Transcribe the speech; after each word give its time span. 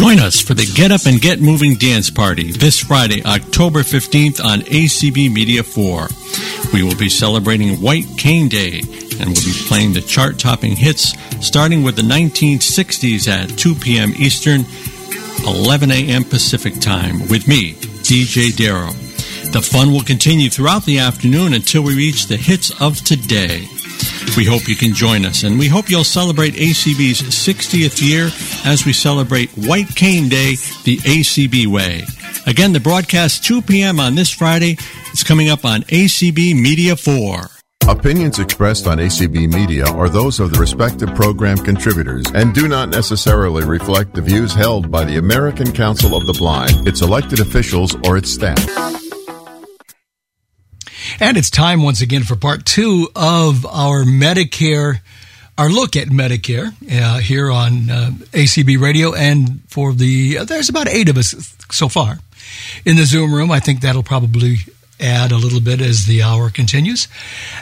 Join 0.00 0.18
us 0.18 0.40
for 0.40 0.54
the 0.54 0.64
Get 0.64 0.92
Up 0.92 1.04
and 1.04 1.20
Get 1.20 1.42
Moving 1.42 1.74
Dance 1.74 2.08
Party 2.08 2.52
this 2.52 2.80
Friday, 2.80 3.22
October 3.22 3.80
15th 3.80 4.42
on 4.42 4.60
ACB 4.60 5.30
Media 5.30 5.62
4. 5.62 6.08
We 6.72 6.82
will 6.82 6.96
be 6.96 7.10
celebrating 7.10 7.82
White 7.82 8.06
Cane 8.16 8.48
Day 8.48 8.78
and 8.80 9.28
we'll 9.28 9.44
be 9.44 9.62
playing 9.68 9.92
the 9.92 10.00
chart 10.00 10.38
topping 10.38 10.74
hits 10.74 11.12
starting 11.46 11.82
with 11.82 11.96
the 11.96 12.02
1960s 12.02 13.28
at 13.28 13.58
2 13.58 13.74
p.m. 13.74 14.14
Eastern, 14.16 14.64
11 15.46 15.90
a.m. 15.90 16.24
Pacific 16.24 16.80
Time 16.80 17.28
with 17.28 17.46
me, 17.46 17.74
DJ 17.74 18.56
Darrow. 18.56 18.92
The 19.52 19.60
fun 19.60 19.92
will 19.92 20.00
continue 20.00 20.48
throughout 20.48 20.86
the 20.86 21.00
afternoon 21.00 21.52
until 21.52 21.82
we 21.82 21.94
reach 21.94 22.26
the 22.26 22.38
hits 22.38 22.70
of 22.80 23.04
today. 23.04 23.68
We 24.36 24.44
hope 24.44 24.68
you 24.68 24.76
can 24.76 24.94
join 24.94 25.24
us, 25.24 25.42
and 25.42 25.58
we 25.58 25.68
hope 25.68 25.90
you'll 25.90 26.04
celebrate 26.04 26.54
ACB's 26.54 27.20
60th 27.22 28.00
year 28.00 28.30
as 28.64 28.86
we 28.86 28.92
celebrate 28.92 29.50
White 29.50 29.94
Cane 29.94 30.28
Day 30.28 30.56
the 30.84 30.98
ACB 30.98 31.66
way. 31.66 32.04
Again, 32.46 32.72
the 32.72 32.80
broadcast 32.80 33.44
2 33.44 33.62
p.m. 33.62 34.00
on 34.00 34.14
this 34.14 34.30
Friday. 34.30 34.76
It's 35.12 35.22
coming 35.24 35.48
up 35.48 35.64
on 35.64 35.82
ACB 35.82 36.60
Media 36.60 36.96
4. 36.96 37.48
Opinions 37.88 38.38
expressed 38.38 38.86
on 38.86 38.98
ACB 38.98 39.52
Media 39.52 39.84
are 39.84 40.08
those 40.08 40.38
of 40.38 40.52
the 40.52 40.60
respective 40.60 41.12
program 41.14 41.56
contributors 41.58 42.24
and 42.34 42.54
do 42.54 42.68
not 42.68 42.88
necessarily 42.88 43.64
reflect 43.64 44.14
the 44.14 44.22
views 44.22 44.54
held 44.54 44.90
by 44.90 45.04
the 45.04 45.16
American 45.16 45.72
Council 45.72 46.14
of 46.14 46.26
the 46.26 46.32
Blind, 46.34 46.86
its 46.86 47.02
elected 47.02 47.40
officials, 47.40 47.96
or 48.06 48.16
its 48.16 48.30
staff. 48.30 48.99
And 51.22 51.36
it's 51.36 51.50
time 51.50 51.82
once 51.82 52.00
again 52.00 52.22
for 52.22 52.34
part 52.34 52.64
two 52.64 53.10
of 53.14 53.66
our 53.66 54.04
Medicare, 54.04 55.00
our 55.58 55.68
look 55.68 55.94
at 55.94 56.08
Medicare 56.08 56.72
uh, 56.90 57.18
here 57.18 57.50
on 57.50 57.90
uh, 57.90 58.10
ACB 58.32 58.80
Radio. 58.80 59.12
And 59.12 59.60
for 59.68 59.92
the, 59.92 60.38
uh, 60.38 60.44
there's 60.44 60.70
about 60.70 60.88
eight 60.88 61.10
of 61.10 61.18
us 61.18 61.54
so 61.70 61.90
far 61.90 62.20
in 62.86 62.96
the 62.96 63.04
Zoom 63.04 63.34
room. 63.34 63.50
I 63.50 63.60
think 63.60 63.82
that'll 63.82 64.02
probably 64.02 64.60
add 64.98 65.30
a 65.30 65.36
little 65.36 65.60
bit 65.60 65.82
as 65.82 66.06
the 66.06 66.22
hour 66.22 66.48
continues. 66.48 67.06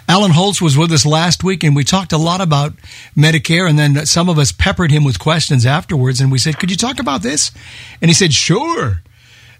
Alan 0.09 0.31
Holtz 0.31 0.62
was 0.62 0.78
with 0.78 0.93
us 0.93 1.05
last 1.05 1.43
week 1.43 1.65
and 1.65 1.75
we 1.75 1.83
talked 1.83 2.12
a 2.12 2.19
lot 2.19 2.41
about 2.41 2.75
Medicare 3.17 3.69
and 3.69 3.77
then 3.77 4.06
some 4.06 4.28
of 4.28 4.39
us 4.39 4.53
peppered 4.53 4.93
him 4.93 5.03
with 5.03 5.19
questions 5.19 5.67
afterwards 5.67 6.20
and 6.20 6.31
we 6.31 6.39
said, 6.39 6.61
could 6.61 6.70
you 6.70 6.77
talk 6.77 7.00
about 7.00 7.22
this? 7.22 7.50
And 8.00 8.09
he 8.09 8.15
said, 8.15 8.33
sure. 8.33 9.03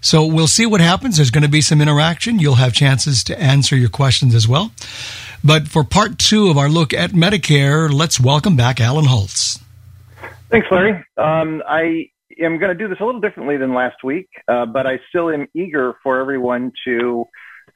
So 0.01 0.25
we'll 0.25 0.47
see 0.47 0.65
what 0.65 0.81
happens. 0.81 1.17
There's 1.17 1.31
going 1.31 1.43
to 1.43 1.49
be 1.49 1.61
some 1.61 1.81
interaction. 1.81 2.39
You'll 2.39 2.55
have 2.55 2.73
chances 2.73 3.23
to 3.25 3.39
answer 3.39 3.75
your 3.75 3.89
questions 3.89 4.33
as 4.33 4.47
well. 4.47 4.71
But 5.43 5.67
for 5.67 5.83
part 5.83 6.19
two 6.19 6.49
of 6.49 6.57
our 6.57 6.69
look 6.69 6.93
at 6.93 7.11
Medicare, 7.11 7.91
let's 7.91 8.19
welcome 8.19 8.55
back 8.55 8.79
Alan 8.79 9.05
Holtz. 9.05 9.59
Thanks, 10.49 10.67
Larry. 10.71 11.03
Um, 11.17 11.61
I 11.67 12.09
am 12.39 12.57
going 12.57 12.69
to 12.69 12.75
do 12.75 12.87
this 12.87 12.99
a 12.99 13.05
little 13.05 13.21
differently 13.21 13.57
than 13.57 13.73
last 13.73 14.03
week, 14.03 14.27
uh, 14.47 14.65
but 14.65 14.87
I 14.87 14.99
still 15.09 15.29
am 15.29 15.47
eager 15.53 15.95
for 16.01 16.19
everyone 16.19 16.71
to 16.85 17.25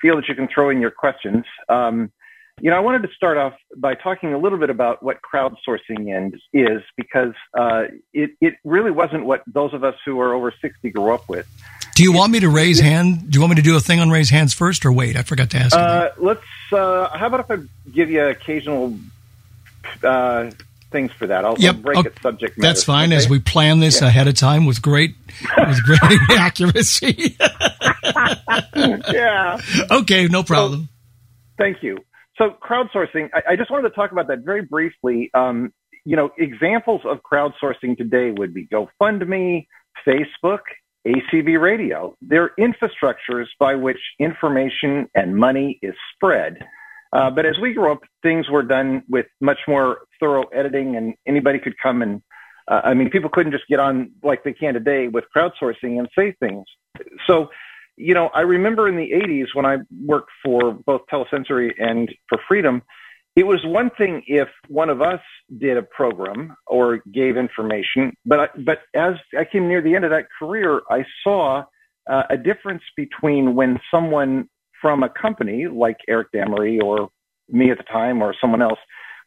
feel 0.02 0.16
that 0.16 0.28
you 0.28 0.36
can 0.36 0.48
throw 0.54 0.70
in 0.70 0.80
your 0.80 0.92
questions. 0.92 1.46
Um, 1.70 2.12
you 2.62 2.70
know, 2.70 2.78
I 2.78 2.82
wanted 2.82 3.04
to 3.04 3.10
start 3.16 3.38
off 3.38 3.54
by 3.78 3.96
talking 3.96 4.34
a 4.34 4.38
little 4.38 4.60
bit 4.60 4.70
about 4.70 5.02
what 5.02 5.18
crowdsourcing 5.22 6.32
is, 6.54 6.82
because 6.96 7.34
uh, 7.58 7.84
it, 8.14 8.32
it 8.42 8.56
really 8.64 8.92
wasn't 8.92 9.26
what 9.26 9.42
those 9.48 9.74
of 9.74 9.84
us 9.84 9.96
who 10.06 10.20
are 10.20 10.34
over 10.34 10.54
60 10.62 10.90
grew 10.92 11.14
up 11.14 11.28
with. 11.28 11.48
Do 11.96 12.04
you 12.04 12.12
want 12.12 12.32
me 12.32 12.40
to 12.40 12.50
raise 12.50 12.80
hand? 12.80 13.30
Do 13.30 13.38
you 13.38 13.42
want 13.42 13.52
me 13.52 13.56
to 13.58 13.62
do 13.62 13.76
a 13.76 13.80
thing 13.80 14.00
on 14.00 14.10
raise 14.10 14.30
hands 14.30 14.54
first, 14.54 14.86
or 14.86 14.92
wait? 14.92 15.16
I 15.16 15.24
forgot 15.24 15.52
to 15.52 15.58
ask. 15.58 15.76
Uh, 15.76 16.10
let's. 16.18 16.42
Uh, 16.72 17.10
how 17.16 17.28
about 17.28 17.42
if 17.42 17.52
I 17.52 17.64
give 17.92 18.10
you 18.10 18.24
occasional 18.24 18.98
uh, 20.04 20.50
things 20.92 21.12
for 21.12 21.28
that? 21.28 21.46
I'll, 21.46 21.58
yep. 21.60 21.78
Break 21.78 22.00
okay. 22.00 22.10
it 22.10 22.20
subject 22.22 22.58
matter. 22.58 22.68
That's 22.68 22.84
fine. 22.84 23.10
Okay? 23.10 23.18
As 23.18 23.30
we 23.30 23.40
plan 23.40 23.80
this 23.80 24.02
yeah. 24.02 24.08
ahead 24.08 24.28
of 24.28 24.34
time 24.34 24.66
with 24.66 24.82
great, 24.82 25.16
with 25.56 25.84
great 25.84 26.20
accuracy. 26.32 27.38
yeah. 28.76 29.60
Okay. 29.92 30.28
No 30.28 30.42
problem. 30.42 30.82
So, 30.82 31.64
thank 31.64 31.84
you. 31.84 32.00
So 32.38 32.56
crowdsourcing. 32.64 33.30
I, 33.36 33.52
I, 33.52 33.56
just 33.56 33.70
wanted 33.70 33.90
to 33.90 33.96
talk 33.96 34.12
about 34.12 34.28
that 34.30 34.40
very 34.40 34.64
briefly. 34.64 35.30
Um, 35.36 35.72
you 36.06 36.16
know, 36.16 36.32
examples 36.40 37.02
of 37.06 37.20
crowdsourcing 37.22 37.98
today 37.98 38.32
would 38.32 38.54
be 38.54 38.66
GoFundMe, 38.66 39.68
Facebook, 40.08 40.62
ACB 41.08 41.60
radio. 41.60 42.16
They're 42.22 42.52
infrastructures 42.60 43.48
by 43.60 43.76
which 43.76 44.00
information 44.20 45.10
and 45.16 45.36
money 45.36 45.80
is 45.82 45.94
spread. 46.16 46.66
Uh, 47.12 47.30
but 47.30 47.46
as 47.46 47.60
we 47.62 47.74
grew 47.74 47.92
up, 47.92 48.02
things 48.24 48.50
were 48.50 48.64
done 48.64 49.04
with 49.08 49.28
much 49.40 49.60
more 49.68 50.00
thorough 50.20 50.46
editing, 50.54 50.96
and 50.96 51.14
anybody 51.28 51.60
could 51.60 51.76
come 51.82 52.02
and, 52.02 52.22
uh, 52.70 52.82
I 52.84 52.94
mean, 52.94 53.10
people 53.10 53.30
couldn't 53.30 53.52
just 53.52 53.68
get 53.68 53.80
on 53.80 54.12
like 54.24 54.44
they 54.44 54.54
can 54.54 54.74
today 54.74 55.10
with 55.10 55.26
crowdsourcing 55.36 56.00
and 56.00 56.08
say 56.18 56.34
things. 56.40 56.66
So, 57.28 57.50
you 57.98 58.14
know, 58.14 58.30
I 58.34 58.42
remember 58.42 58.88
in 58.88 58.96
the 58.96 59.12
80s 59.12 59.48
when 59.54 59.66
I 59.66 59.78
worked 60.06 60.32
for 60.44 60.72
both 60.72 61.02
Telesensory 61.12 61.74
and 61.78 62.10
for 62.30 62.40
Freedom, 62.48 62.82
it 63.36 63.48
was 63.48 63.60
one 63.66 63.90
thing 63.98 64.24
if 64.28 64.48
one 64.68 64.90
of 64.90 65.02
us 65.02 65.22
did 65.58 65.78
a 65.78 65.84
program 65.84 66.56
or 66.68 67.02
gave 67.12 67.36
information, 67.36 68.14
but 68.26 68.40
I, 68.40 68.48
but 68.64 68.80
as 68.94 69.14
I 69.38 69.46
came 69.46 69.68
near 69.68 69.82
the 69.82 69.96
end 69.96 70.06
of 70.06 70.12
that 70.12 70.28
career, 70.38 70.82
I 70.90 71.04
saw 71.24 71.64
uh, 72.10 72.24
a 72.30 72.38
difference 72.38 72.84
between 72.96 73.56
when 73.56 73.80
someone 73.90 74.50
from 74.82 75.02
a 75.04 75.10
company 75.10 75.68
like 75.68 75.98
Eric 76.08 76.28
Damery 76.36 76.82
or 76.82 77.10
me 77.50 77.72
at 77.72 77.78
the 77.78 77.84
time 77.84 78.22
or 78.22 78.36
someone 78.40 78.62
else 78.62 78.80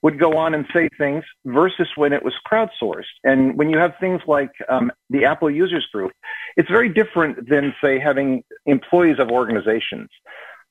would 0.03 0.21
go 0.21 0.37
on 0.37 0.55
and 0.55 0.67
say 0.73 0.89
things 0.99 1.25
versus 1.47 1.89
when 1.97 2.13
it 2.13 2.23
was 2.23 2.35
crowdsourced. 2.47 3.05
And 3.25 3.57
when 3.59 3.71
you 3.71 3.79
have 3.79 3.95
things 3.99 4.21
like 4.27 4.53
um, 4.69 4.93
the 5.11 5.25
Apple 5.25 5.51
Users 5.51 5.87
Group, 5.93 6.13
it's 6.57 6.71
very 6.71 6.89
different 6.89 7.49
than 7.49 7.75
say 7.83 7.99
having 7.99 8.45
employees 8.67 9.17
of 9.19 9.31
organizations. 9.31 10.09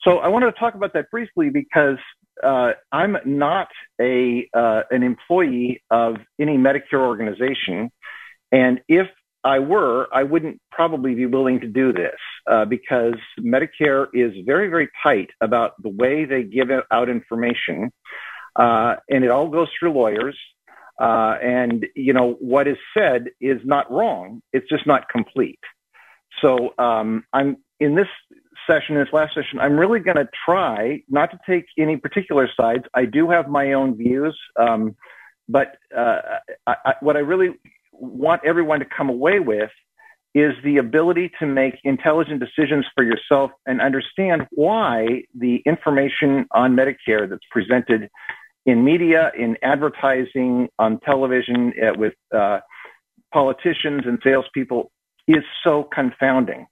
So 0.03 0.19
I 0.19 0.28
wanted 0.28 0.47
to 0.47 0.59
talk 0.59 0.75
about 0.75 0.94
that 0.94 1.09
briefly 1.09 1.50
because 1.50 1.97
uh, 2.44 2.72
I'm 2.91 3.18
not 3.25 3.68
a 4.00 4.47
uh, 4.53 4.81
an 4.91 5.03
employee 5.03 5.84
of 5.90 6.16
any 6.40 6.57
Medicare 6.57 7.06
organization, 7.06 7.91
and 8.51 8.81
if 8.88 9.07
I 9.46 9.59
were, 9.59 10.07
I 10.12 10.23
wouldn't 10.23 10.59
probably 10.72 11.13
be 11.13 11.28
willing 11.28 11.59
to 11.59 11.68
do 11.68 11.94
this 11.94 12.18
uh, 12.50 12.66
because 12.66 13.13
Medicare 13.40 14.07
is 14.12 14.34
very, 14.44 14.69
very 14.69 14.90
tight 15.03 15.29
about 15.40 15.74
the 15.84 15.90
way 15.90 16.25
they 16.25 16.41
give 16.41 16.69
out 16.91 17.09
information, 17.09 17.91
uh, 18.56 18.95
and 19.07 19.24
it 19.24 19.29
all 19.29 19.50
goes 19.50 19.68
through 19.79 19.94
lawyers. 19.94 20.38
Uh, 21.00 21.35
and 21.44 21.85
you 21.95 22.13
know 22.13 22.38
what 22.40 22.68
is 22.68 22.78
said 22.97 23.25
is 23.41 23.59
not 23.66 23.91
wrong; 23.91 24.41
it's 24.53 24.68
just 24.69 24.88
not 24.88 25.09
complete. 25.09 25.59
So 26.41 26.74
um, 26.78 27.25
I'm 27.34 27.57
in 27.79 27.95
this 27.95 28.07
session, 28.67 28.95
this 28.95 29.07
last 29.13 29.33
session, 29.33 29.59
I'm 29.59 29.77
really 29.77 29.99
going 29.99 30.17
to 30.17 30.27
try 30.45 31.01
not 31.09 31.31
to 31.31 31.39
take 31.47 31.65
any 31.77 31.97
particular 31.97 32.49
sides. 32.59 32.83
I 32.93 33.05
do 33.05 33.29
have 33.29 33.47
my 33.47 33.73
own 33.73 33.97
views, 33.97 34.37
um, 34.59 34.95
but 35.47 35.77
uh, 35.95 36.21
I, 36.67 36.75
I, 36.85 36.93
what 37.01 37.15
I 37.15 37.19
really 37.19 37.49
want 37.91 38.41
everyone 38.45 38.79
to 38.79 38.85
come 38.85 39.09
away 39.09 39.39
with 39.39 39.69
is 40.33 40.53
the 40.65 40.77
ability 40.77 41.31
to 41.39 41.45
make 41.45 41.75
intelligent 41.85 42.41
decisions 42.41 42.85
for 42.93 43.03
yourself 43.03 43.51
and 43.65 43.79
understand 43.81 44.45
why 44.51 45.23
the 45.33 45.61
information 45.65 46.45
on 46.51 46.75
Medicare 46.75 47.29
that's 47.29 47.45
presented 47.51 48.09
in 48.65 48.83
media, 48.83 49.31
in 49.37 49.55
advertising, 49.61 50.67
on 50.77 50.99
television, 51.01 51.71
uh, 51.81 51.93
with 51.97 52.13
uh, 52.35 52.59
politicians 53.33 54.01
and 54.05 54.19
salespeople 54.23 54.91
is 55.27 55.43
so 55.63 55.87
confounding. 55.93 56.67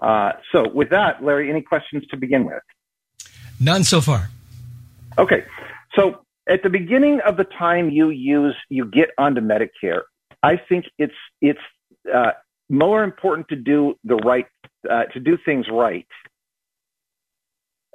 Uh, 0.00 0.32
so, 0.52 0.68
with 0.68 0.90
that, 0.90 1.22
Larry, 1.22 1.50
any 1.50 1.62
questions 1.62 2.04
to 2.10 2.16
begin 2.16 2.44
with? 2.44 2.62
None 3.60 3.84
so 3.84 4.00
far. 4.00 4.30
Okay. 5.18 5.44
So, 5.94 6.24
at 6.48 6.62
the 6.62 6.70
beginning 6.70 7.20
of 7.26 7.36
the 7.36 7.44
time 7.44 7.90
you 7.90 8.10
use, 8.10 8.56
you 8.68 8.86
get 8.86 9.10
onto 9.18 9.40
Medicare, 9.40 10.02
I 10.42 10.56
think 10.56 10.86
it's 10.98 11.14
it's 11.40 11.60
uh, 12.12 12.32
more 12.68 13.04
important 13.04 13.48
to 13.48 13.56
do 13.56 13.94
the 14.04 14.16
right, 14.16 14.46
uh, 14.90 15.04
to 15.12 15.20
do 15.20 15.38
things 15.44 15.66
right, 15.70 16.06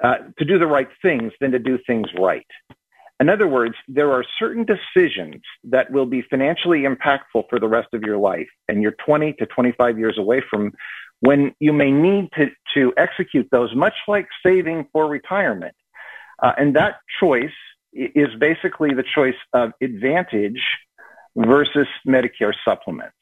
uh, 0.04 0.16
to 0.38 0.46
do 0.46 0.60
the 0.60 0.68
right 0.68 0.88
things 1.02 1.34
than 1.42 1.52
to 1.52 1.60
do 1.60 1.78
things 1.86 2.08
right. 2.20 2.46
In 3.20 3.30
other 3.30 3.48
words, 3.48 3.74
there 3.88 4.12
are 4.12 4.24
certain 4.38 4.64
decisions 4.64 5.42
that 5.64 5.92
will 5.92 6.06
be 6.06 6.22
financially 6.30 6.84
impactful 6.84 7.50
for 7.50 7.60
the 7.60 7.68
rest 7.68 7.88
of 7.94 8.04
your 8.04 8.18
life, 8.18 8.48
and 8.68 8.84
you're 8.84 8.96
20 9.04 9.34
to 9.34 9.46
25 9.48 9.98
years 9.98 10.18
away 10.20 10.42
from 10.50 10.72
when 11.20 11.54
you 11.60 11.74
may 11.74 11.92
need 11.92 12.30
to, 12.38 12.48
to 12.76 12.94
execute 12.98 13.48
those, 13.52 13.74
much 13.76 13.96
like 14.08 14.28
saving 14.46 14.88
for 14.92 15.08
retirement. 15.08 15.76
Uh, 16.42 16.52
and 16.58 16.76
that 16.76 16.98
choice 17.20 17.50
is 17.94 18.28
basically 18.40 18.94
the 18.94 19.04
choice 19.16 19.36
of 19.54 19.72
Advantage 19.82 20.62
versus 21.36 21.88
Medicare 22.08 22.54
supplements. 22.64 23.16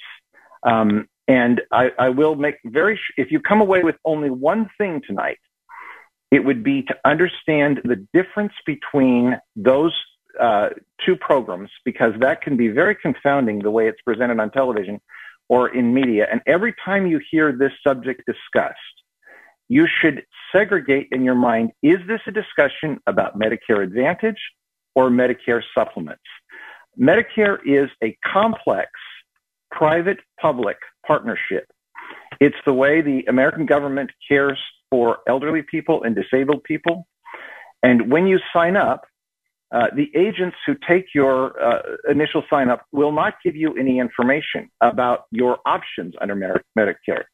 Um, 0.63 1.07
and 1.27 1.61
I, 1.71 1.91
I, 1.97 2.09
will 2.09 2.35
make 2.35 2.55
very, 2.65 2.99
if 3.17 3.31
you 3.31 3.39
come 3.39 3.61
away 3.61 3.83
with 3.83 3.95
only 4.03 4.29
one 4.29 4.69
thing 4.77 5.01
tonight, 5.05 5.39
it 6.31 6.43
would 6.43 6.63
be 6.63 6.83
to 6.83 6.95
understand 7.05 7.81
the 7.83 8.05
difference 8.13 8.53
between 8.65 9.39
those 9.55 9.93
uh, 10.39 10.69
two 11.05 11.15
programs, 11.15 11.69
because 11.85 12.13
that 12.19 12.41
can 12.41 12.57
be 12.57 12.67
very 12.67 12.95
confounding 12.95 13.59
the 13.59 13.71
way 13.71 13.87
it's 13.87 14.01
presented 14.01 14.39
on 14.39 14.51
television 14.51 14.99
or 15.49 15.69
in 15.69 15.93
media, 15.93 16.27
and 16.31 16.41
every 16.47 16.73
time 16.83 17.05
you 17.07 17.19
hear 17.31 17.51
this 17.51 17.71
subject 17.85 18.23
discussed, 18.25 18.77
you 19.67 19.87
should 20.01 20.23
segregate 20.55 21.07
in 21.11 21.23
your 21.23 21.35
mind 21.35 21.71
is 21.81 21.97
this 22.07 22.21
a 22.27 22.31
discussion 22.31 22.99
about 23.07 23.37
Medicare 23.37 23.83
Advantage 23.83 24.39
or 24.95 25.09
Medicare 25.09 25.61
supplements? 25.77 26.23
Medicare 26.99 27.57
is 27.65 27.89
a 28.03 28.17
complex 28.25 28.89
private 29.71 30.19
public 30.39 30.77
partnership. 31.05 31.67
It's 32.39 32.55
the 32.65 32.73
way 32.73 33.01
the 33.01 33.25
American 33.27 33.65
government 33.65 34.11
cares 34.27 34.59
for 34.89 35.19
elderly 35.27 35.61
people 35.63 36.03
and 36.03 36.15
disabled 36.15 36.63
people. 36.63 37.07
And 37.83 38.11
when 38.11 38.27
you 38.27 38.39
sign 38.53 38.75
up, 38.77 39.05
uh, 39.75 39.87
the 39.93 40.09
agents 40.15 40.55
who 40.65 40.73
take 40.87 41.07
your 41.13 41.61
uh, 41.61 41.81
initial 42.09 42.43
sign 42.49 42.69
up 42.69 42.85
will 42.93 43.11
not 43.11 43.33
give 43.43 43.57
you 43.57 43.75
any 43.77 43.99
information 43.99 44.69
about 44.79 45.25
your 45.31 45.57
options 45.65 46.13
under 46.21 46.63
Medicare. 46.79 47.25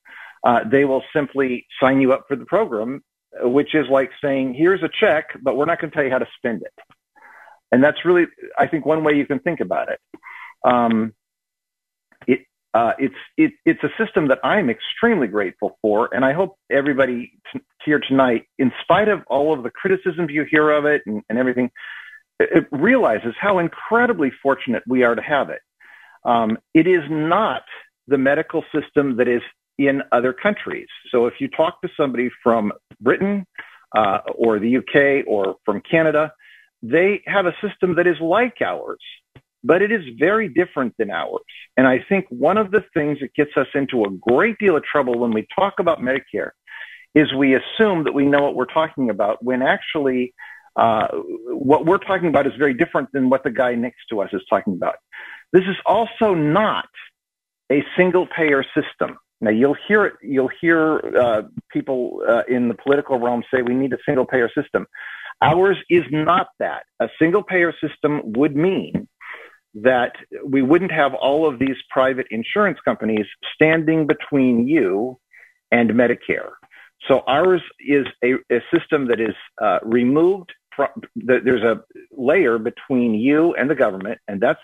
Uh, 0.44 0.62
they 0.70 0.84
will 0.84 1.04
simply 1.16 1.68
sign 1.80 2.02
you 2.02 2.12
up 2.14 2.26
for 2.28 2.36
the 2.36 2.46
program, 2.46 3.04
which 3.44 3.76
is 3.76 3.86
like 3.92 4.10
saying, 4.24 4.56
here's 4.56 4.82
a 4.82 4.90
check, 5.00 5.26
but 5.44 5.56
we're 5.56 5.66
not 5.66 5.80
going 5.80 5.92
to 5.92 5.96
tell 5.96 6.04
you 6.04 6.10
how 6.10 6.18
to 6.18 6.28
spend 6.36 6.64
it. 6.64 6.74
And 7.72 7.84
that's 7.84 8.04
really, 8.06 8.26
I 8.58 8.66
think, 8.66 8.88
one 8.88 9.04
way 9.04 9.14
you 9.14 9.28
can 9.28 9.40
think 9.40 9.60
about 9.60 9.90
it. 9.92 10.00
Um, 10.66 11.14
uh, 12.74 12.94
it's 13.00 13.16
it, 13.38 13.52
it's 13.66 13.84
a 13.84 13.90
system 14.04 14.30
that 14.30 14.40
I'm 14.46 14.70
extremely 14.70 15.28
grateful 15.28 15.78
for, 15.82 16.10
and 16.14 16.24
I 16.24 16.32
hope 16.32 16.56
everybody 16.72 17.34
t- 17.52 17.60
here 17.84 18.00
tonight, 18.00 18.46
in 18.58 18.72
spite 18.82 19.10
of 19.10 19.24
all 19.28 19.54
of 19.54 19.64
the 19.64 19.70
criticisms 19.70 20.30
you 20.32 20.46
hear 20.50 20.72
of 20.72 20.86
it 20.86 21.02
and, 21.06 21.22
and 21.28 21.38
everything, 21.38 21.70
it 22.52 22.68
realizes 22.72 23.34
how 23.40 23.60
incredibly 23.60 24.32
fortunate 24.42 24.84
we 24.88 25.04
are 25.04 25.16
to 25.16 25.22
have 25.22 25.50
it. 25.50 25.62
Um, 26.24 26.58
it 26.74 26.88
is 26.88 27.02
not 27.10 27.64
the 28.08 28.18
medical 28.18 28.64
system 28.74 29.18
that 29.18 29.28
is 29.28 29.42
in 29.78 30.02
other 30.12 30.34
countries. 30.34 30.88
So 31.12 31.26
if 31.26 31.36
you 31.40 31.48
talk 31.48 31.82
to 31.82 31.90
somebody 31.98 32.30
from 32.44 32.72
Britain 33.00 33.46
uh, 33.96 34.20
or 34.36 34.60
the 34.60 34.78
UK 34.78 35.26
or 35.28 35.56
from 35.66 35.82
Canada, 35.82 36.32
they 36.84 37.22
have 37.26 37.46
a 37.46 37.56
system 37.62 37.96
that 37.96 38.08
is 38.08 38.20
like 38.20 38.62
ours, 38.62 39.00
but 39.64 39.82
it 39.82 39.92
is 39.92 40.04
very 40.18 40.48
different 40.50 40.96
than 40.98 41.12
ours. 41.12 41.42
And 41.78 41.88
I 41.88 42.04
think 42.08 42.26
one 42.30 42.58
of 42.58 42.72
the 42.72 42.84
things 42.94 43.20
that 43.22 43.34
gets 43.34 43.52
us 43.56 43.68
into 43.74 44.04
a 44.04 44.10
great 44.10 44.58
deal 44.60 44.76
of 44.76 44.84
trouble 44.84 45.18
when 45.20 45.32
we 45.32 45.48
talk 45.56 45.80
about 45.80 46.00
Medicare 46.00 46.52
is 47.14 47.34
we 47.34 47.56
assume 47.56 48.04
that 48.06 48.14
we 48.14 48.26
know 48.26 48.42
what 48.44 48.56
we're 48.56 48.66
talking 48.66 49.10
about 49.10 49.44
when 49.44 49.62
actually 49.62 50.34
uh, 50.76 51.08
what 51.48 51.86
we're 51.86 51.98
talking 51.98 52.28
about 52.28 52.48
is 52.48 52.54
very 52.58 52.74
different 52.74 53.10
than 53.12 53.30
what 53.30 53.44
the 53.44 53.52
guy 53.52 53.76
next 53.76 54.06
to 54.10 54.22
us 54.22 54.30
is 54.34 54.42
talking 54.50 54.74
about. 54.74 54.96
This 55.54 55.64
is 55.64 55.76
also 55.86 56.34
not 56.34 56.90
a 57.72 57.84
single 57.98 58.28
payer 58.28 58.64
system. 58.76 59.18
Now 59.42 59.50
you'll 59.50 59.78
hear 59.88 60.18
you'll 60.22 60.52
hear 60.62 61.00
uh, 61.20 61.42
people 61.72 62.22
uh, 62.28 62.44
in 62.48 62.68
the 62.68 62.76
political 62.76 63.20
realm 63.20 63.44
say 63.54 63.62
we 63.62 63.74
need 63.74 63.92
a 63.94 63.98
single 64.06 64.26
payer 64.26 64.50
system. 64.56 64.86
Ours 65.42 65.78
is 65.90 66.04
not 66.12 66.48
that. 66.60 66.84
A 67.00 67.10
single 67.20 67.44
payer 67.44 67.74
system 67.84 68.22
would 68.34 68.56
mean 68.56 69.08
that 69.74 70.14
we 70.46 70.62
wouldn't 70.62 70.92
have 70.92 71.14
all 71.16 71.48
of 71.48 71.58
these 71.58 71.78
private 71.90 72.28
insurance 72.30 72.78
companies 72.86 73.26
standing 73.56 74.06
between 74.06 74.68
you 74.68 75.18
and 75.72 75.90
Medicare. 75.92 76.52
So 77.08 77.24
ours 77.26 77.62
is 77.80 78.06
a, 78.24 78.34
a 78.52 78.60
system 78.74 79.08
that 79.08 79.20
is 79.20 79.36
uh, 79.62 79.80
removed. 79.82 80.52
There's 81.16 81.64
a 81.64 81.82
layer 82.12 82.58
between 82.58 83.14
you 83.14 83.54
and 83.56 83.70
the 83.70 83.76
government, 83.76 84.20
and 84.28 84.42
that's 84.42 84.60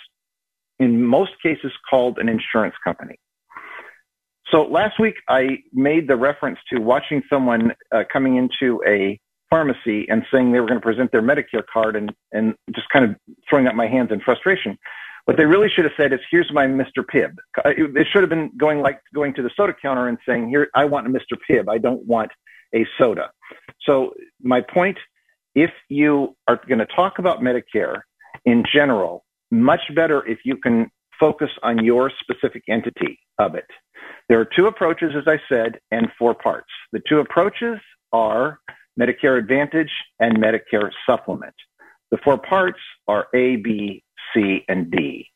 in 0.80 1.04
most 1.04 1.32
cases 1.42 1.72
called 1.90 2.20
an 2.20 2.30
insurance 2.30 2.76
company. 2.84 3.18
So 4.52 4.64
last 4.64 5.00
week 5.00 5.16
I 5.28 5.60
made 5.74 6.08
the 6.08 6.16
reference 6.16 6.60
to 6.72 6.80
watching 6.80 7.22
someone 7.30 7.74
uh, 7.92 8.04
coming 8.12 8.38
into 8.38 8.82
a 8.88 9.20
pharmacy 9.50 10.08
and 10.10 10.24
saying 10.32 10.52
they 10.52 10.60
were 10.60 10.68
going 10.68 10.80
to 10.80 10.86
present 10.86 11.12
their 11.12 11.22
Medicare 11.22 11.64
card 11.72 11.96
and, 11.96 12.14
and 12.32 12.56
just 12.74 12.88
kind 12.90 13.06
of 13.06 13.16
throwing 13.50 13.68
up 13.68 13.76
my 13.76 13.88
hands 13.88 14.12
in 14.12 14.22
frustration. 14.22 14.78
What 15.26 15.36
they 15.36 15.46
really 15.46 15.68
should 15.70 15.84
have 15.84 15.94
said 15.98 16.14
is, 16.14 16.20
here's 16.32 16.50
my 16.54 16.66
Mr. 16.66 17.04
Pibb. 17.04 17.36
It 17.66 18.08
should 18.12 18.22
have 18.22 18.30
been 18.30 18.52
going 18.58 18.80
like 18.82 19.02
going 19.14 19.34
to 19.34 19.42
the 19.42 19.50
soda 19.58 19.74
counter 19.82 20.08
and 20.08 20.18
saying, 20.26 20.48
here, 20.48 20.70
I 20.74 20.86
want 20.86 21.08
a 21.08 21.10
Mr. 21.10 21.38
Pibb. 21.50 21.70
I 21.70 21.78
don't 21.78 22.06
want 22.06 22.32
a 22.74 22.86
soda. 22.98 23.32
So 23.82 24.14
my 24.42 24.62
point, 24.62 24.98
if 25.58 25.72
you 25.90 26.36
are 26.48 26.62
going 26.68 26.78
to 26.78 26.86
talk 26.86 27.18
about 27.18 27.40
Medicare 27.40 28.02
in 28.46 28.64
general, 28.72 29.26
much 29.50 29.80
better 29.96 30.24
if 30.28 30.38
you 30.46 30.56
can 30.56 30.88
focus 31.20 31.50
on 31.64 31.84
your 31.84 32.12
specific 32.22 32.62
entity 32.70 33.20
of 33.40 33.56
it. 33.56 33.66
There 34.30 34.40
are 34.40 34.48
two 34.56 34.68
approaches, 34.68 35.14
as 35.18 35.24
I 35.26 35.38
said, 35.50 35.80
and 35.90 36.10
four 36.20 36.36
parts. 36.36 36.68
The 36.92 37.02
two 37.10 37.20
approaches 37.22 37.80
are 38.14 38.60
Medicare 39.00 39.40
Advantage 39.40 39.90
and 40.20 40.38
Medicare 40.38 40.92
Supplement. 41.10 41.56
The 42.12 42.20
four 42.24 42.38
parts 42.38 42.80
are 43.08 43.26
A, 43.34 43.56
B, 43.56 44.04
C, 44.36 44.64
and 44.68 44.92
D. 44.92 45.28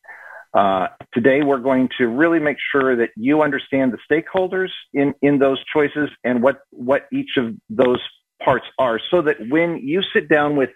Uh, 0.53 0.85
today, 1.15 1.41
we're 1.41 1.57
going 1.57 1.89
to 1.97 2.05
really 2.05 2.39
make 2.39 2.57
sure 2.71 2.95
that 2.95 3.09
you 3.15 3.41
understand 3.41 3.91
the 3.91 3.97
stakeholders 4.07 4.69
in, 4.93 5.15
in 5.23 5.39
those 5.39 5.57
choices 5.73 6.09
and 6.23 6.43
what, 6.43 6.59
what 6.69 7.07
each 7.11 7.37
of 7.37 7.55
those 7.69 7.99
parts 8.43 8.65
are 8.79 8.99
so 9.09 9.21
that 9.21 9.37
when 9.49 9.77
you 9.77 10.01
sit 10.13 10.29
down 10.29 10.55
with 10.55 10.69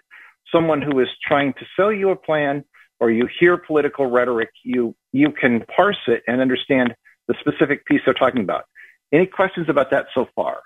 someone 0.52 0.80
who 0.82 1.00
is 1.00 1.08
trying 1.26 1.52
to 1.54 1.66
sell 1.76 1.92
you 1.92 2.10
a 2.10 2.16
plan 2.16 2.64
or 3.00 3.10
you 3.10 3.28
hear 3.38 3.56
political 3.56 4.06
rhetoric, 4.06 4.50
you, 4.64 4.94
you 5.12 5.30
can 5.32 5.64
parse 5.74 5.98
it 6.06 6.22
and 6.26 6.40
understand 6.40 6.94
the 7.28 7.34
specific 7.40 7.84
piece 7.86 8.00
they're 8.04 8.14
talking 8.14 8.42
about. 8.42 8.64
Any 9.12 9.26
questions 9.26 9.68
about 9.68 9.90
that 9.90 10.06
so 10.14 10.26
far? 10.34 10.60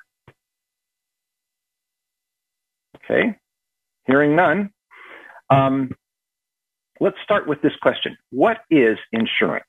Okay, 2.96 3.34
hearing 4.06 4.36
none. 4.36 4.70
Um, 5.48 5.90
let's 7.00 7.16
start 7.24 7.48
with 7.48 7.60
this 7.62 7.72
question. 7.82 8.16
What 8.30 8.58
is 8.70 8.98
insurance? 9.12 9.64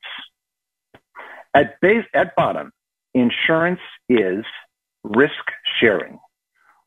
At 1.54 1.80
base, 1.80 2.04
at 2.14 2.34
bottom, 2.36 2.70
insurance 3.14 3.80
is 4.08 4.44
risk 5.02 5.42
sharing 5.80 6.18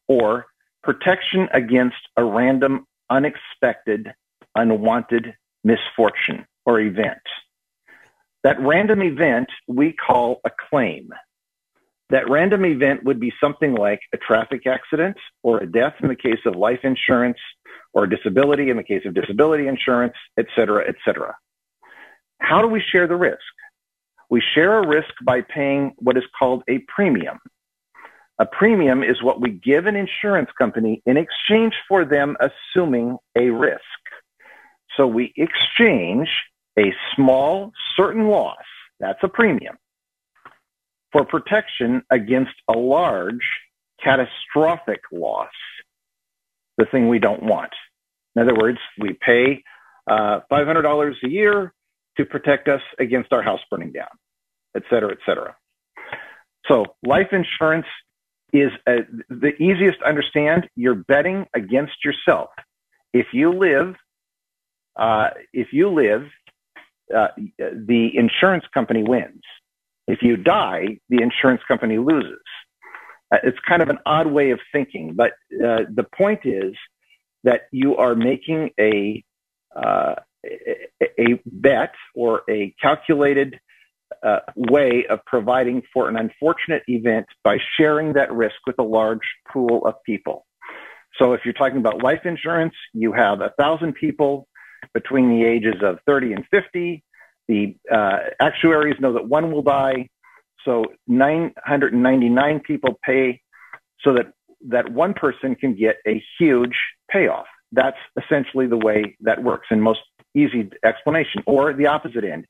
or 0.08 0.46
protection 0.84 1.48
against 1.54 1.98
a 2.18 2.24
random, 2.24 2.86
unexpected, 3.10 4.14
unwanted 4.56 5.34
misfortune 5.64 6.46
or 6.66 6.80
event. 6.80 7.22
That 8.44 8.60
random 8.60 9.02
event 9.02 9.50
we 9.68 9.94
call 9.94 10.42
a 10.46 10.52
claim. 10.70 11.10
That 12.12 12.30
random 12.30 12.66
event 12.66 13.04
would 13.04 13.20
be 13.20 13.34
something 13.42 13.74
like 13.74 14.00
a 14.14 14.18
traffic 14.18 14.68
accident 14.68 15.18
or 15.42 15.58
a 15.58 15.66
death 15.66 15.96
in 16.04 16.08
the 16.08 16.16
case 16.16 16.40
of 16.46 16.56
life 16.56 16.82
insurance 16.84 17.40
or 17.94 18.04
a 18.04 18.10
disability 18.10 18.70
in 18.70 18.78
the 18.78 18.84
case 18.84 19.02
of 19.06 19.16
disability 19.16 19.68
insurance, 19.68 20.14
et 20.38 20.46
cetera, 20.56 20.88
et 20.88 20.96
cetera. 21.04 21.36
How 22.40 22.62
do 22.62 22.68
we 22.68 22.84
share 22.92 23.08
the 23.08 23.16
risk? 23.16 23.40
We 24.30 24.44
share 24.54 24.78
a 24.78 24.88
risk 24.88 25.10
by 25.24 25.42
paying 25.42 25.94
what 25.98 26.18
is 26.18 26.24
called 26.38 26.64
a 26.70 26.80
premium. 26.88 27.40
A 28.38 28.46
premium 28.46 29.02
is 29.02 29.24
what 29.24 29.40
we 29.40 29.52
give 29.52 29.86
an 29.86 29.96
insurance 29.96 30.50
company 30.58 31.02
in 31.06 31.16
exchange 31.18 31.74
for 31.88 32.04
them 32.04 32.36
assuming 32.40 33.18
a 33.38 33.50
risk. 33.50 33.82
So 34.98 35.08
we 35.08 35.34
exchange 35.38 36.30
a 36.78 36.94
small 37.16 37.72
certain 37.96 38.28
loss, 38.28 38.64
that's 39.00 39.20
a 39.24 39.30
premium, 39.30 39.78
for 41.12 41.26
protection 41.26 42.04
against 42.10 42.54
a 42.68 42.78
large 42.78 43.48
catastrophic 44.04 45.02
loss, 45.12 45.52
the 46.78 46.86
thing 46.86 47.08
we 47.08 47.20
don't 47.20 47.44
want. 47.44 47.72
In 48.36 48.42
other 48.42 48.56
words, 48.56 48.80
we 49.00 49.14
pay 49.14 49.64
uh, 50.10 50.42
$500 50.52 51.14
a 51.24 51.30
year 51.30 51.74
to 52.18 52.26
protect 52.26 52.68
us 52.68 52.82
against 53.00 53.32
our 53.32 53.42
house 53.42 53.62
burning 53.72 53.94
down, 53.94 54.10
et 54.76 54.84
cetera, 54.90 55.12
et 55.12 55.20
cetera. 55.26 55.56
So 56.68 56.86
life 57.06 57.30
insurance 57.32 57.86
is 58.54 58.72
a, 58.88 59.00
the 59.30 59.54
easiest 59.60 60.00
to 60.00 60.06
understand. 60.06 60.70
You're 60.76 60.96
betting 60.96 61.46
against 61.54 62.04
yourself. 62.04 62.50
If 63.14 63.28
you 63.34 63.52
live, 63.52 63.96
uh, 64.96 65.30
if 65.54 65.68
you 65.72 65.90
live 65.90 66.24
uh, 67.14 67.28
the 67.60 68.10
insurance 68.16 68.66
company 68.74 69.04
wins. 69.04 69.42
If 70.08 70.20
you 70.22 70.38
die, 70.38 71.00
the 71.10 71.22
insurance 71.22 71.62
company 71.68 71.98
loses. 71.98 72.42
Uh, 73.32 73.38
it's 73.44 73.58
kind 73.68 73.82
of 73.82 73.90
an 73.90 74.00
odd 74.06 74.28
way 74.28 74.52
of 74.52 74.60
thinking, 74.72 75.14
but 75.16 75.32
uh, 75.54 75.86
the 75.94 76.06
point 76.18 76.42
is 76.46 76.74
that 77.44 77.62
you 77.72 77.96
are 77.98 78.16
making 78.16 78.72
a 78.80 79.24
uh, 79.76 80.16
a 81.20 81.40
bet 81.46 81.94
or 82.16 82.42
a 82.50 82.74
calculated 82.82 83.60
uh, 84.24 84.40
way 84.56 85.06
of 85.10 85.20
providing 85.26 85.82
for 85.94 86.10
an 86.10 86.18
unfortunate 86.18 86.84
event 86.88 87.26
by 87.44 87.58
sharing 87.78 88.14
that 88.14 88.32
risk 88.32 88.56
with 88.66 88.78
a 88.80 88.84
large 88.84 89.20
pool 89.52 89.86
of 89.86 89.96
people. 90.06 90.46
So 91.20 91.34
if 91.34 91.42
you're 91.46 91.54
talking 91.54 91.78
about 91.78 92.04
life 92.04 92.26
insurance, 92.26 92.74
you 92.94 93.14
have 93.14 93.42
a 93.42 93.52
thousand 93.60 93.94
people 93.94 94.48
between 94.94 95.30
the 95.30 95.46
ages 95.46 95.76
of 95.82 96.00
30 96.06 96.34
and 96.34 96.46
50. 96.52 97.04
The 97.48 97.76
uh, 97.92 98.18
actuaries 98.40 99.00
know 99.00 99.14
that 99.14 99.28
one 99.28 99.52
will 99.52 99.62
die, 99.62 100.10
so 100.64 100.86
999 101.08 102.60
people 102.62 103.00
pay 103.06 103.42
so 104.02 104.14
that 104.14 104.34
that 104.68 104.92
one 104.92 105.14
person 105.14 105.56
can 105.56 105.76
get 105.76 105.98
a 106.08 106.24
huge 106.40 106.76
payoff. 107.12 107.46
That's 107.72 107.98
essentially 108.22 108.68
the 108.68 108.78
way 108.78 109.16
that 109.22 109.44
works 109.44 109.68
in 109.70 109.80
most 109.80 110.00
easy 110.36 110.70
explanation. 110.84 111.44
Or 111.46 111.74
the 111.74 111.88
opposite 111.88 112.24
end, 112.24 112.46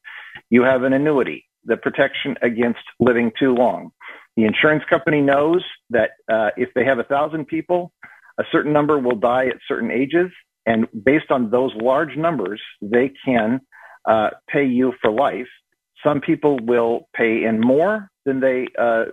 you 0.49 0.63
have 0.63 0.83
an 0.83 0.93
annuity, 0.93 1.45
the 1.63 1.77
protection 1.77 2.35
against 2.41 2.79
living 2.99 3.31
too 3.39 3.53
long. 3.53 3.91
The 4.37 4.45
insurance 4.45 4.83
company 4.89 5.21
knows 5.21 5.63
that 5.91 6.11
uh, 6.31 6.49
if 6.57 6.69
they 6.75 6.83
have 6.85 6.99
a 6.99 7.03
thousand 7.03 7.45
people, 7.47 7.93
a 8.37 8.43
certain 8.51 8.73
number 8.73 8.99
will 8.99 9.15
die 9.15 9.47
at 9.47 9.57
certain 9.67 9.91
ages, 9.91 10.29
and 10.65 10.87
based 11.03 11.31
on 11.31 11.51
those 11.51 11.71
large 11.75 12.17
numbers, 12.17 12.61
they 12.81 13.13
can 13.23 13.61
uh, 14.09 14.31
pay 14.49 14.65
you 14.65 14.93
for 15.01 15.11
life. 15.11 15.47
Some 16.05 16.19
people 16.19 16.59
will 16.61 17.07
pay 17.15 17.45
in 17.45 17.61
more 17.61 18.09
than 18.25 18.39
they, 18.39 18.67
uh, 18.77 19.05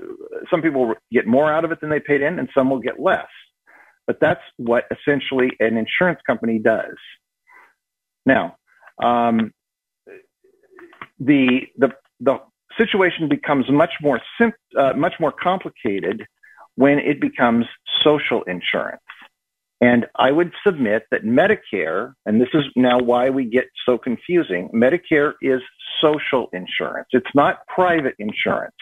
some 0.50 0.62
people 0.62 0.94
get 1.12 1.26
more 1.26 1.52
out 1.52 1.64
of 1.64 1.70
it 1.70 1.80
than 1.80 1.90
they 1.90 2.00
paid 2.00 2.22
in, 2.22 2.38
and 2.38 2.48
some 2.56 2.68
will 2.70 2.80
get 2.80 2.98
less. 2.98 3.28
But 4.06 4.18
that's 4.20 4.40
what 4.56 4.84
essentially 4.90 5.50
an 5.60 5.76
insurance 5.76 6.20
company 6.26 6.58
does. 6.58 6.96
Now, 8.26 8.56
um, 9.02 9.52
the, 11.18 11.62
the, 11.76 11.92
the 12.21 12.38
situation 12.78 13.28
becomes 13.28 13.71
much 13.71 13.92
more 14.00 14.21
sim- 14.38 14.52
uh, 14.78 14.92
much 14.94 15.14
more 15.21 15.32
complicated 15.32 16.26
when 16.76 16.99
it 16.99 17.21
becomes 17.21 17.66
social 18.02 18.42
insurance. 18.44 19.00
And 19.80 20.06
I 20.16 20.30
would 20.30 20.52
submit 20.64 21.06
that 21.11 21.25
Medicare, 21.25 22.12
and 22.25 22.40
this 22.40 22.49
is 22.54 22.64
now 22.76 22.99
why 22.99 23.30
we 23.30 23.44
get 23.44 23.64
so 23.85 23.99
confusing, 23.99 24.71
Medicare 24.73 25.32
is 25.42 25.61
social 26.00 26.49
insurance. 26.52 27.09
It's 27.11 27.35
not 27.35 27.66
private 27.66 28.14
insurance. 28.21 28.76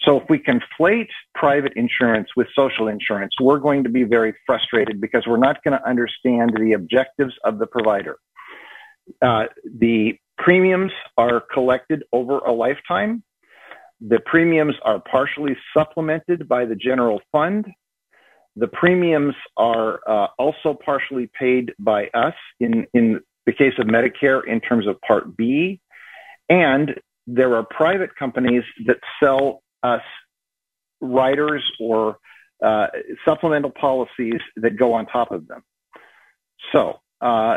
So 0.00 0.20
if 0.20 0.28
we 0.28 0.38
conflate 0.38 1.08
private 1.34 1.72
insurance 1.76 2.28
with 2.36 2.48
social 2.54 2.88
insurance, 2.88 3.34
we're 3.40 3.58
going 3.58 3.84
to 3.84 3.88
be 3.88 4.02
very 4.02 4.34
frustrated 4.44 5.00
because 5.00 5.24
we're 5.26 5.36
not 5.36 5.62
going 5.62 5.78
to 5.78 5.88
understand 5.88 6.52
the 6.58 6.72
objectives 6.72 7.34
of 7.44 7.58
the 7.58 7.66
provider. 7.66 8.16
Uh, 9.22 9.44
the 9.64 10.18
premiums 10.38 10.92
are 11.16 11.42
collected 11.52 12.04
over 12.12 12.38
a 12.38 12.52
lifetime. 12.52 13.22
The 14.00 14.20
premiums 14.26 14.74
are 14.84 15.00
partially 15.10 15.56
supplemented 15.76 16.48
by 16.48 16.66
the 16.66 16.76
general 16.76 17.20
fund. 17.32 17.66
The 18.56 18.68
premiums 18.68 19.34
are 19.56 20.00
uh, 20.08 20.28
also 20.38 20.74
partially 20.84 21.30
paid 21.38 21.72
by 21.78 22.08
us 22.14 22.34
in, 22.60 22.86
in 22.94 23.20
the 23.46 23.52
case 23.52 23.74
of 23.78 23.86
Medicare 23.86 24.46
in 24.46 24.60
terms 24.60 24.86
of 24.86 25.00
Part 25.00 25.36
B. 25.36 25.80
And 26.48 27.00
there 27.26 27.56
are 27.56 27.64
private 27.64 28.14
companies 28.16 28.62
that 28.86 28.98
sell 29.22 29.62
us 29.82 30.02
riders 31.00 31.62
or 31.80 32.18
uh, 32.64 32.86
supplemental 33.24 33.70
policies 33.70 34.40
that 34.56 34.78
go 34.78 34.94
on 34.94 35.06
top 35.06 35.32
of 35.32 35.46
them. 35.48 35.62
So 36.72 37.00
uh, 37.20 37.56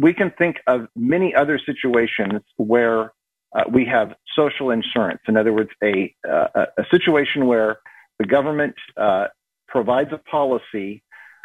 we 0.00 0.12
can 0.12 0.32
think 0.36 0.56
of 0.66 0.88
many 0.94 1.34
other 1.34 1.58
situations 1.64 2.42
where 2.56 3.12
uh, 3.54 3.62
we 3.72 3.86
have 3.86 4.14
social 4.36 4.70
insurance. 4.70 5.20
In 5.28 5.36
other 5.36 5.52
words, 5.52 5.70
a, 5.82 6.14
uh, 6.28 6.66
a 6.76 6.84
situation 6.90 7.46
where 7.46 7.78
the 8.18 8.26
government 8.26 8.74
uh, 8.96 9.28
provides 9.68 10.10
a 10.12 10.18
policy, 10.18 11.02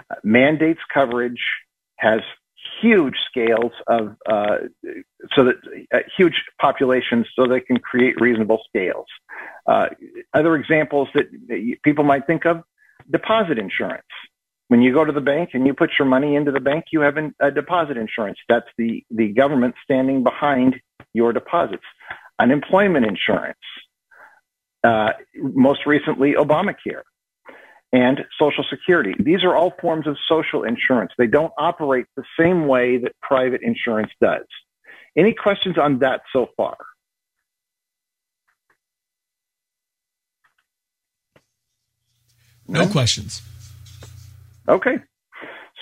uh, 0.10 0.15
mandates 0.24 0.79
coverage, 0.93 1.41
has 1.98 2.22
huge 2.81 3.15
scales 3.29 3.72
of 3.88 4.15
uh, 4.29 4.58
so 5.36 5.46
that 5.46 5.55
huge 6.17 6.43
populations 6.62 7.25
so 7.36 7.46
they 7.48 7.60
can 7.60 7.77
create 7.77 8.19
reasonable 8.19 8.60
scales. 8.67 9.05
Other 10.34 10.55
examples 10.55 11.08
that 11.13 11.25
people 11.84 12.03
might 12.03 12.25
think 12.27 12.46
of: 12.46 12.63
deposit 13.10 13.58
insurance. 13.58 14.03
When 14.70 14.82
you 14.84 14.94
go 14.94 15.04
to 15.04 15.12
the 15.12 15.22
bank 15.22 15.50
and 15.54 15.66
you 15.66 15.74
put 15.74 15.92
your 15.98 16.08
money 16.08 16.36
into 16.36 16.52
the 16.52 16.60
bank, 16.60 16.86
you 16.92 17.02
have 17.02 17.18
a 17.40 17.52
deposit 17.52 17.98
insurance. 17.98 18.38
That's 18.48 18.68
the 18.78 19.04
the 19.10 19.30
government 19.30 19.76
standing 19.84 20.24
behind 20.24 20.76
your 21.14 21.34
deposits. 21.34 21.84
Unemployment 22.40 23.06
insurance. 23.06 23.58
Uh, 24.84 25.14
most 25.36 25.86
recently, 25.86 26.34
Obamacare 26.34 27.02
and 27.92 28.20
Social 28.40 28.64
Security. 28.70 29.16
These 29.20 29.44
are 29.44 29.56
all 29.56 29.74
forms 29.82 30.06
of 30.06 30.16
social 30.28 30.64
insurance. 30.64 31.12
They 31.18 31.28
don't 31.28 31.52
operate 31.58 32.06
the 32.16 32.24
same 32.40 32.68
way 32.68 32.98
that 32.98 33.14
private 33.22 33.62
insurance 33.64 34.12
does. 34.22 34.46
Any 35.18 35.34
questions 35.34 35.78
on 35.80 36.00
that 36.00 36.22
so 36.32 36.48
far? 36.56 36.78
No 42.68 42.88
questions. 42.88 43.42
Okay. 44.70 44.98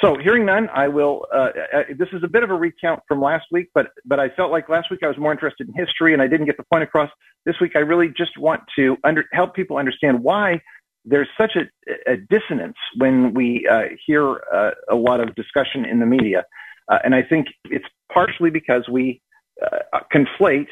So, 0.02 0.16
hearing 0.18 0.46
none, 0.46 0.70
I 0.74 0.88
will. 0.88 1.26
Uh, 1.34 1.50
uh, 1.74 1.84
this 1.98 2.08
is 2.14 2.22
a 2.24 2.28
bit 2.28 2.44
of 2.44 2.52
a 2.52 2.54
recount 2.54 3.02
from 3.08 3.20
last 3.20 3.46
week, 3.52 3.70
but 3.74 3.88
but 4.06 4.20
I 4.20 4.30
felt 4.30 4.52
like 4.52 4.70
last 4.70 4.92
week 4.92 5.00
I 5.04 5.08
was 5.08 5.18
more 5.18 5.32
interested 5.32 5.68
in 5.68 5.74
history, 5.74 6.14
and 6.14 6.22
I 6.22 6.28
didn't 6.28 6.46
get 6.46 6.58
the 6.58 6.66
point 6.72 6.84
across. 6.84 7.10
This 7.46 7.56
week, 7.60 7.72
I 7.76 7.80
really 7.80 8.10
just 8.16 8.38
want 8.38 8.62
to 8.78 8.98
under, 9.04 9.26
help 9.34 9.56
people 9.56 9.78
understand 9.78 10.22
why 10.22 10.62
there's 11.04 11.30
such 11.38 11.54
a, 11.56 12.12
a 12.12 12.18
dissonance 12.18 12.76
when 12.98 13.34
we 13.34 13.68
uh, 13.72 13.84
hear 14.06 14.42
uh, 14.54 14.72
a 14.90 14.96
lot 14.96 15.20
of 15.20 15.34
discussion 15.36 15.86
in 15.86 16.00
the 16.00 16.06
media. 16.06 16.46
Uh, 16.90 17.00
and 17.04 17.16
I 17.16 17.24
think 17.24 17.48
it's 17.66 17.86
partially 18.14 18.50
because 18.50 18.88
we 18.90 19.22
uh, 19.66 20.00
conflate 20.14 20.68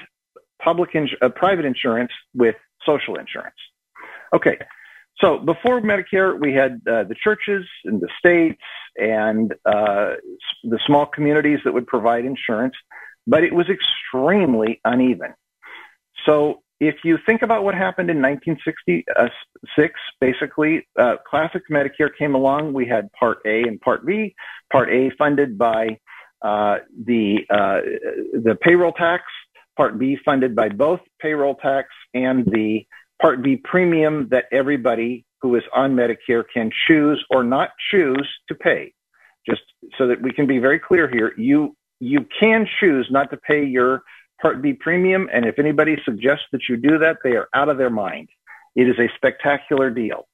public 0.62 0.94
ins- 0.94 1.12
private 1.36 1.66
insurance 1.66 2.12
with 2.34 2.56
social 2.86 3.16
insurance. 3.16 3.56
Okay, 4.36 4.58
so 5.22 5.38
before 5.38 5.82
Medicare, 5.82 6.40
we 6.40 6.54
had 6.54 6.82
uh, 6.88 7.04
the 7.04 7.16
churches 7.24 7.66
and 7.86 8.02
the 8.02 8.10
states 8.20 8.62
and 8.98 9.54
the 9.66 10.80
small 10.86 11.06
communities 11.06 11.60
that 11.64 11.74
would 11.74 11.88
provide 11.88 12.26
insurance, 12.26 12.76
but 13.28 13.44
it 13.44 13.54
was 13.54 13.68
extremely 13.70 14.82
uneven. 14.84 15.34
So 16.26 16.64
if 16.80 16.96
you 17.04 17.18
think 17.26 17.42
about 17.42 17.64
what 17.64 17.76
happened 17.76 18.10
in 18.10 18.22
1966, 18.22 19.94
basically, 20.20 20.88
uh, 21.00 21.16
classic 21.28 21.64
Medicare 21.72 22.10
came 22.18 22.36
along. 22.36 22.74
We 22.74 22.86
had 22.86 23.12
Part 23.14 23.40
A 23.46 23.62
and 23.64 23.80
Part 23.80 24.06
B. 24.06 24.36
Part 24.72 24.90
A 24.90 25.12
funded 25.18 25.58
by 25.58 26.00
uh, 26.42 26.78
the 27.06 27.38
uh, 27.50 27.82
the 28.34 28.58
payroll 28.62 28.92
tax. 28.92 29.24
Part 29.78 29.98
B 29.98 30.18
funded 30.24 30.56
by 30.56 30.70
both 30.70 31.00
payroll 31.22 31.56
tax 31.56 31.90
and 32.14 32.46
the 32.46 32.86
Part 33.22 33.44
B 33.44 33.58
premium 33.64 34.28
that 34.32 34.46
everybody 34.52 35.26
who 35.42 35.56
is 35.56 35.64
on 35.74 35.96
Medicare 35.96 36.44
can 36.54 36.70
choose 36.88 37.24
or 37.30 37.44
not 37.44 37.70
choose 37.92 38.28
to 38.48 38.56
pay. 38.56 38.94
Just 39.48 39.62
so 39.98 40.08
that 40.08 40.22
we 40.22 40.32
can 40.32 40.48
be 40.48 40.58
very 40.58 40.80
clear 40.80 41.10
here, 41.10 41.34
you 41.38 41.76
you 42.00 42.26
can 42.40 42.68
choose 42.80 43.08
not 43.10 43.30
to 43.32 43.38
pay 43.38 43.64
your 43.64 44.02
Part 44.42 44.62
B 44.62 44.74
premium. 44.74 45.30
And 45.34 45.46
if 45.46 45.60
anybody 45.60 45.96
suggests 46.04 46.46
that 46.52 46.62
you 46.68 46.78
do 46.78 46.98
that, 47.00 47.18
they 47.24 47.32
are 47.32 47.48
out 47.54 47.70
of 47.70 47.78
their 47.78 47.90
mind. 47.90 48.28
It 48.76 48.90
is 48.90 48.96
a 49.00 49.08
spectacular 49.16 49.90
deal. 49.90 50.28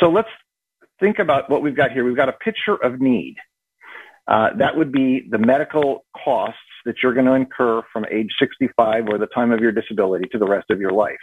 So 0.00 0.10
let's 0.10 0.28
think 1.00 1.18
about 1.18 1.48
what 1.48 1.62
we've 1.62 1.76
got 1.76 1.92
here. 1.92 2.04
We've 2.04 2.16
got 2.16 2.28
a 2.28 2.32
picture 2.32 2.74
of 2.74 3.00
need. 3.00 3.36
Uh, 4.28 4.50
that 4.58 4.76
would 4.76 4.92
be 4.92 5.26
the 5.30 5.38
medical 5.38 6.04
costs 6.24 6.58
that 6.84 6.96
you're 7.02 7.14
going 7.14 7.26
to 7.26 7.32
incur 7.32 7.82
from 7.92 8.04
age 8.10 8.30
65 8.38 9.08
or 9.08 9.18
the 9.18 9.26
time 9.26 9.52
of 9.52 9.60
your 9.60 9.72
disability 9.72 10.26
to 10.32 10.38
the 10.38 10.46
rest 10.46 10.70
of 10.70 10.80
your 10.80 10.92
life. 10.92 11.18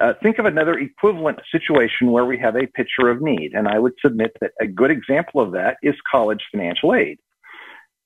Uh, 0.00 0.14
think 0.22 0.38
of 0.38 0.46
another 0.46 0.78
equivalent 0.78 1.38
situation 1.52 2.10
where 2.10 2.24
we 2.24 2.38
have 2.38 2.56
a 2.56 2.66
picture 2.68 3.10
of 3.10 3.20
need. 3.20 3.52
And 3.52 3.68
I 3.68 3.78
would 3.78 3.92
submit 4.00 4.32
that 4.40 4.52
a 4.58 4.66
good 4.66 4.90
example 4.90 5.42
of 5.42 5.52
that 5.52 5.76
is 5.82 5.94
college 6.10 6.40
financial 6.50 6.94
aid. 6.94 7.18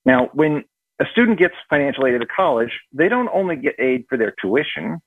Now, 0.05 0.29
when 0.33 0.65
a 1.01 1.05
student 1.13 1.39
gets 1.39 1.55
financial 1.71 2.07
aid 2.07 2.15
at 2.15 2.23
a 2.23 2.27
college, 2.27 2.73
they 2.93 3.09
don't 3.09 3.31
only 3.33 3.57
get 3.57 3.77
aid 3.79 4.07
for 4.09 4.19
their 4.19 4.35
tuition, 4.41 5.01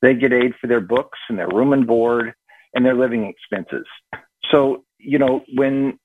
they 0.00 0.14
get 0.14 0.32
aid 0.32 0.54
for 0.60 0.66
their 0.68 0.80
books 0.80 1.18
and 1.28 1.38
their 1.38 1.48
room 1.48 1.72
and 1.74 1.86
board 1.86 2.32
and 2.74 2.84
their 2.84 2.94
living 2.94 3.26
expenses. 3.26 3.86
So, 4.50 4.85
you 4.98 5.18
know, 5.18 5.42
when 5.54 5.98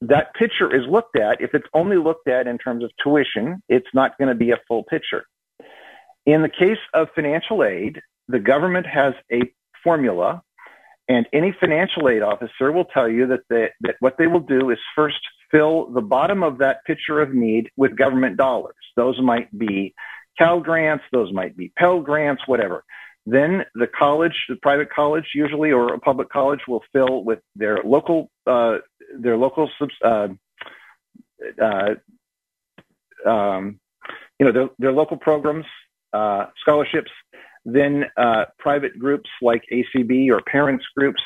that 0.00 0.34
picture 0.34 0.74
is 0.74 0.82
looked 0.88 1.16
at, 1.16 1.40
if 1.40 1.54
it's 1.54 1.66
only 1.74 1.96
looked 1.96 2.28
at 2.28 2.46
in 2.46 2.58
terms 2.58 2.84
of 2.84 2.90
tuition, 3.02 3.62
it's 3.68 3.88
not 3.94 4.16
going 4.18 4.28
to 4.28 4.34
be 4.34 4.50
a 4.50 4.58
full 4.66 4.84
picture. 4.84 5.24
In 6.26 6.42
the 6.42 6.48
case 6.48 6.78
of 6.94 7.08
financial 7.14 7.64
aid, 7.64 8.00
the 8.28 8.38
government 8.38 8.86
has 8.86 9.14
a 9.32 9.42
formula, 9.82 10.42
and 11.08 11.26
any 11.32 11.54
financial 11.58 12.08
aid 12.08 12.22
officer 12.22 12.70
will 12.72 12.84
tell 12.84 13.08
you 13.08 13.26
that, 13.28 13.40
they, 13.48 13.70
that 13.80 13.96
what 14.00 14.16
they 14.18 14.26
will 14.26 14.40
do 14.40 14.70
is 14.70 14.78
first 14.94 15.18
fill 15.50 15.86
the 15.90 16.02
bottom 16.02 16.42
of 16.42 16.58
that 16.58 16.84
picture 16.84 17.20
of 17.20 17.32
need 17.32 17.70
with 17.76 17.96
government 17.96 18.36
dollars. 18.36 18.74
Those 18.96 19.20
might 19.20 19.56
be 19.56 19.94
Cal 20.38 20.60
grants, 20.60 21.04
those 21.12 21.32
might 21.32 21.56
be 21.56 21.72
Pell 21.76 22.00
grants, 22.00 22.42
whatever. 22.46 22.84
Then 23.30 23.64
the 23.74 23.86
college, 23.86 24.32
the 24.48 24.56
private 24.56 24.90
college 24.90 25.26
usually, 25.34 25.70
or 25.70 25.92
a 25.92 25.98
public 25.98 26.30
college 26.30 26.60
will 26.66 26.82
fill 26.94 27.24
with 27.24 27.40
their 27.54 27.78
local, 27.84 28.30
uh, 28.46 28.78
their 29.18 29.36
local, 29.36 29.68
uh, 30.02 30.28
uh, 31.62 31.94
um, 33.28 33.78
you 34.38 34.46
know, 34.46 34.52
their, 34.52 34.68
their 34.78 34.92
local 34.92 35.18
programs, 35.18 35.66
uh, 36.14 36.46
scholarships, 36.62 37.10
then 37.66 38.06
uh, 38.16 38.46
private 38.58 38.98
groups 38.98 39.28
like 39.42 39.62
ACB 39.70 40.30
or 40.30 40.40
parents 40.40 40.86
groups, 40.96 41.22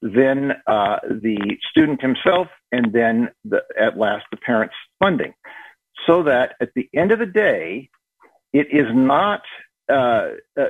then 0.00 0.52
uh, 0.68 0.98
the 1.02 1.56
student 1.68 2.00
himself, 2.00 2.46
and 2.70 2.92
then 2.92 3.30
the, 3.44 3.62
at 3.76 3.98
last 3.98 4.26
the 4.30 4.36
parents' 4.36 4.76
funding. 5.00 5.34
So 6.06 6.22
that 6.22 6.54
at 6.60 6.68
the 6.76 6.88
end 6.94 7.10
of 7.10 7.18
the 7.18 7.26
day, 7.26 7.90
it 8.52 8.68
is 8.70 8.86
not 8.94 9.40
uh, 9.88 10.30
uh, 10.58 10.64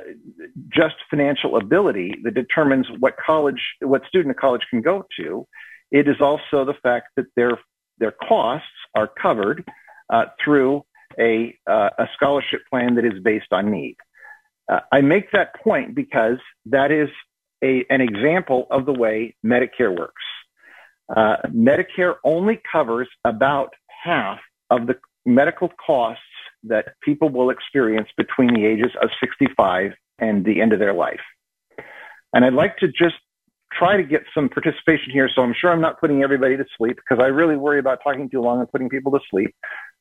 just 0.69 0.95
financial 1.09 1.57
ability 1.57 2.13
that 2.23 2.35
determines 2.35 2.85
what 2.99 3.15
college, 3.17 3.61
what 3.81 4.03
student 4.07 4.31
a 4.31 4.39
college 4.39 4.61
can 4.69 4.81
go 4.81 5.05
to. 5.19 5.47
It 5.91 6.07
is 6.07 6.17
also 6.21 6.65
the 6.65 6.75
fact 6.83 7.07
that 7.15 7.25
their 7.35 7.57
their 7.97 8.11
costs 8.11 8.67
are 8.93 9.09
covered 9.19 9.65
uh, 10.13 10.25
through 10.43 10.83
a 11.19 11.57
uh, 11.65 11.89
a 11.97 12.05
scholarship 12.15 12.61
plan 12.69 12.95
that 12.95 13.05
is 13.05 13.23
based 13.23 13.51
on 13.51 13.71
need. 13.71 13.95
I 14.91 14.99
make 14.99 15.31
that 15.31 15.55
point 15.63 15.95
because 15.95 16.39
that 16.65 16.91
is 16.91 17.07
a, 17.63 17.85
an 17.89 18.01
example 18.01 18.67
of 18.69 18.85
the 18.85 18.91
way 18.91 19.33
Medicare 19.43 19.97
works. 19.97 20.21
Medicare 21.09 22.15
only 22.25 22.59
covers 22.69 23.07
about 23.23 23.73
half 24.03 24.39
of 24.69 24.85
the 24.87 24.95
medical 25.25 25.69
costs 25.85 26.21
that 26.63 26.95
people 27.01 27.29
will 27.29 27.49
experience 27.49 28.09
between 28.17 28.53
the 28.53 28.65
ages 28.65 28.91
of 29.01 29.09
65 29.19 29.91
and 30.19 30.45
the 30.45 30.61
end 30.61 30.73
of 30.73 30.79
their 30.79 30.93
life. 30.93 31.21
And 32.33 32.43
I'd 32.43 32.53
like 32.53 32.77
to 32.77 32.87
just 32.87 33.15
try 33.73 33.97
to 33.97 34.03
get 34.03 34.23
some 34.33 34.49
participation 34.49 35.11
here. 35.11 35.29
So 35.33 35.41
I'm 35.41 35.53
sure 35.59 35.71
I'm 35.71 35.81
not 35.81 35.99
putting 35.99 36.23
everybody 36.23 36.57
to 36.57 36.65
sleep 36.77 36.97
because 36.97 37.23
I 37.23 37.27
really 37.27 37.55
worry 37.55 37.79
about 37.79 37.99
talking 38.03 38.29
too 38.29 38.41
long 38.41 38.59
and 38.59 38.71
putting 38.71 38.89
people 38.89 39.11
to 39.11 39.19
sleep. 39.29 39.53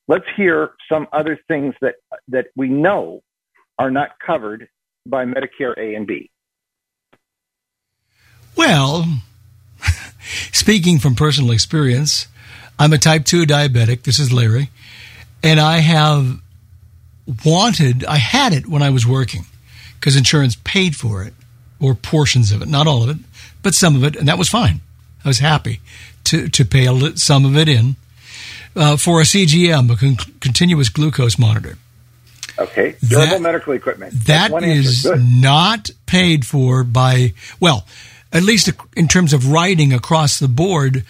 Let's 0.09 0.25
hear 0.37 0.71
some 0.91 1.07
other 1.13 1.39
things 1.49 1.75
that, 1.81 1.97
that 2.29 2.47
we 2.57 2.69
know 2.69 3.23
are 3.79 3.91
not 3.91 4.11
covered 4.25 4.69
by 5.05 5.25
Medicare 5.25 5.77
A 5.77 5.95
and 5.95 6.07
B. 6.07 6.31
Well, 8.57 9.21
speaking 10.53 10.99
from 10.99 11.15
personal 11.15 11.51
experience, 11.51 12.29
I'm 12.79 12.93
a 12.93 12.99
type 12.99 13.25
2 13.25 13.45
diabetic. 13.45 14.03
This 14.03 14.19
is 14.19 14.33
Larry. 14.33 14.71
And 15.43 15.61
I 15.61 15.79
have 15.79 16.41
wanted, 17.45 18.05
I 18.05 18.17
had 18.17 18.53
it 18.53 18.67
when 18.67 18.83
I 18.83 18.91
was 18.91 19.07
working 19.07 19.47
because 19.99 20.17
insurance 20.17 20.57
paid 20.65 20.97
for 20.97 21.23
it 21.23 21.35
or 21.81 21.95
portions 21.95 22.53
of 22.53 22.63
it, 22.63 22.69
not 22.69 22.87
all 22.87 23.03
of 23.03 23.09
it, 23.11 23.17
but 23.63 23.75
some 23.75 23.97
of 23.97 24.05
it, 24.05 24.17
and 24.17 24.29
that 24.29 24.39
was 24.39 24.49
fine. 24.49 24.81
I 25.25 25.29
was 25.29 25.39
happy 25.39 25.81
to, 26.25 26.49
to 26.49 26.65
pay 26.65 26.87
a, 26.87 27.17
some 27.17 27.45
of 27.45 27.57
it 27.57 27.69
in 27.69 27.97
uh, 28.77 28.97
for 28.97 29.21
a 29.21 29.25
CGM, 29.25 29.91
a 29.93 29.97
con- 29.97 30.33
continuous 30.41 30.89
glucose 30.89 31.39
monitor. 31.39 31.79
Okay, 32.59 32.97
durable 33.07 33.33
that, 33.33 33.41
medical 33.43 33.73
equipment. 33.75 34.13
That 34.27 34.63
is 34.63 35.05
not 35.05 35.91
paid 36.07 36.47
for 36.47 36.85
by, 36.85 37.35
well, 37.61 37.87
at 38.33 38.43
least 38.43 38.71
in 38.97 39.09
terms 39.09 39.33
of 39.33 39.51
writing 39.51 39.93
across 39.93 40.39
the 40.39 40.49
board, 40.49 41.05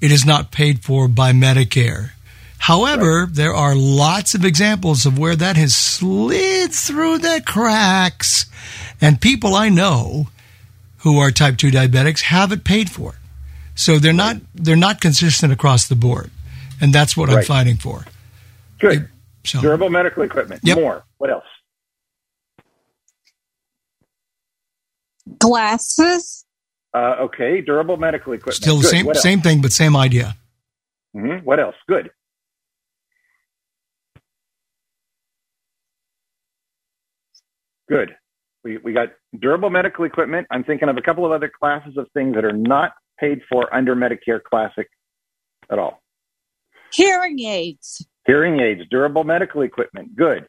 it 0.00 0.10
is 0.10 0.24
not 0.24 0.50
paid 0.50 0.80
for 0.80 1.06
by 1.06 1.32
Medicare. 1.32 2.10
However, 2.58 3.24
right. 3.24 3.34
there 3.34 3.54
are 3.54 3.74
lots 3.74 4.34
of 4.34 4.44
examples 4.44 5.06
of 5.06 5.18
where 5.18 5.36
that 5.36 5.56
has 5.56 5.74
slid 5.74 6.72
through 6.72 7.18
the 7.18 7.42
cracks. 7.46 8.46
And 9.00 9.20
people 9.20 9.54
I 9.54 9.68
know 9.68 10.28
who 10.98 11.18
are 11.18 11.30
type 11.30 11.56
2 11.56 11.70
diabetics 11.70 12.22
have 12.22 12.52
it 12.52 12.64
paid 12.64 12.90
for. 12.90 13.14
So 13.74 13.98
they're 13.98 14.10
right. 14.10 14.34
not 14.34 14.36
they're 14.54 14.76
not 14.76 15.00
consistent 15.00 15.52
across 15.52 15.86
the 15.86 15.94
board. 15.94 16.30
And 16.80 16.92
that's 16.92 17.16
what 17.16 17.28
right. 17.28 17.38
I'm 17.38 17.44
fighting 17.44 17.76
for. 17.76 18.04
Good. 18.80 19.08
So, 19.44 19.60
Durable 19.60 19.88
medical 19.88 20.24
equipment. 20.24 20.60
Yep. 20.64 20.78
More. 20.78 21.04
What 21.18 21.30
else? 21.30 21.44
Glasses. 25.38 26.44
Uh, 26.94 27.16
okay, 27.20 27.60
durable 27.60 27.96
medical 27.96 28.32
equipment. 28.32 28.56
Still 28.56 28.78
the 28.78 28.84
same 28.84 29.14
same 29.14 29.40
thing, 29.40 29.60
but 29.60 29.72
same 29.72 29.94
idea. 29.94 30.36
Mm-hmm. 31.14 31.44
What 31.44 31.60
else? 31.60 31.76
Good. 31.86 32.10
Good. 37.88 38.14
We, 38.64 38.78
we 38.78 38.92
got 38.92 39.08
durable 39.38 39.70
medical 39.70 40.04
equipment. 40.04 40.46
I'm 40.50 40.64
thinking 40.64 40.88
of 40.88 40.96
a 40.96 41.02
couple 41.02 41.24
of 41.24 41.32
other 41.32 41.50
classes 41.50 41.96
of 41.96 42.06
things 42.12 42.34
that 42.34 42.44
are 42.44 42.52
not 42.52 42.92
paid 43.18 43.40
for 43.48 43.72
under 43.74 43.94
Medicare 43.94 44.42
Classic 44.42 44.88
at 45.70 45.78
all. 45.78 46.00
Hearing 46.92 47.40
aids. 47.40 48.06
Hearing 48.26 48.60
aids, 48.60 48.82
durable 48.90 49.24
medical 49.24 49.62
equipment. 49.62 50.16
Good. 50.16 50.46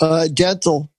Uh, 0.00 0.28
dental. 0.28 0.90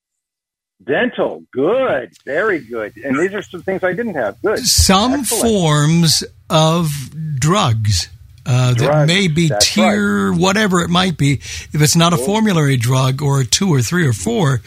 Dental, 0.82 1.43
good, 1.52 2.13
very 2.25 2.60
good. 2.60 2.95
And 3.04 3.19
these 3.19 3.34
are 3.34 3.41
some 3.41 3.62
things 3.62 3.84
I 3.84 3.91
didn't 3.91 4.15
have. 4.15 4.41
Good. 4.41 4.60
Some 4.60 5.13
Excellent. 5.13 5.43
forms 5.43 6.23
of 6.49 6.89
drugs 7.38 8.08
uh, 8.50 8.74
that 8.74 9.08
may 9.08 9.28
be 9.28 9.52
tier 9.62 10.32
right. 10.32 10.40
whatever 10.40 10.82
it 10.82 10.90
might 10.90 11.18
be. 11.18 11.34
If 11.34 11.82
it's 11.82 11.96
not 11.96 12.14
a 12.14 12.18
formulary 12.18 12.78
drug 12.78 13.22
or 13.22 13.42
a 13.42 13.46
two 13.46 13.72
or 13.72 13.84
three 13.84 14.08
or 14.08 14.14
four, 14.14 14.62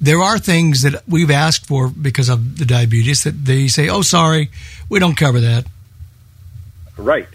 there 0.00 0.22
are 0.22 0.38
things 0.38 0.82
that 0.82 1.02
we've 1.08 1.30
asked 1.30 1.66
for 1.66 1.88
because 1.88 2.28
of 2.28 2.58
the 2.58 2.64
diabetes 2.64 3.24
that 3.24 3.44
they 3.44 3.66
say, 3.66 3.88
"Oh, 3.88 4.02
sorry, 4.02 4.50
we 4.88 5.00
don't 5.00 5.16
cover 5.16 5.40
that." 5.40 5.66
Right. 6.96 7.28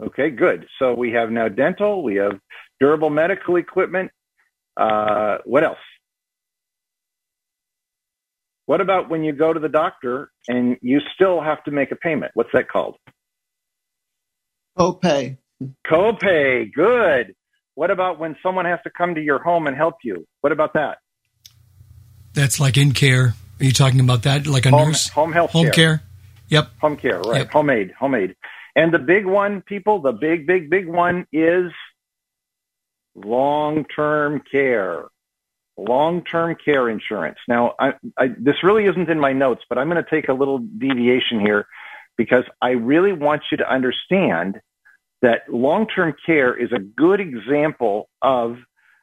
Okay. 0.00 0.30
Good. 0.30 0.66
So 0.80 0.94
we 0.94 1.12
have 1.12 1.30
now 1.30 1.48
dental. 1.48 2.02
We 2.02 2.16
have 2.16 2.40
durable 2.80 3.10
medical 3.10 3.56
equipment. 3.56 4.10
Uh, 4.76 5.38
what 5.44 5.62
else? 5.62 5.78
What 8.66 8.80
about 8.80 9.08
when 9.08 9.22
you 9.22 9.32
go 9.32 9.52
to 9.52 9.60
the 9.60 9.68
doctor 9.68 10.30
and 10.48 10.76
you 10.82 11.00
still 11.14 11.40
have 11.40 11.62
to 11.64 11.70
make 11.70 11.92
a 11.92 11.96
payment? 11.96 12.32
What's 12.34 12.50
that 12.52 12.68
called? 12.68 12.96
Copay. 14.78 15.38
Copay, 15.86 16.72
good. 16.72 17.34
What 17.74 17.90
about 17.90 18.18
when 18.18 18.36
someone 18.42 18.64
has 18.64 18.80
to 18.84 18.90
come 18.90 19.14
to 19.14 19.20
your 19.20 19.38
home 19.38 19.66
and 19.66 19.76
help 19.76 19.96
you? 20.02 20.26
What 20.40 20.52
about 20.52 20.74
that? 20.74 20.98
That's 22.34 22.60
like 22.60 22.76
in 22.76 22.92
care. 22.92 23.34
Are 23.60 23.64
you 23.64 23.72
talking 23.72 24.00
about 24.00 24.22
that, 24.22 24.46
like 24.46 24.66
a 24.66 24.70
home, 24.70 24.88
nurse? 24.88 25.08
Home 25.10 25.32
health 25.32 25.50
home 25.50 25.64
care. 25.64 25.72
care. 25.72 26.02
Yep. 26.48 26.70
Home 26.80 26.96
care, 26.96 27.20
right? 27.20 27.38
Yep. 27.38 27.50
Homemade, 27.50 27.92
homemade. 27.98 28.36
And 28.76 28.94
the 28.94 28.98
big 28.98 29.26
one, 29.26 29.62
people, 29.62 30.00
the 30.00 30.12
big, 30.12 30.46
big, 30.46 30.70
big 30.70 30.86
one 30.86 31.26
is 31.32 31.72
long-term 33.16 34.42
care. 34.50 35.04
Long-term 35.76 36.56
care 36.64 36.88
insurance. 36.88 37.38
Now, 37.48 37.74
I, 37.78 37.94
I, 38.16 38.28
this 38.38 38.62
really 38.62 38.86
isn't 38.86 39.08
in 39.08 39.18
my 39.18 39.32
notes, 39.32 39.62
but 39.68 39.78
I'm 39.78 39.88
going 39.88 40.02
to 40.02 40.08
take 40.08 40.28
a 40.28 40.32
little 40.32 40.58
deviation 40.58 41.40
here 41.40 41.66
because 42.16 42.44
I 42.60 42.70
really 42.70 43.12
want 43.12 43.42
you 43.50 43.58
to 43.58 43.70
understand 43.70 44.60
that 45.22 45.42
long-term 45.48 46.14
care 46.24 46.54
is 46.54 46.72
a 46.72 46.78
good 46.78 47.20
example 47.20 48.08
of 48.22 48.56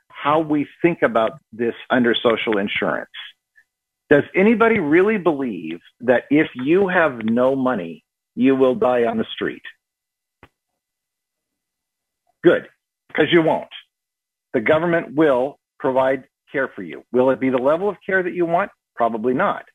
how 0.08 0.40
we 0.40 0.68
think 0.82 1.02
about 1.02 1.34
this 1.52 1.76
under 1.90 2.16
social 2.16 2.58
insurance. 2.58 3.10
Does 4.10 4.24
anybody 4.36 4.80
really 4.80 5.18
believe 5.18 5.80
that 6.02 6.24
if 6.30 6.48
you 6.56 6.88
have 6.88 7.26
no 7.26 7.56
money, 7.56 8.04
you 8.36 8.56
will 8.56 8.76
die 8.76 9.06
on 9.06 9.18
the 9.18 9.26
street? 9.34 9.64
Good, 12.44 12.68
because 13.08 13.26
you 13.32 13.42
won't. 13.42 13.68
The 14.54 14.62
government 14.62 15.16
will 15.16 15.60
provide 15.80 16.26
care 16.52 16.70
for 16.74 16.84
you. 16.84 17.04
Will 17.12 17.32
it 17.32 17.40
be 17.40 17.50
the 17.50 17.58
level 17.58 17.90
of 17.90 17.98
care 18.06 18.24
that 18.24 18.34
you 18.34 18.46
want? 18.46 18.72
Probably 18.96 19.34
not. 19.34 19.66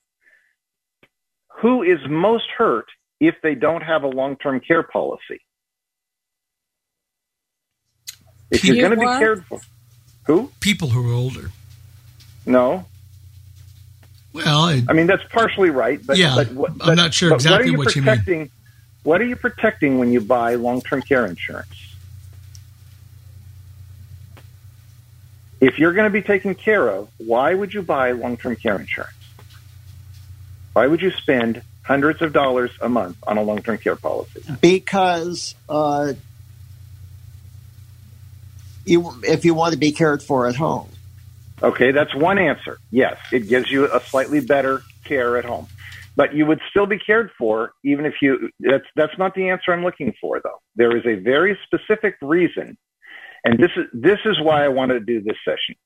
Who 1.61 1.83
is 1.83 1.99
most 2.09 2.47
hurt 2.57 2.87
if 3.21 3.35
they 3.43 3.55
don't 3.55 3.83
have 3.83 4.05
a 4.05 4.09
long-term 4.09 4.61
care 4.67 4.85
policy? 4.85 5.41
If 8.51 8.65
you're 8.65 8.77
going 8.77 8.91
to 8.91 8.97
be 8.97 9.07
cared 9.07 9.45
for, 9.45 9.61
who? 10.25 10.51
People 10.61 10.89
who 10.89 11.11
are 11.11 11.15
older. 11.15 11.51
No. 12.47 12.87
Well, 14.33 14.61
I, 14.61 14.83
I 14.89 14.93
mean 14.93 15.07
that's 15.07 15.25
partially 15.31 15.71
right, 15.71 16.05
but 16.05 16.17
yeah, 16.17 16.37
but, 16.37 16.79
but, 16.79 16.89
I'm 16.89 16.97
not 16.97 17.13
sure 17.13 17.35
exactly 17.35 17.73
what, 17.73 17.87
what 17.87 17.97
you, 17.97 18.05
what 18.05 18.27
you 18.27 18.35
mean. 18.35 18.51
What 19.03 19.21
are 19.21 19.25
you 19.25 19.37
protecting 19.37 19.99
when 19.99 20.13
you 20.13 20.21
buy 20.21 20.57
long-term 20.57 21.03
care 21.03 21.27
insurance? 21.27 21.69
If 25.61 25.79
you're 25.79 25.93
going 25.93 26.05
to 26.05 26.13
be 26.13 26.23
taken 26.23 26.55
care 26.55 26.89
of, 26.89 27.09
why 27.19 27.53
would 27.55 27.73
you 27.75 27.83
buy 27.83 28.13
long-term 28.13 28.57
care 28.57 28.79
insurance? 28.79 29.15
Why 30.75 30.87
would 30.87 31.03
you 31.03 31.11
spend 31.11 31.63
hundreds 31.83 32.23
of 32.23 32.33
dollars 32.33 32.71
a 32.81 32.89
month 32.89 33.17
on 33.27 33.37
a 33.37 33.43
long-term 33.43 33.79
care 33.79 33.97
policy? 33.97 34.43
Because 34.61 35.55
uh, 35.69 36.13
you, 38.85 39.13
if 39.23 39.45
you 39.45 39.55
want 39.55 39.73
to 39.73 39.79
be 39.79 39.93
cared 39.93 40.23
for 40.23 40.49
at 40.49 40.57
home. 40.57 40.89
Okay, 41.63 41.93
that's 41.93 42.15
one 42.15 42.39
answer. 42.39 42.79
Yes, 42.91 43.19
it 43.33 43.49
gives 43.49 43.71
you 43.71 43.93
a 43.93 44.01
slightly 44.01 44.41
better 44.41 44.83
care 45.05 45.37
at 45.39 45.45
home. 45.45 45.69
But 46.17 46.35
you 46.35 46.47
would 46.47 46.61
still 46.71 46.87
be 46.87 46.99
cared 46.99 47.31
for 47.39 47.73
even 47.85 48.07
if 48.07 48.15
you 48.23 48.51
that's 48.61 48.85
that's 48.97 49.17
not 49.19 49.35
the 49.35 49.51
answer 49.51 49.73
I'm 49.73 49.85
looking 49.85 50.15
for 50.21 50.41
though. 50.43 50.61
There 50.77 50.97
is 50.97 51.05
a 51.07 51.21
very 51.23 51.59
specific 51.67 52.17
reason 52.23 52.77
And 53.45 53.59
this 53.59 53.71
is 53.77 53.85
this 53.93 54.19
is 54.25 54.41
why 54.41 54.65
I 54.65 54.69
wanted 54.69 54.95
to 54.95 55.01
do 55.01 55.23
this 55.23 55.37
session. 55.45 55.77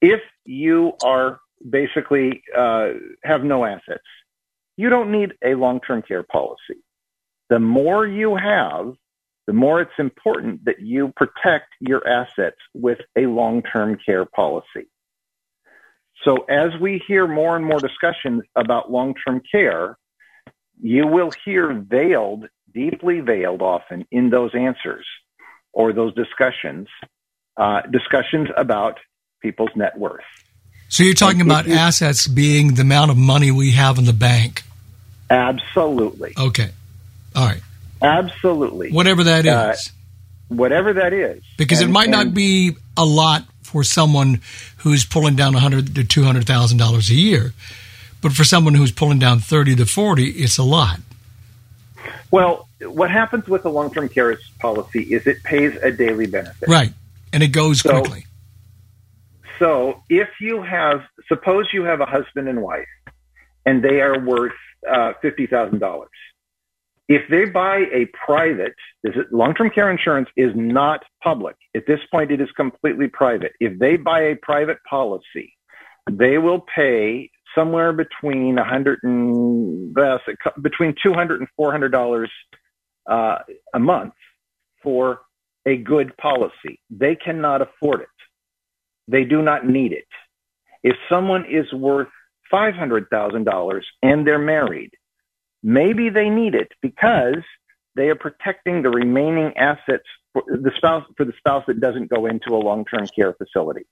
If 0.00 0.20
you 0.44 0.92
are 1.04 1.40
basically 1.68 2.42
uh, 2.56 2.90
have 3.24 3.44
no 3.44 3.64
assets, 3.64 4.04
you 4.76 4.90
don't 4.90 5.10
need 5.12 5.34
a 5.44 5.54
long-term 5.54 6.02
care 6.02 6.22
policy. 6.22 6.82
The 7.48 7.58
more 7.60 8.06
you 8.06 8.36
have, 8.36 8.94
the 9.46 9.52
more 9.52 9.80
it's 9.80 9.92
important 9.98 10.64
that 10.64 10.80
you 10.80 11.12
protect 11.16 11.72
your 11.80 12.06
assets 12.06 12.56
with 12.74 12.98
a 13.16 13.22
long-term 13.22 13.98
care 14.04 14.24
policy. 14.24 14.88
So 16.24 16.38
as 16.48 16.70
we 16.80 17.02
hear 17.06 17.28
more 17.28 17.56
and 17.56 17.64
more 17.64 17.78
discussions 17.78 18.42
about 18.56 18.90
long-term 18.90 19.42
care, 19.50 19.96
you 20.80 21.06
will 21.06 21.30
hear 21.44 21.72
veiled, 21.72 22.46
deeply 22.74 23.20
veiled 23.20 23.62
often 23.62 24.06
in 24.10 24.30
those 24.30 24.50
answers 24.54 25.06
or 25.72 25.92
those 25.92 26.14
discussions, 26.14 26.88
uh, 27.56 27.82
discussions 27.82 28.48
about 28.56 28.98
people's 29.40 29.70
net 29.76 29.96
worth. 29.98 30.24
So 30.88 31.04
you're 31.04 31.14
talking 31.14 31.40
about 31.40 31.66
you, 31.66 31.74
assets 31.74 32.26
being 32.26 32.74
the 32.74 32.82
amount 32.82 33.10
of 33.10 33.16
money 33.16 33.50
we 33.50 33.72
have 33.72 33.98
in 33.98 34.04
the 34.04 34.12
bank. 34.12 34.62
Absolutely. 35.30 36.34
Okay. 36.38 36.70
All 37.34 37.46
right. 37.46 37.60
Absolutely. 38.02 38.90
Whatever 38.92 39.24
that 39.24 39.46
uh, 39.46 39.72
is. 39.72 39.92
Whatever 40.48 40.92
that 40.94 41.12
is. 41.12 41.42
Because 41.56 41.80
and, 41.80 41.90
it 41.90 41.92
might 41.92 42.10
not 42.10 42.34
be 42.34 42.76
a 42.96 43.04
lot 43.04 43.44
for 43.62 43.82
someone 43.82 44.40
who's 44.78 45.04
pulling 45.04 45.36
down 45.36 45.54
100 45.54 45.94
to 45.94 46.04
200,000 46.04 46.78
dollars 46.78 47.10
a 47.10 47.14
year, 47.14 47.52
but 48.22 48.32
for 48.32 48.44
someone 48.44 48.74
who's 48.74 48.92
pulling 48.92 49.18
down 49.18 49.40
30 49.40 49.76
to 49.76 49.86
40, 49.86 50.30
it's 50.30 50.58
a 50.58 50.62
lot. 50.62 51.00
Well, 52.30 52.68
what 52.80 53.10
happens 53.10 53.46
with 53.46 53.62
the 53.62 53.70
long-term 53.70 54.08
care 54.08 54.38
policy 54.60 55.02
is 55.02 55.26
it 55.26 55.42
pays 55.42 55.76
a 55.76 55.90
daily 55.90 56.26
benefit. 56.26 56.68
Right. 56.68 56.92
And 57.32 57.42
it 57.42 57.48
goes 57.48 57.80
so, 57.80 57.90
quickly. 57.90 58.26
So, 59.58 60.02
if 60.08 60.28
you 60.40 60.62
have 60.62 61.02
suppose 61.28 61.68
you 61.72 61.84
have 61.84 62.00
a 62.00 62.06
husband 62.06 62.48
and 62.48 62.62
wife 62.62 62.88
and 63.64 63.82
they 63.82 64.00
are 64.00 64.18
worth 64.20 64.52
uh, 64.88 65.14
$50,000 65.22 66.06
if 67.08 67.22
they 67.30 67.44
buy 67.44 67.84
a 67.92 68.06
private, 68.26 68.74
long-term 69.30 69.70
care 69.70 69.90
insurance 69.90 70.28
is 70.36 70.50
not 70.54 71.04
public. 71.22 71.56
At 71.74 71.86
this 71.86 72.00
point, 72.10 72.32
it 72.32 72.40
is 72.40 72.48
completely 72.56 73.06
private. 73.08 73.52
If 73.60 73.78
they 73.78 73.96
buy 73.96 74.20
a 74.22 74.36
private 74.36 74.78
policy, 74.88 75.54
they 76.10 76.38
will 76.38 76.64
pay 76.74 77.30
somewhere 77.54 77.92
between 77.92 78.58
a 78.58 78.62
100 78.62 79.00
and 79.02 79.96
uh, 79.96 80.18
between 80.62 80.94
200 81.02 81.40
and 81.40 81.48
400 81.56 81.90
dollars 81.90 82.30
uh, 83.08 83.38
a 83.72 83.78
month 83.78 84.14
for 84.82 85.20
a 85.66 85.76
good 85.76 86.16
policy. 86.16 86.80
They 86.90 87.16
cannot 87.16 87.62
afford 87.62 88.02
it. 88.02 88.08
They 89.08 89.24
do 89.24 89.42
not 89.42 89.66
need 89.66 89.92
it. 89.92 90.06
If 90.82 90.96
someone 91.08 91.44
is 91.50 91.72
worth 91.72 92.08
$500,000 92.52 93.80
and 94.02 94.26
they're 94.26 94.38
married, 94.38 94.90
Maybe 95.66 96.10
they 96.10 96.30
need 96.30 96.54
it 96.54 96.70
because 96.80 97.42
they 97.96 98.08
are 98.08 98.14
protecting 98.14 98.82
the 98.82 98.90
remaining 98.90 99.52
assets 99.56 100.04
for 100.32 100.44
the 100.46 100.70
spouse 100.76 101.04
for 101.16 101.24
the 101.24 101.32
spouse 101.38 101.64
that 101.66 101.80
doesn't 101.80 102.08
go 102.08 102.26
into 102.26 102.54
a 102.54 102.60
long-term 102.68 103.08
care 103.16 103.34
facility. 103.34 103.84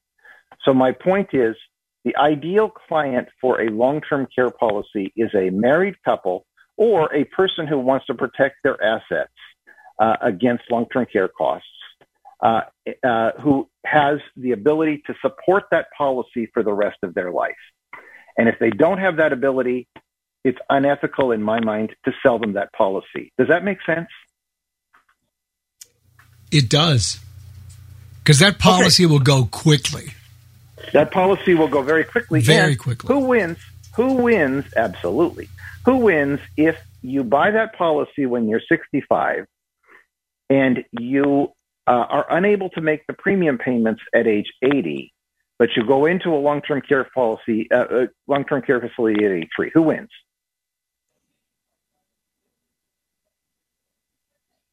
So 0.65 0.73
my 0.73 0.93
point 0.93 1.31
is 1.33 1.57
the 2.05 2.15
ideal 2.17 2.71
client 2.71 3.27
for 3.41 3.61
a 3.61 3.71
long-term 3.71 4.29
care 4.33 4.51
policy 4.51 5.13
is 5.17 5.31
a 5.35 5.51
married 5.51 5.97
couple 6.05 6.47
or 6.77 7.13
a 7.13 7.25
person 7.25 7.67
who 7.67 7.81
wants 7.81 8.07
to 8.07 8.15
protect 8.15 8.55
their 8.63 8.81
assets 8.81 9.33
uh, 9.99 10.15
against 10.23 10.63
long-term 10.71 11.07
care 11.13 11.27
costs, 11.27 11.67
uh, 12.41 12.61
uh, 13.03 13.33
who 13.43 13.69
has 13.85 14.21
the 14.37 14.53
ability 14.53 15.03
to 15.09 15.15
support 15.21 15.65
that 15.73 15.87
policy 15.99 16.49
for 16.55 16.63
the 16.63 16.73
rest 16.73 16.99
of 17.03 17.15
their 17.15 17.33
life. 17.33 17.53
And 18.39 18.49
if 18.49 18.61
they 18.61 18.71
don't 18.71 18.99
have 18.99 19.17
that 19.17 19.33
ability, 19.33 19.89
it's 20.45 20.59
unethical 20.69 21.33
in 21.33 21.43
my 21.43 21.61
mind 21.61 21.95
to 22.05 22.13
sell 22.23 22.39
them 22.39 22.53
that 22.53 22.73
policy. 22.73 23.33
Does 23.39 23.49
that 23.49 23.65
make 23.65 23.79
sense? 23.85 24.09
It 26.53 26.69
does. 26.69 27.19
Because 28.23 28.39
that 28.39 28.59
policy 28.59 29.05
okay. 29.05 29.13
will 29.13 29.21
go 29.21 29.47
quickly. 29.47 30.15
That 30.93 31.11
policy 31.11 31.55
will 31.55 31.69
go 31.69 31.83
very 31.83 32.05
quickly. 32.05 32.41
Very 32.41 32.73
and 32.73 32.79
quickly. 32.79 33.09
Who 33.09 33.27
wins? 33.27 33.59
Who 33.97 34.15
wins? 34.15 34.65
Absolutely. 34.77 35.49
Who 35.85 35.97
wins 35.97 36.41
if 36.57 36.77
you 37.03 37.25
buy 37.25 37.51
that 37.51 37.75
policy 37.75 38.27
when 38.27 38.49
you're 38.49 38.63
65 38.69 39.47
and 40.49 40.85
you 40.93 41.53
uh, 41.87 41.91
are 41.91 42.27
unable 42.31 42.71
to 42.71 42.81
make 42.81 43.07
the 43.07 43.13
premium 43.15 43.59
payments 43.59 44.03
at 44.15 44.27
age 44.27 44.51
80, 44.63 45.13
but 45.59 45.71
you 45.77 45.87
go 45.87 46.07
into 46.07 46.31
a 46.31 46.37
long-term 46.37 46.83
care 46.83 47.05
policy, 47.15 47.69
uh, 47.71 47.77
uh 47.77 48.07
long-term 48.27 48.63
care 48.63 48.81
facility 48.81 49.25
at 49.25 49.33
83? 49.33 49.71
Who 49.75 49.83
wins? 49.83 50.11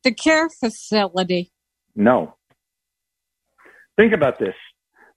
The 0.03 0.13
care 0.13 0.49
facility. 0.49 1.51
No. 1.95 2.35
Think 3.97 4.13
about 4.13 4.39
this. 4.39 4.55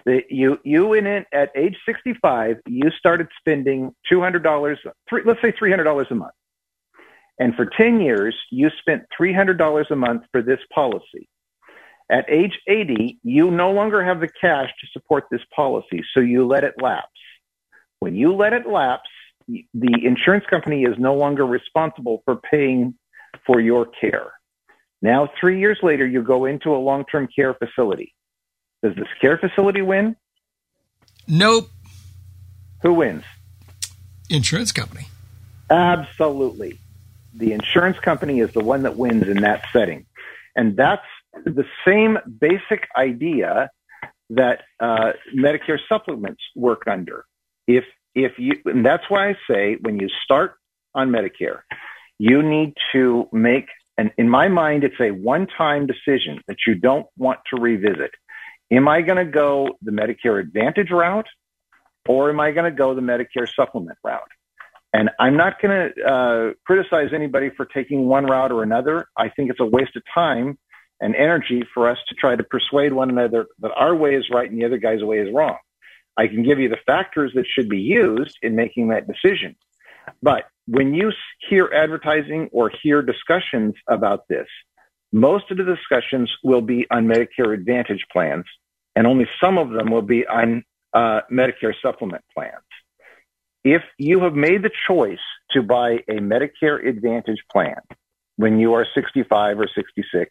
The, 0.05 0.21
you 0.29 0.59
you 0.65 0.93
in 0.93 1.07
at 1.07 1.51
age 1.57 1.77
65, 1.87 2.57
you 2.67 2.91
started 2.99 3.29
spending 3.39 3.95
$200, 4.13 4.77
three, 5.09 5.23
let's 5.25 5.41
say 5.41 5.53
$300 5.53 6.11
a 6.11 6.15
month. 6.15 6.33
And 7.39 7.55
for 7.55 7.67
10 7.67 8.01
years, 8.01 8.37
you 8.51 8.69
spent 8.81 9.05
$300 9.19 9.91
a 9.91 9.97
month 9.97 10.23
for 10.31 10.43
this 10.43 10.61
policy. 10.75 11.29
At 12.11 12.27
age 12.29 12.59
80, 12.69 13.19
you 13.23 13.51
no 13.51 13.73
longer 13.73 14.05
have 14.05 14.21
the 14.21 14.29
cash 14.29 14.69
to 14.69 14.87
support 14.93 15.25
this 15.31 15.41
policy, 15.57 16.03
so 16.13 16.21
you 16.21 16.47
let 16.47 16.65
it 16.65 16.75
lapse. 16.81 17.09
When 18.01 18.15
you 18.15 18.35
let 18.35 18.53
it 18.53 18.69
lapse, 18.69 19.09
the 19.49 20.05
insurance 20.05 20.45
company 20.51 20.83
is 20.83 20.97
no 20.99 21.15
longer 21.15 21.47
responsible 21.47 22.21
for 22.27 22.37
paying 22.37 22.95
for 23.47 23.59
your 23.59 23.87
care. 23.87 24.33
Now, 25.05 25.29
three 25.39 25.61
years 25.61 25.79
later, 25.83 26.07
you 26.07 26.23
go 26.23 26.47
into 26.47 26.75
a 26.75 26.79
long 26.81 27.05
term 27.05 27.29
care 27.29 27.53
facility. 27.53 28.15
Does 28.83 28.97
this 28.97 29.07
care 29.21 29.37
facility 29.37 29.83
win? 29.83 30.17
Nope. 31.29 31.69
Who 32.81 32.95
wins? 32.95 33.23
Insurance 34.31 34.73
company. 34.73 35.09
Absolutely. 35.69 36.79
The 37.35 37.53
insurance 37.53 37.99
company 37.99 38.41
is 38.41 38.53
the 38.55 38.65
one 38.65 38.85
that 38.85 38.97
wins 38.97 39.29
in 39.29 39.43
that 39.43 39.65
setting. 39.75 40.07
And 40.57 40.75
that's 40.75 41.05
the 41.45 41.67
same 41.87 42.17
basic 42.41 42.89
idea 42.97 43.69
that 44.31 44.63
uh, 44.81 45.13
Medicare 45.37 45.81
supplements 45.87 46.41
work 46.57 46.85
under. 46.87 47.27
If 47.67 47.85
if 48.15 48.39
you, 48.39 48.53
and 48.65 48.87
that's 48.87 49.05
why 49.11 49.29
I 49.29 49.35
say 49.51 49.77
when 49.83 50.01
you 50.01 50.09
start 50.25 50.55
on 50.95 51.11
Medicare, 51.11 51.61
you 52.19 52.43
need 52.43 52.73
to 52.93 53.29
make 53.33 53.67
and 53.97 54.11
in 54.19 54.29
my 54.29 54.49
mind, 54.49 54.85
it's 54.85 55.01
a 55.01 55.11
one 55.11 55.47
time 55.47 55.87
decision 55.87 56.41
that 56.49 56.59
you 56.67 56.75
don't 56.75 57.07
want 57.17 57.41
to 57.53 57.61
revisit. 57.61 58.11
Am 58.71 58.89
I 58.89 59.03
going 59.03 59.25
to 59.25 59.31
go 59.31 59.69
the 59.83 59.93
Medicare 59.93 60.41
Advantage 60.41 60.91
route 60.91 61.29
or 62.09 62.31
am 62.31 62.41
I 62.41 62.51
going 62.51 62.71
to 62.71 62.77
go 62.77 62.95
the 62.95 63.01
Medicare 63.01 63.49
supplement 63.55 63.99
route? 64.03 64.21
And 64.93 65.11
I'm 65.19 65.37
not 65.37 65.61
going 65.61 65.93
to 65.93 66.05
uh, 66.05 66.53
criticize 66.65 67.11
anybody 67.15 67.51
for 67.57 67.67
taking 67.67 68.07
one 68.07 68.27
route 68.27 68.53
or 68.53 68.63
another. 68.63 69.09
I 69.17 69.29
think 69.29 69.51
it's 69.51 69.61
a 69.61 69.67
waste 69.67 69.97
of 69.97 70.03
time 70.13 70.59
and 71.01 71.15
energy 71.17 71.65
for 71.75 71.89
us 71.89 71.99
to 72.09 72.15
try 72.15 72.37
to 72.37 72.45
persuade 72.45 72.93
one 72.93 73.11
another 73.11 73.47
that 73.59 73.73
our 73.77 73.95
way 73.95 74.15
is 74.15 74.25
right 74.33 74.49
and 74.49 74.61
the 74.61 74.65
other 74.65 74.79
guy's 74.79 75.03
way 75.03 75.19
is 75.19 75.29
wrong. 75.35 75.57
I 76.17 76.29
can 76.29 76.45
give 76.45 76.61
you 76.61 76.69
the 76.69 76.79
factors 76.87 77.33
that 77.35 77.45
should 77.47 77.69
be 77.69 77.81
used 77.81 78.39
in 78.41 78.55
making 78.55 78.89
that 78.89 79.09
decision. 79.09 79.57
But 80.23 80.45
when 80.67 80.95
you 80.95 81.13
hear 81.49 81.71
advertising 81.75 82.49
or 82.53 82.71
hear 82.83 83.03
discussions 83.03 83.75
about 83.89 84.29
this, 84.29 84.47
most 85.13 85.51
of 85.51 85.59
the 85.59 85.65
discussions 85.65 86.31
will 86.43 86.63
be 86.63 86.87
on 86.91 87.07
Medicare 87.07 87.55
Advantage 87.55 88.05
plans, 88.13 88.45
and 88.97 89.07
only 89.07 89.29
some 89.41 89.59
of 89.59 89.71
them 89.71 89.91
will 89.91 90.03
be 90.03 90.27
on 90.27 90.65
uh, 90.93 91.21
Medicare 91.31 91.75
supplement 91.81 92.25
plans. 92.35 92.65
If 93.65 93.83
you 93.99 94.21
have 94.21 94.35
made 94.35 94.63
the 94.63 94.71
choice 94.89 95.19
to 95.53 95.63
buy 95.63 95.99
a 96.09 96.15
Medicare 96.15 96.87
Advantage 96.87 97.43
plan 97.51 97.77
when 98.37 98.59
you 98.59 98.75
are 98.75 98.87
65 98.95 99.61
or 99.61 99.69
66, 99.75 100.31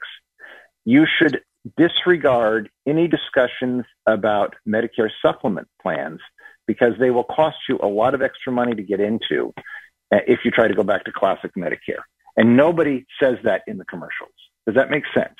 you 0.86 1.06
should 1.06 1.42
disregard 1.78 2.70
any 2.86 3.08
discussions 3.08 3.86
about 4.06 4.56
Medicare 4.68 5.10
supplement 5.22 5.68
plans 5.82 6.20
because 6.68 6.94
they 7.00 7.12
will 7.12 7.24
cost 7.24 7.58
you 7.68 7.80
a 7.82 7.88
lot 7.88 8.14
of 8.14 8.22
extra 8.22 8.52
money 8.52 8.76
to 8.76 8.84
get 8.84 9.00
into 9.00 9.54
uh, 10.12 10.18
if 10.28 10.40
you 10.46 10.52
try 10.52 10.68
to 10.68 10.74
go 10.74 10.84
back 10.84 11.04
to 11.06 11.12
classic 11.12 11.52
Medicare. 11.58 12.04
And 12.36 12.58
nobody 12.58 13.06
says 13.22 13.38
that 13.44 13.62
in 13.68 13.78
the 13.78 13.86
commercials. 13.86 14.34
Does 14.66 14.76
that 14.76 14.90
make 14.90 15.04
sense? 15.14 15.36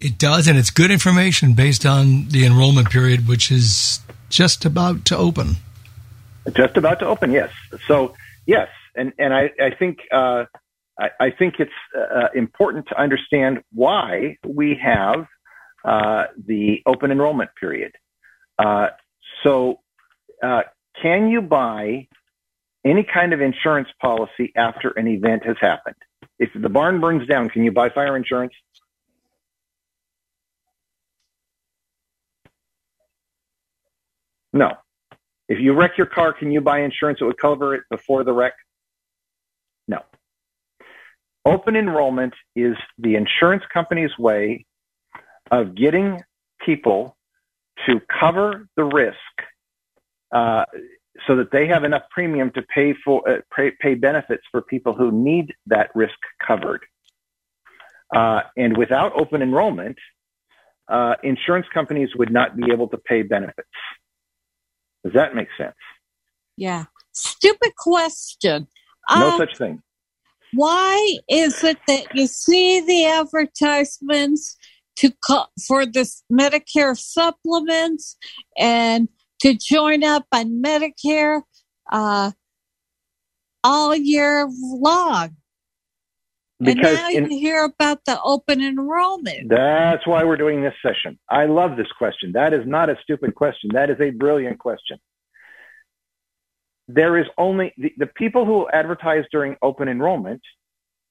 It 0.00 0.16
does, 0.16 0.46
and 0.46 0.56
it's 0.56 0.70
good 0.70 0.90
information 0.90 1.54
based 1.54 1.84
on 1.84 2.28
the 2.28 2.46
enrollment 2.46 2.88
period, 2.88 3.26
which 3.26 3.50
is 3.50 4.00
just 4.30 4.64
about 4.64 5.04
to 5.06 5.16
open. 5.16 5.56
Just 6.52 6.76
about 6.76 7.00
to 7.00 7.06
open, 7.06 7.32
yes. 7.32 7.50
So, 7.88 8.14
yes, 8.46 8.68
and 8.94 9.12
and 9.18 9.34
I 9.34 9.50
I 9.60 9.70
think 9.76 9.98
uh, 10.12 10.44
I, 10.98 11.08
I, 11.20 11.30
think 11.30 11.54
it's 11.58 11.70
uh, 11.96 12.28
important 12.34 12.86
to 12.88 13.00
understand 13.00 13.60
why 13.72 14.36
we 14.46 14.80
have 14.82 15.26
uh, 15.84 16.24
the 16.46 16.82
open 16.86 17.10
enrollment 17.10 17.50
period. 17.58 17.92
So, 19.42 19.80
uh, 20.42 20.62
can 21.00 21.28
you 21.28 21.40
buy 21.42 22.08
any 22.84 23.04
kind 23.04 23.32
of 23.32 23.40
insurance 23.40 23.88
policy 24.00 24.52
after 24.56 24.90
an 24.90 25.06
event 25.06 25.44
has 25.44 25.56
happened? 25.60 25.96
If 26.38 26.50
the 26.54 26.68
barn 26.68 27.00
burns 27.00 27.26
down, 27.28 27.48
can 27.48 27.64
you 27.64 27.72
buy 27.72 27.90
fire 27.90 28.16
insurance? 28.16 28.52
No. 34.52 34.72
If 35.48 35.58
you 35.60 35.72
wreck 35.72 35.92
your 35.96 36.06
car, 36.06 36.32
can 36.32 36.50
you 36.50 36.60
buy 36.60 36.80
insurance 36.80 37.20
that 37.20 37.26
would 37.26 37.38
cover 37.38 37.74
it 37.74 37.82
before 37.90 38.24
the 38.24 38.32
wreck? 38.32 38.54
No. 39.86 40.00
Open 41.44 41.76
enrollment 41.76 42.34
is 42.54 42.76
the 42.98 43.16
insurance 43.16 43.62
company's 43.72 44.16
way 44.18 44.66
of 45.50 45.74
getting 45.74 46.20
people 46.64 47.16
to 47.86 48.00
cover 48.20 48.68
the 48.76 48.84
risk 48.84 49.16
uh, 50.34 50.64
so 51.26 51.36
that 51.36 51.50
they 51.50 51.66
have 51.66 51.84
enough 51.84 52.02
premium 52.10 52.50
to 52.52 52.62
pay 52.62 52.94
for 53.04 53.28
uh, 53.28 53.40
pay, 53.54 53.72
pay, 53.80 53.94
benefits 53.94 54.42
for 54.50 54.62
people 54.62 54.94
who 54.94 55.10
need 55.10 55.54
that 55.66 55.90
risk 55.94 56.18
covered. 56.46 56.84
Uh, 58.14 58.40
and 58.56 58.76
without 58.76 59.12
open 59.20 59.42
enrollment, 59.42 59.96
uh, 60.88 61.14
insurance 61.22 61.66
companies 61.72 62.10
would 62.16 62.32
not 62.32 62.56
be 62.56 62.72
able 62.72 62.88
to 62.88 62.96
pay 62.96 63.22
benefits. 63.22 63.68
Does 65.04 65.12
that 65.14 65.34
make 65.34 65.48
sense? 65.58 65.76
Yeah. 66.56 66.86
Stupid 67.12 67.72
question. 67.76 68.66
No 69.14 69.28
uh, 69.28 69.36
such 69.36 69.56
thing. 69.56 69.82
Why 70.54 71.18
is 71.28 71.62
it 71.62 71.78
that 71.86 72.14
you 72.14 72.26
see 72.26 72.80
the 72.80 73.06
advertisements 73.06 74.56
to 74.98 75.12
co- 75.26 75.46
for 75.66 75.86
this 75.86 76.22
Medicare 76.30 76.96
supplements 76.96 78.16
and 78.56 79.08
to 79.40 79.54
join 79.54 80.02
up 80.04 80.26
on 80.32 80.62
Medicare 80.62 81.42
uh, 81.90 82.32
all 83.62 83.94
year 83.94 84.48
long? 84.60 85.36
Because 86.60 86.86
and 86.86 86.96
now 86.96 87.10
in, 87.10 87.30
you 87.30 87.38
hear 87.38 87.64
about 87.64 88.04
the 88.04 88.20
open 88.20 88.60
enrollment. 88.60 89.48
That's 89.48 90.04
why 90.06 90.24
we're 90.24 90.36
doing 90.36 90.62
this 90.62 90.74
session. 90.82 91.16
I 91.30 91.46
love 91.46 91.76
this 91.76 91.86
question. 91.96 92.32
That 92.32 92.52
is 92.52 92.66
not 92.66 92.90
a 92.90 92.96
stupid 93.02 93.36
question. 93.36 93.70
That 93.72 93.90
is 93.90 94.00
a 94.00 94.10
brilliant 94.10 94.58
question. 94.58 94.98
There 96.88 97.16
is 97.16 97.26
only 97.36 97.72
the, 97.76 97.92
the 97.96 98.06
people 98.06 98.44
who 98.44 98.68
advertise 98.70 99.24
during 99.30 99.54
open 99.62 99.88
enrollment 99.88 100.40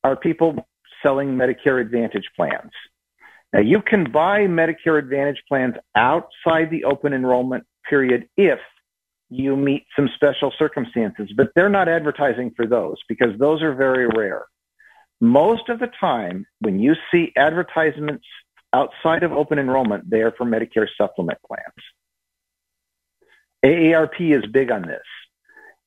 are 0.04 0.17
people 0.17 0.67
selling 1.02 1.30
Medicare 1.30 1.80
Advantage 1.80 2.26
plans. 2.36 2.71
Now, 3.53 3.62
you 3.62 3.81
can 3.81 4.12
buy 4.12 4.41
Medicare 4.41 4.99
Advantage 4.99 5.41
plans 5.47 5.75
outside 5.95 6.69
the 6.69 6.83
open 6.83 7.13
enrollment 7.13 7.65
period 7.89 8.27
if 8.36 8.60
you 9.29 9.55
meet 9.55 9.86
some 9.95 10.10
special 10.15 10.53
circumstances, 10.57 11.31
but 11.36 11.49
they're 11.55 11.69
not 11.69 11.88
advertising 11.89 12.51
for 12.55 12.65
those 12.65 12.97
because 13.07 13.38
those 13.39 13.62
are 13.62 13.73
very 13.73 14.07
rare. 14.07 14.45
Most 15.19 15.69
of 15.69 15.79
the 15.79 15.89
time, 15.99 16.45
when 16.60 16.79
you 16.79 16.95
see 17.12 17.33
advertisements 17.36 18.25
outside 18.73 19.23
of 19.23 19.31
open 19.31 19.60
enrollment, 19.60 20.10
they 20.10 20.21
are 20.21 20.31
for 20.31 20.45
Medicare 20.45 20.88
supplement 20.97 21.39
plans. 21.45 21.63
AARP 23.65 24.38
is 24.38 24.49
big 24.51 24.71
on 24.71 24.83
this. 24.83 25.01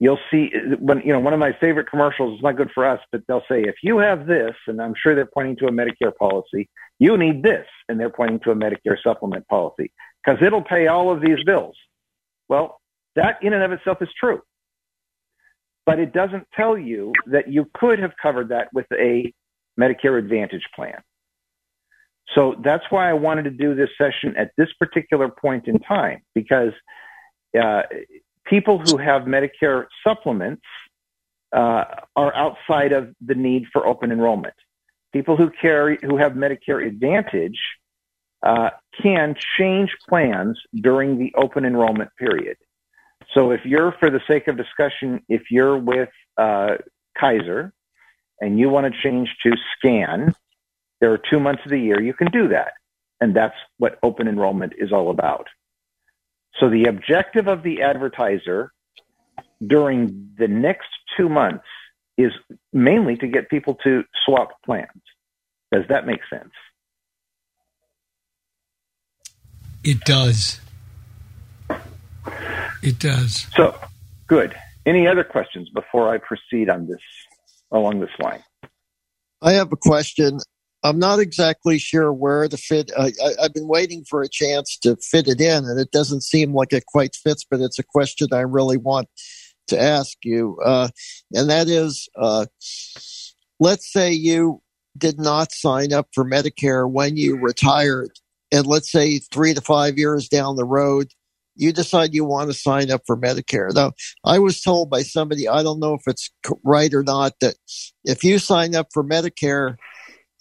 You'll 0.01 0.19
see 0.31 0.51
when 0.79 1.03
you 1.05 1.13
know 1.13 1.21
one 1.21 1.35
of 1.35 1.39
my 1.39 1.53
favorite 1.61 1.89
commercials. 1.89 2.39
is 2.39 2.43
not 2.43 2.57
good 2.57 2.71
for 2.75 2.87
us, 2.87 3.01
but 3.13 3.23
they'll 3.29 3.45
say 3.51 3.63
if 3.63 3.77
you 3.83 3.99
have 3.99 4.27
this, 4.27 4.55
and 4.67 4.81
I'm 4.81 4.95
sure 5.01 5.15
they're 5.15 5.27
pointing 5.33 5.57
to 5.57 5.67
a 5.67 5.71
Medicare 5.71 6.17
policy. 6.19 6.69
You 6.99 7.17
need 7.17 7.43
this, 7.43 7.67
and 7.89 8.01
they're 8.01 8.11
pointing 8.11 8.41
to 8.41 8.51
a 8.51 8.55
Medicare 8.55 8.97
supplement 9.03 9.47
policy 9.49 9.93
because 10.25 10.43
it'll 10.43 10.65
pay 10.65 10.87
all 10.87 11.13
of 11.13 11.21
these 11.21 11.43
bills. 11.45 11.77
Well, 12.49 12.81
that 13.15 13.39
in 13.43 13.53
and 13.53 13.63
of 13.63 13.73
itself 13.73 13.99
is 14.01 14.09
true 14.19 14.41
but 15.91 15.99
it 15.99 16.13
doesn't 16.13 16.47
tell 16.55 16.79
you 16.79 17.13
that 17.27 17.49
you 17.49 17.69
could 17.75 17.99
have 17.99 18.13
covered 18.23 18.51
that 18.51 18.69
with 18.73 18.87
a 18.93 19.33
Medicare 19.77 20.19
Advantage 20.19 20.63
plan. 20.75 21.01
So 22.35 22.55
that's 22.63 22.85
why 22.91 23.11
I 23.11 23.15
wanted 23.15 23.43
to 23.43 23.51
do 23.51 23.75
this 23.75 23.89
session 23.99 24.37
at 24.37 24.53
this 24.57 24.69
particular 24.79 25.29
point 25.29 25.67
in 25.67 25.81
time 25.81 26.21
because 26.33 26.73
uh, 27.61 27.83
people 28.46 28.79
who 28.79 28.96
have 28.96 29.22
Medicare 29.22 29.87
supplements 30.07 30.62
uh, 31.53 31.85
are 32.16 32.35
outside 32.35 32.92
of 32.92 33.14
the 33.20 33.35
need 33.35 33.64
for 33.72 33.87
open 33.87 34.12
enrollment. 34.12 34.55
People 35.12 35.37
who 35.37 35.50
carry 35.50 35.98
who 36.03 36.16
have 36.16 36.33
Medicare 36.33 36.87
Advantage 36.87 37.59
uh, 38.42 38.70
can 39.03 39.35
change 39.59 39.90
plans 40.09 40.59
during 40.74 41.18
the 41.18 41.33
open 41.37 41.64
enrollment 41.64 42.11
period. 42.18 42.57
So 43.35 43.50
if 43.50 43.61
you're, 43.64 43.92
for 44.00 44.11
the 44.11 44.20
sake 44.26 44.48
of 44.48 44.57
discussion, 44.57 45.20
if 45.29 45.42
you're 45.50 45.79
with 45.79 46.09
uh, 46.37 46.76
Kaiser 47.18 47.72
and 48.40 48.59
you 48.59 48.68
want 48.68 48.92
to 48.92 49.03
change 49.03 49.29
to 49.44 49.53
SCAN, 49.76 50.35
there 51.00 51.12
are 51.12 51.20
two 51.31 51.38
months 51.38 51.62
of 51.64 51.70
the 51.70 51.79
year 51.79 52.00
you 52.00 52.14
can 52.14 52.31
do 52.31 52.48
that. 52.48 52.72
And 53.20 53.37
that's 53.37 53.55
what 53.79 53.98
open 54.03 54.26
enrollment 54.26 54.72
is 54.79 54.92
all 54.92 55.11
about. 55.11 55.46
So 56.59 56.69
the 56.69 56.85
objective 56.87 57.47
of 57.47 57.63
the 57.63 57.83
advertiser 57.83 58.73
during 59.65 60.31
the 60.39 60.49
next 60.49 60.89
two 61.17 61.29
months 61.29 61.65
is 62.17 62.33
mainly 62.73 63.17
to 63.17 63.27
get 63.27 63.49
people 63.49 63.77
to 63.85 64.05
swap 64.25 64.51
plans. 64.65 64.89
Does 65.73 65.85
that 65.89 66.07
make 66.07 66.21
sense? 66.29 66.51
It 69.85 70.01
does. 70.01 70.61
It 72.83 72.99
does. 72.99 73.47
So, 73.57 73.79
good. 74.27 74.55
Any 74.85 75.07
other 75.07 75.25
questions 75.25 75.69
before 75.71 76.13
I 76.13 76.19
proceed 76.19 76.69
on 76.69 76.87
this 76.87 77.01
along 77.71 78.01
this 78.01 78.11
line? 78.19 78.43
I 79.43 79.53
have 79.53 79.73
a 79.73 79.77
question. 79.77 80.39
I'm 80.83 80.99
not 80.99 81.19
exactly 81.19 81.79
sure 81.79 82.12
where 82.12 82.49
to 82.49 82.57
fit. 82.57 82.90
I, 82.97 83.12
have 83.40 83.53
been 83.53 83.69
waiting 83.69 84.05
for 84.05 84.23
a 84.23 84.29
chance 84.29 84.79
to 84.79 84.97
fit 84.97 85.29
it 85.29 85.40
in, 85.40 85.64
and 85.64 85.79
it 85.79 85.90
doesn't 85.90 86.23
seem 86.23 86.55
like 86.55 86.73
it 86.73 86.87
quite 86.87 87.14
fits. 87.14 87.45
But 87.49 87.61
it's 87.61 87.79
a 87.79 87.85
question 87.85 88.29
I 88.33 88.40
really 88.40 88.79
want 88.79 89.09
to 89.69 89.81
ask 89.81 90.16
you, 90.25 90.59
uh, 90.64 90.88
and 91.33 91.51
that 91.51 91.69
is, 91.69 92.09
uh, 92.16 92.47
let's 93.61 93.93
say 93.93 94.12
you 94.12 94.62
did 94.97 95.21
not 95.21 95.53
sign 95.53 95.93
up 95.93 96.09
for 96.14 96.25
Medicare 96.25 96.90
when 96.90 97.16
you 97.16 97.37
retired, 97.37 98.11
and 98.51 98.66
let's 98.66 98.90
say 98.90 99.19
three 99.19 99.55
to 99.55 99.61
five 99.61 99.99
years 99.99 100.29
down 100.29 100.57
the 100.57 100.64
road, 100.64 101.09
you 101.57 101.73
decide 101.73 102.14
you 102.14 102.25
want 102.25 102.51
to 102.51 102.55
sign 102.55 102.90
up 102.90 103.03
for 103.07 103.16
Medicare. 103.16 103.73
Now, 103.73 103.93
I 104.25 104.38
was 104.38 104.62
told 104.62 104.88
by 104.88 105.03
somebody, 105.03 105.47
I 105.47 105.62
don't 105.62 105.79
know 105.79 105.95
if 105.95 106.03
it's 106.07 106.31
right 106.64 106.93
or 106.93 107.03
not, 107.03 107.35
that 107.40 107.57
if 108.05 108.25
you 108.25 108.38
sign 108.38 108.75
up 108.75 108.88
for 108.93 109.05
Medicare, 109.05 109.77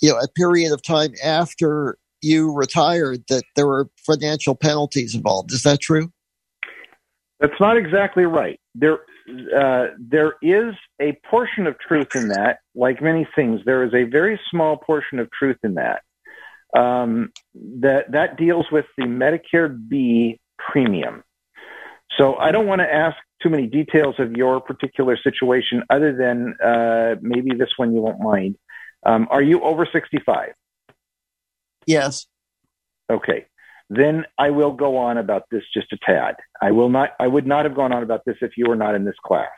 you 0.02 0.10
know, 0.10 0.18
a 0.18 0.28
period 0.28 0.72
of 0.72 0.82
time 0.82 1.14
after 1.24 1.98
you 2.22 2.54
retired, 2.54 3.24
that 3.30 3.44
there 3.56 3.68
were 3.68 3.90
financial 3.98 4.56
penalties 4.56 5.16
involved. 5.16 5.52
Is 5.52 5.64
that 5.64 5.80
true? 5.80 6.12
That's 7.40 7.60
not 7.60 7.78
exactly 7.78 8.26
right. 8.26 8.60
There, 8.76 9.00
uh, 9.58 9.88
there 10.00 10.36
is 10.42 10.74
a 11.02 11.18
portion 11.30 11.68
of 11.68 11.80
truth 11.80 12.16
in 12.16 12.30
that. 12.30 12.60
Like 12.76 13.02
many 13.02 13.28
things, 13.36 13.62
there 13.66 13.84
is 13.84 13.94
a 13.94 14.04
very 14.04 14.40
small 14.52 14.78
portion 14.78 15.20
of 15.20 15.30
truth 15.32 15.58
in 15.64 15.76
that. 15.76 16.02
Um, 16.78 17.32
that 17.82 18.12
that 18.12 18.38
deals 18.38 18.68
with 18.72 18.86
the 18.96 19.06
Medicare 19.06 19.76
B 19.90 20.40
premium. 20.60 21.24
So 22.18 22.36
I 22.36 22.52
don't 22.52 22.68
want 22.68 22.82
to 22.82 22.94
ask 22.94 23.16
too 23.42 23.50
many 23.50 23.66
details 23.66 24.16
of 24.20 24.34
your 24.34 24.60
particular 24.60 25.18
situation 25.18 25.84
other 25.90 26.16
than 26.16 26.56
uh, 26.64 27.16
maybe 27.22 27.52
this 27.58 27.70
one 27.78 27.94
you 27.94 28.02
won't 28.02 28.20
mind. 28.20 28.56
Um, 29.06 29.28
are 29.32 29.42
you 29.42 29.62
over 29.62 29.88
65? 29.92 30.50
Yes. 31.86 32.28
Okay. 33.12 33.46
Then 33.90 34.26
I 34.38 34.52
will 34.52 34.72
go 34.72 34.98
on 34.98 35.18
about 35.18 35.44
this 35.50 35.64
just 35.74 35.92
a 35.92 35.98
tad. 36.06 36.36
I 36.62 36.72
will 36.72 36.90
not. 36.90 37.12
I 37.20 37.28
would 37.28 37.48
not 37.48 37.66
have 37.66 37.76
gone 37.76 37.92
on 37.92 38.04
about 38.04 38.22
this 38.26 38.36
if 38.42 38.52
you 38.56 38.66
were 38.68 38.76
not 38.76 38.94
in 38.94 39.04
this 39.04 39.16
class. 39.26 39.50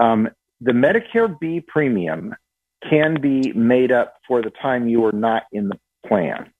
Um, 0.00 0.28
the 0.60 0.72
Medicare 0.72 1.38
B 1.38 1.62
premium 1.66 2.34
can 2.88 3.20
be 3.20 3.52
made 3.54 3.92
up 3.92 4.14
for 4.28 4.42
the 4.42 4.52
time 4.62 4.88
you 4.88 5.04
are 5.06 5.12
not 5.12 5.44
in 5.52 5.68
the 5.68 5.78
plan. 6.06 6.52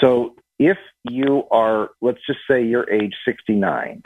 So 0.00 0.36
if 0.58 0.78
you 1.04 1.44
are, 1.50 1.90
let's 2.00 2.20
just 2.26 2.40
say 2.48 2.64
you're 2.64 2.88
age 2.90 3.14
69, 3.26 4.02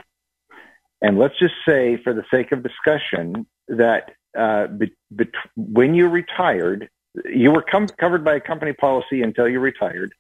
and 1.03 1.19
let's 1.19 1.39
just 1.39 1.55
say, 1.69 1.99
for 2.03 2.13
the 2.13 2.25
sake 2.33 2.53
of 2.53 2.63
discussion, 2.63 3.47
that 3.69 4.13
uh, 4.39 4.67
be, 4.69 4.93
be, 5.15 5.27
when 5.57 5.95
you 5.95 6.09
retired, 6.09 6.89
you 7.25 7.51
were 7.51 7.63
com- 7.63 7.89
covered 7.89 8.25
by 8.25 8.37
a 8.37 8.41
company 8.41 8.73
policy 8.73 9.23
until 9.23 9.49
you 9.49 9.61
retired. 9.61 10.13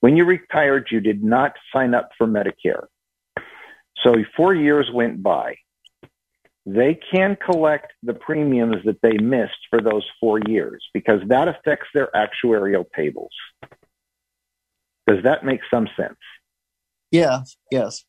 When 0.00 0.16
you 0.16 0.24
retired, 0.24 0.88
you 0.90 1.00
did 1.00 1.24
not 1.24 1.54
sign 1.72 1.94
up 1.94 2.10
for 2.18 2.26
Medicare. 2.26 2.86
So 4.02 4.14
four 4.36 4.54
years 4.54 4.90
went 4.92 5.22
by. 5.22 5.56
They 6.66 6.98
can 7.12 7.36
collect 7.36 7.92
the 8.02 8.14
premiums 8.14 8.76
that 8.84 9.00
they 9.02 9.18
missed 9.18 9.58
for 9.68 9.80
those 9.80 10.04
four 10.18 10.40
years 10.46 10.82
because 10.94 11.20
that 11.28 11.48
affects 11.48 11.88
their 11.92 12.10
actuarial 12.14 12.84
tables. 12.96 13.32
Does 15.06 15.22
that 15.24 15.44
make 15.44 15.60
some 15.70 15.88
sense? 15.96 16.18
Yeah, 17.10 17.42
yes. 17.70 18.04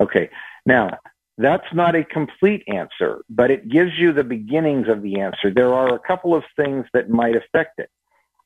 Okay. 0.00 0.30
Now, 0.64 0.98
that's 1.38 1.66
not 1.72 1.94
a 1.94 2.04
complete 2.04 2.62
answer, 2.68 3.22
but 3.30 3.50
it 3.50 3.68
gives 3.68 3.92
you 3.98 4.12
the 4.12 4.24
beginnings 4.24 4.88
of 4.88 5.02
the 5.02 5.20
answer. 5.20 5.52
There 5.54 5.72
are 5.72 5.94
a 5.94 5.98
couple 5.98 6.34
of 6.34 6.44
things 6.56 6.84
that 6.92 7.08
might 7.08 7.36
affect 7.36 7.78
it. 7.78 7.88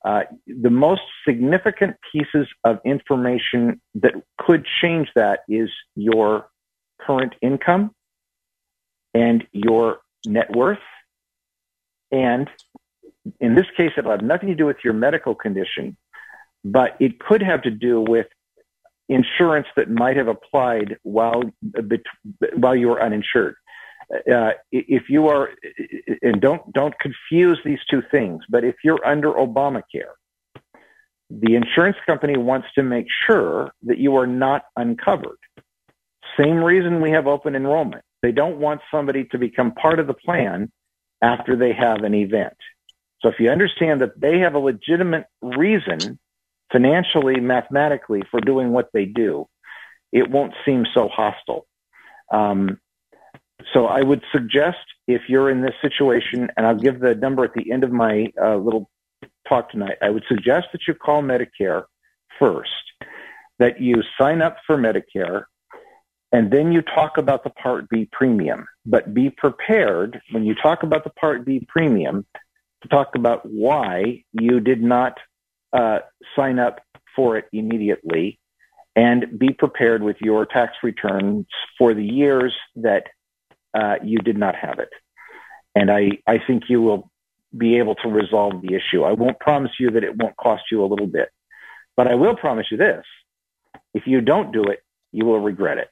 Uh, 0.04 0.22
the 0.46 0.70
most 0.70 1.02
significant 1.26 1.96
pieces 2.12 2.46
of 2.62 2.78
information 2.84 3.80
that 3.96 4.12
could 4.38 4.64
change 4.80 5.08
that 5.16 5.40
is 5.48 5.68
your 5.96 6.48
current 7.00 7.34
income 7.42 7.90
and 9.14 9.44
your 9.52 9.98
net 10.24 10.54
worth. 10.54 10.78
And 12.12 12.48
in 13.40 13.56
this 13.56 13.66
case, 13.76 13.90
it'll 13.96 14.12
have 14.12 14.22
nothing 14.22 14.48
to 14.50 14.54
do 14.54 14.66
with 14.66 14.76
your 14.84 14.92
medical 14.92 15.34
condition, 15.34 15.96
but 16.64 16.96
it 17.00 17.18
could 17.18 17.42
have 17.42 17.62
to 17.62 17.70
do 17.70 18.00
with 18.00 18.26
insurance 19.08 19.66
that 19.76 19.88
might 19.90 20.16
have 20.16 20.28
applied 20.28 20.96
while 21.02 21.42
while 22.54 22.76
you 22.76 22.88
were 22.88 23.02
uninsured. 23.02 23.56
Uh, 24.32 24.50
if 24.70 25.04
you 25.08 25.28
are, 25.28 25.50
and 26.22 26.40
don't 26.40 26.72
don't 26.72 26.94
confuse 27.00 27.58
these 27.64 27.80
two 27.90 28.02
things, 28.10 28.42
but 28.48 28.64
if 28.64 28.76
you're 28.84 29.04
under 29.04 29.32
Obamacare, 29.32 30.14
the 31.28 31.56
insurance 31.56 31.96
company 32.06 32.36
wants 32.36 32.68
to 32.76 32.82
make 32.82 33.06
sure 33.26 33.72
that 33.82 33.98
you 33.98 34.16
are 34.16 34.26
not 34.26 34.62
uncovered. 34.76 35.38
Same 36.38 36.62
reason 36.62 37.00
we 37.00 37.10
have 37.10 37.26
open 37.26 37.56
enrollment. 37.56 38.04
They 38.22 38.32
don't 38.32 38.58
want 38.58 38.80
somebody 38.90 39.24
to 39.32 39.38
become 39.38 39.72
part 39.72 39.98
of 39.98 40.06
the 40.06 40.14
plan 40.14 40.70
after 41.22 41.56
they 41.56 41.72
have 41.72 42.02
an 42.02 42.14
event. 42.14 42.56
So 43.22 43.28
if 43.28 43.40
you 43.40 43.50
understand 43.50 44.02
that 44.02 44.20
they 44.20 44.38
have 44.40 44.54
a 44.54 44.58
legitimate 44.58 45.26
reason 45.42 46.18
financially, 46.72 47.40
mathematically 47.40 48.22
for 48.30 48.40
doing 48.40 48.72
what 48.72 48.88
they 48.92 49.04
do, 49.04 49.46
it 50.12 50.30
won't 50.30 50.54
seem 50.64 50.84
so 50.94 51.08
hostile. 51.08 51.66
Um, 52.32 52.78
so 53.72 53.86
I 53.86 54.02
would 54.02 54.22
suggest 54.32 54.78
if 55.06 55.22
you're 55.28 55.50
in 55.50 55.62
this 55.62 55.74
situation, 55.80 56.48
and 56.56 56.66
I'll 56.66 56.78
give 56.78 57.00
the 57.00 57.14
number 57.14 57.44
at 57.44 57.54
the 57.54 57.72
end 57.72 57.84
of 57.84 57.92
my 57.92 58.32
uh, 58.40 58.56
little 58.56 58.90
talk 59.48 59.70
tonight, 59.70 59.98
I 60.02 60.10
would 60.10 60.24
suggest 60.28 60.68
that 60.72 60.82
you 60.86 60.94
call 60.94 61.22
Medicare 61.22 61.84
first, 62.38 62.70
that 63.58 63.80
you 63.80 64.02
sign 64.20 64.42
up 64.42 64.56
for 64.66 64.76
Medicare, 64.76 65.44
and 66.32 66.50
then 66.50 66.72
you 66.72 66.82
talk 66.82 67.18
about 67.18 67.44
the 67.44 67.50
Part 67.50 67.88
B 67.88 68.08
premium. 68.12 68.66
But 68.84 69.14
be 69.14 69.30
prepared 69.30 70.20
when 70.32 70.44
you 70.44 70.54
talk 70.54 70.82
about 70.82 71.04
the 71.04 71.10
Part 71.10 71.44
B 71.44 71.64
premium 71.68 72.26
to 72.82 72.88
talk 72.88 73.14
about 73.14 73.42
why 73.44 74.24
you 74.32 74.60
did 74.60 74.82
not 74.82 75.18
uh, 75.72 76.00
sign 76.34 76.58
up 76.58 76.80
for 77.14 77.36
it 77.36 77.46
immediately 77.52 78.38
and 78.94 79.38
be 79.38 79.50
prepared 79.50 80.02
with 80.02 80.16
your 80.20 80.46
tax 80.46 80.72
returns 80.82 81.46
for 81.78 81.94
the 81.94 82.04
years 82.04 82.54
that 82.76 83.04
uh, 83.74 83.96
you 84.02 84.18
did 84.18 84.38
not 84.38 84.54
have 84.56 84.78
it. 84.78 84.88
And 85.74 85.90
I, 85.90 86.12
I 86.26 86.38
think 86.46 86.64
you 86.68 86.80
will 86.80 87.10
be 87.56 87.78
able 87.78 87.94
to 87.96 88.08
resolve 88.08 88.62
the 88.62 88.74
issue. 88.74 89.04
I 89.04 89.12
won't 89.12 89.38
promise 89.38 89.72
you 89.78 89.90
that 89.90 90.02
it 90.02 90.16
won't 90.16 90.36
cost 90.36 90.64
you 90.70 90.82
a 90.82 90.86
little 90.86 91.06
bit, 91.06 91.28
but 91.96 92.06
I 92.06 92.14
will 92.14 92.34
promise 92.34 92.66
you 92.70 92.78
this. 92.78 93.04
If 93.92 94.06
you 94.06 94.20
don't 94.22 94.52
do 94.52 94.64
it, 94.64 94.80
you 95.12 95.26
will 95.26 95.40
regret 95.40 95.78
it. 95.78 95.88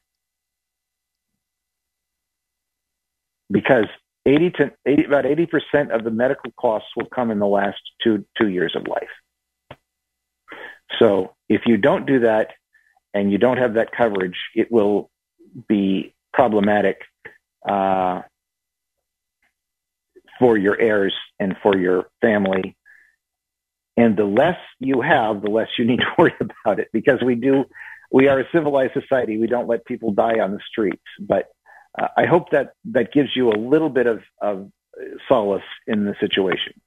Because 3.50 3.86
80 4.26 4.50
to 4.50 4.72
80, 4.86 5.04
about 5.04 5.24
80% 5.24 5.94
of 5.94 6.04
the 6.04 6.10
medical 6.10 6.52
costs 6.58 6.88
will 6.96 7.06
come 7.06 7.30
in 7.30 7.38
the 7.38 7.46
last 7.46 7.80
two, 8.02 8.24
two 8.38 8.48
years 8.48 8.74
of 8.74 8.86
life. 8.88 9.08
So 10.98 11.34
if 11.48 11.62
you 11.66 11.76
don't 11.76 12.06
do 12.06 12.20
that 12.20 12.52
and 13.12 13.30
you 13.30 13.38
don't 13.38 13.58
have 13.58 13.74
that 13.74 13.92
coverage, 13.92 14.38
it 14.54 14.70
will 14.70 15.10
be 15.68 16.14
problematic 16.32 17.00
uh, 17.68 18.22
for 20.38 20.58
your 20.58 20.78
heirs 20.80 21.14
and 21.38 21.56
for 21.62 21.76
your 21.76 22.06
family. 22.20 22.76
And 23.96 24.16
the 24.16 24.24
less 24.24 24.58
you 24.80 25.00
have, 25.00 25.42
the 25.42 25.50
less 25.50 25.68
you 25.78 25.84
need 25.84 26.00
to 26.00 26.06
worry 26.18 26.34
about 26.40 26.80
it 26.80 26.88
because 26.92 27.22
we 27.24 27.36
do, 27.36 27.64
we 28.10 28.28
are 28.28 28.40
a 28.40 28.44
civilized 28.52 28.92
society. 28.92 29.38
We 29.38 29.46
don't 29.46 29.68
let 29.68 29.84
people 29.84 30.12
die 30.12 30.40
on 30.40 30.52
the 30.52 30.60
streets. 30.68 31.02
But 31.20 31.46
uh, 31.96 32.08
I 32.16 32.26
hope 32.26 32.50
that 32.50 32.72
that 32.86 33.12
gives 33.12 33.30
you 33.36 33.50
a 33.50 33.56
little 33.56 33.90
bit 33.90 34.06
of, 34.06 34.22
of 34.40 34.70
solace 35.28 35.62
in 35.86 36.04
the 36.04 36.14
situation. 36.20 36.80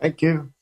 Thank 0.00 0.22
you. 0.22 0.53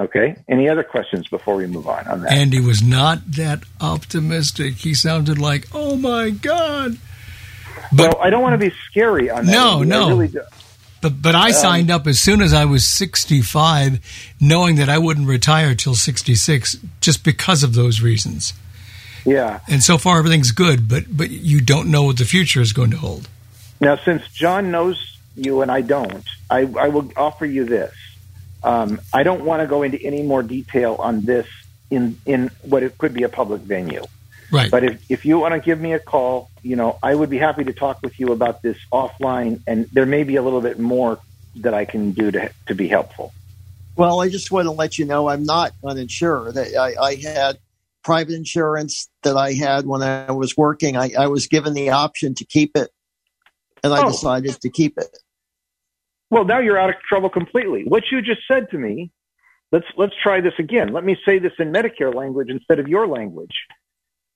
Okay. 0.00 0.34
Any 0.48 0.68
other 0.68 0.82
questions 0.82 1.28
before 1.28 1.56
we 1.56 1.66
move 1.66 1.86
on 1.86 2.08
on 2.08 2.22
that? 2.22 2.32
Andy 2.32 2.58
was 2.58 2.82
not 2.82 3.32
that 3.32 3.62
optimistic. 3.80 4.76
He 4.76 4.94
sounded 4.94 5.38
like, 5.38 5.68
"Oh 5.74 5.96
my 5.96 6.30
god." 6.30 6.96
But 7.92 8.14
well, 8.14 8.22
I 8.22 8.30
don't 8.30 8.42
want 8.42 8.60
to 8.60 8.70
be 8.70 8.74
scary 8.88 9.30
on 9.30 9.44
that. 9.46 9.52
No, 9.52 9.82
no. 9.82 10.08
Really 10.08 10.32
but 11.02 11.20
but 11.20 11.34
I 11.34 11.48
um, 11.48 11.52
signed 11.52 11.90
up 11.90 12.06
as 12.06 12.18
soon 12.18 12.40
as 12.40 12.52
I 12.54 12.64
was 12.64 12.86
65, 12.86 14.00
knowing 14.40 14.76
that 14.76 14.88
I 14.88 14.98
wouldn't 14.98 15.28
retire 15.28 15.74
till 15.74 15.94
66, 15.94 16.78
just 17.00 17.24
because 17.24 17.62
of 17.62 17.74
those 17.74 18.00
reasons. 18.00 18.54
Yeah. 19.24 19.60
And 19.68 19.82
so 19.82 19.98
far 19.98 20.18
everything's 20.18 20.52
good, 20.52 20.88
but 20.88 21.04
but 21.14 21.30
you 21.30 21.60
don't 21.60 21.90
know 21.90 22.04
what 22.04 22.16
the 22.16 22.24
future 22.24 22.60
is 22.60 22.72
going 22.72 22.90
to 22.90 22.96
hold. 22.96 23.28
Now, 23.80 23.96
since 23.96 24.26
John 24.28 24.70
knows 24.70 25.18
you 25.36 25.62
and 25.62 25.70
I 25.70 25.80
don't, 25.80 26.24
I, 26.50 26.60
I 26.78 26.88
will 26.88 27.10
offer 27.16 27.46
you 27.46 27.64
this. 27.64 27.94
Um, 28.62 29.00
I 29.12 29.22
don't 29.22 29.44
want 29.44 29.62
to 29.62 29.66
go 29.66 29.82
into 29.82 30.00
any 30.00 30.22
more 30.22 30.42
detail 30.42 30.96
on 30.98 31.24
this 31.24 31.46
in 31.90 32.18
in 32.26 32.50
what 32.62 32.82
it 32.82 32.98
could 32.98 33.14
be 33.14 33.22
a 33.22 33.28
public 33.28 33.62
venue. 33.62 34.04
Right. 34.52 34.70
But 34.70 34.84
if, 34.84 35.10
if 35.10 35.24
you 35.24 35.38
want 35.38 35.54
to 35.54 35.60
give 35.60 35.80
me 35.80 35.92
a 35.92 36.00
call, 36.00 36.50
you 36.62 36.74
know, 36.74 36.98
I 37.02 37.14
would 37.14 37.30
be 37.30 37.38
happy 37.38 37.64
to 37.64 37.72
talk 37.72 38.02
with 38.02 38.18
you 38.18 38.32
about 38.32 38.62
this 38.62 38.76
offline, 38.92 39.60
and 39.66 39.86
there 39.92 40.06
may 40.06 40.24
be 40.24 40.36
a 40.36 40.42
little 40.42 40.60
bit 40.60 40.78
more 40.78 41.20
that 41.56 41.72
I 41.72 41.84
can 41.84 42.12
do 42.12 42.30
to 42.30 42.50
to 42.66 42.74
be 42.74 42.88
helpful. 42.88 43.32
Well, 43.96 44.20
I 44.20 44.28
just 44.28 44.50
want 44.50 44.66
to 44.66 44.72
let 44.72 44.98
you 44.98 45.04
know 45.04 45.28
I'm 45.28 45.44
not 45.44 45.72
uninsured. 45.84 46.56
I, 46.56 46.94
I 47.00 47.14
had 47.16 47.58
private 48.02 48.34
insurance 48.34 49.08
that 49.22 49.36
I 49.36 49.52
had 49.52 49.86
when 49.86 50.02
I 50.02 50.32
was 50.32 50.56
working. 50.56 50.96
I, 50.96 51.12
I 51.18 51.26
was 51.26 51.48
given 51.48 51.74
the 51.74 51.90
option 51.90 52.34
to 52.36 52.44
keep 52.44 52.76
it, 52.76 52.90
and 53.82 53.92
I 53.92 54.02
oh. 54.02 54.10
decided 54.10 54.60
to 54.60 54.70
keep 54.70 54.98
it. 54.98 55.16
Well, 56.30 56.44
now 56.44 56.60
you're 56.60 56.78
out 56.78 56.90
of 56.90 56.96
trouble 57.08 57.28
completely. 57.28 57.82
What 57.84 58.04
you 58.10 58.22
just 58.22 58.42
said 58.46 58.70
to 58.70 58.78
me, 58.78 59.10
let's 59.72 59.86
let's 59.96 60.14
try 60.22 60.40
this 60.40 60.54
again. 60.58 60.92
Let 60.92 61.04
me 61.04 61.16
say 61.26 61.38
this 61.38 61.52
in 61.58 61.72
Medicare 61.72 62.14
language 62.14 62.48
instead 62.50 62.78
of 62.78 62.88
your 62.88 63.06
language. 63.06 63.54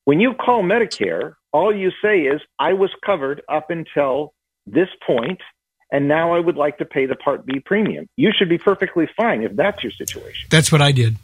When 0.04 0.20
you 0.20 0.34
call 0.34 0.62
Medicare, 0.62 1.34
all 1.52 1.74
you 1.74 1.90
say 2.02 2.22
is, 2.22 2.40
I 2.58 2.74
was 2.74 2.90
covered 3.06 3.42
up 3.48 3.70
until 3.70 4.34
this 4.66 4.88
point, 5.06 5.40
and 5.90 6.08
now 6.08 6.34
I 6.34 6.40
would 6.40 6.56
like 6.56 6.78
to 6.78 6.84
pay 6.84 7.06
the 7.06 7.14
Part 7.14 7.46
B 7.46 7.60
premium. 7.60 8.08
You 8.16 8.32
should 8.36 8.48
be 8.48 8.58
perfectly 8.58 9.08
fine 9.16 9.42
if 9.42 9.54
that's 9.56 9.82
your 9.82 9.92
situation. 9.92 10.48
That's 10.50 10.70
what 10.70 10.82
I 10.82 10.92
did. 10.92 11.16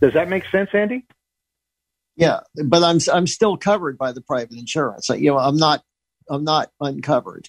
Does 0.00 0.14
that 0.14 0.28
make 0.28 0.44
sense, 0.46 0.70
Andy? 0.72 1.06
Yeah, 2.16 2.40
but 2.64 2.82
I'm 2.82 2.98
I'm 3.12 3.26
still 3.26 3.56
covered 3.56 3.96
by 3.96 4.12
the 4.12 4.20
private 4.20 4.58
insurance. 4.58 5.08
You 5.08 5.30
know, 5.30 5.38
I'm 5.38 5.56
not 5.56 5.82
I'm 6.28 6.44
not 6.44 6.70
uncovered. 6.80 7.48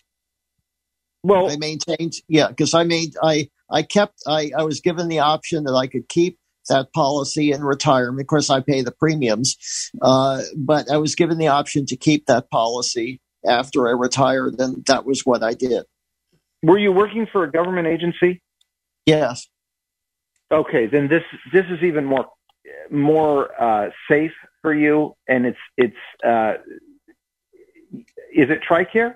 Well, 1.24 1.50
I 1.50 1.58
maintained, 1.58 2.14
yeah, 2.28 2.48
because 2.48 2.74
I 2.74 2.84
made, 2.84 3.16
I, 3.22 3.50
I 3.70 3.84
kept, 3.84 4.24
I, 4.28 4.52
I 4.58 4.64
was 4.64 4.82
given 4.82 5.08
the 5.08 5.20
option 5.20 5.66
that 5.66 5.74
I 5.74 5.88
could 5.88 6.10
keep 6.10 6.40
that 6.70 6.92
policy 6.94 7.52
in 7.52 7.64
retirement. 7.64 8.22
Of 8.22 8.28
course, 8.28 8.50
I 8.50 8.62
pay 8.62 8.82
the 8.82 8.92
premiums, 8.92 9.58
uh, 10.02 10.42
but 10.58 10.90
I 10.92 10.98
was 10.98 11.16
given 11.16 11.38
the 11.38 11.50
option 11.50 11.86
to 11.88 11.96
keep 11.96 12.26
that 12.26 12.50
policy 12.50 13.22
after 13.48 13.88
I 13.88 13.92
retired, 13.92 14.60
and 14.60 14.86
that 14.86 15.06
was 15.06 15.22
what 15.26 15.44
I 15.44 15.54
did. 15.54 15.86
Were 16.64 16.78
you 16.78 16.92
working 16.92 17.28
for 17.32 17.44
a 17.44 17.52
government 17.52 17.88
agency? 17.88 18.42
Yes. 19.06 19.48
Okay, 20.52 20.88
then 20.88 21.08
this 21.08 21.24
this 21.54 21.66
is 21.72 21.82
even 21.84 22.06
more 22.06 22.28
more 22.92 23.50
uh, 23.62 23.90
safe 24.10 24.34
for 24.62 24.74
you, 24.74 25.16
and 25.28 25.46
it's 25.46 25.58
it's 25.78 25.96
uh, 26.24 26.54
is 28.34 28.50
it 28.50 28.60
TRICARE? 28.70 29.16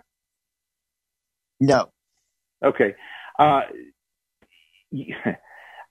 No. 1.60 1.90
Okay. 2.64 2.96
Uh, 3.38 3.62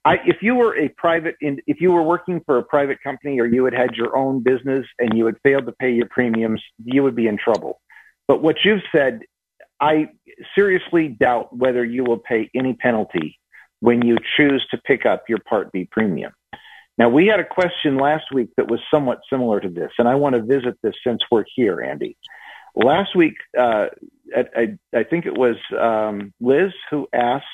I, 0.07 0.17
if 0.27 0.43
you 0.43 0.55
were 0.55 0.77
a 0.79 0.89
private, 0.91 1.37
in, 1.41 1.61
if 1.67 1.81
you 1.81 1.91
were 1.91 2.03
working 2.03 2.43
for 2.45 2.59
a 2.59 2.63
private 2.63 2.99
company 3.03 3.41
or 3.41 3.47
you 3.47 3.65
had 3.65 3.73
had 3.73 3.95
your 3.95 4.17
own 4.17 4.43
business 4.43 4.87
and 4.99 5.17
you 5.17 5.25
had 5.25 5.37
failed 5.43 5.65
to 5.67 5.73
pay 5.73 5.93
your 5.93 6.09
premiums, 6.11 6.63
you 6.85 7.03
would 7.03 7.17
be 7.17 7.27
in 7.27 7.39
trouble. 7.39 7.81
But 8.29 8.43
what 8.43 8.57
you've 8.65 8.83
said, 8.93 9.21
I 9.81 10.09
seriously 10.55 11.09
doubt 11.09 11.57
whether 11.57 11.85
you 11.85 12.05
will 12.05 12.19
pay 12.19 12.51
any 12.55 12.75
penalty 12.75 13.39
when 13.81 14.03
you 14.03 14.17
choose 14.37 14.67
to 14.71 14.79
pick 14.79 15.07
up 15.07 15.25
your 15.29 15.39
Part 15.39 15.73
B 15.73 15.89
premium. 15.91 16.33
Now, 16.97 17.09
we 17.09 17.27
had 17.27 17.41
a 17.41 17.45
question 17.45 17.97
last 17.97 18.27
week 18.33 18.51
that 18.57 18.71
was 18.71 18.81
somewhat 18.91 19.21
similar 19.29 19.61
to 19.61 19.69
this, 19.69 19.91
and 19.99 20.07
I 20.07 20.15
want 20.15 20.37
to 20.37 20.43
visit 20.43 20.79
this 20.83 20.95
since 21.05 21.21
we're 21.31 21.45
here, 21.57 21.81
Andy. 21.81 22.17
Last 22.77 23.15
week, 23.15 23.35
uh, 23.59 23.87
I, 24.35 24.77
I, 24.93 25.05
think 25.05 25.27
it 25.27 25.37
was 25.37 25.57
um, 25.79 26.33
Liz 26.41 26.73
who 26.91 27.07
asked 27.13 27.47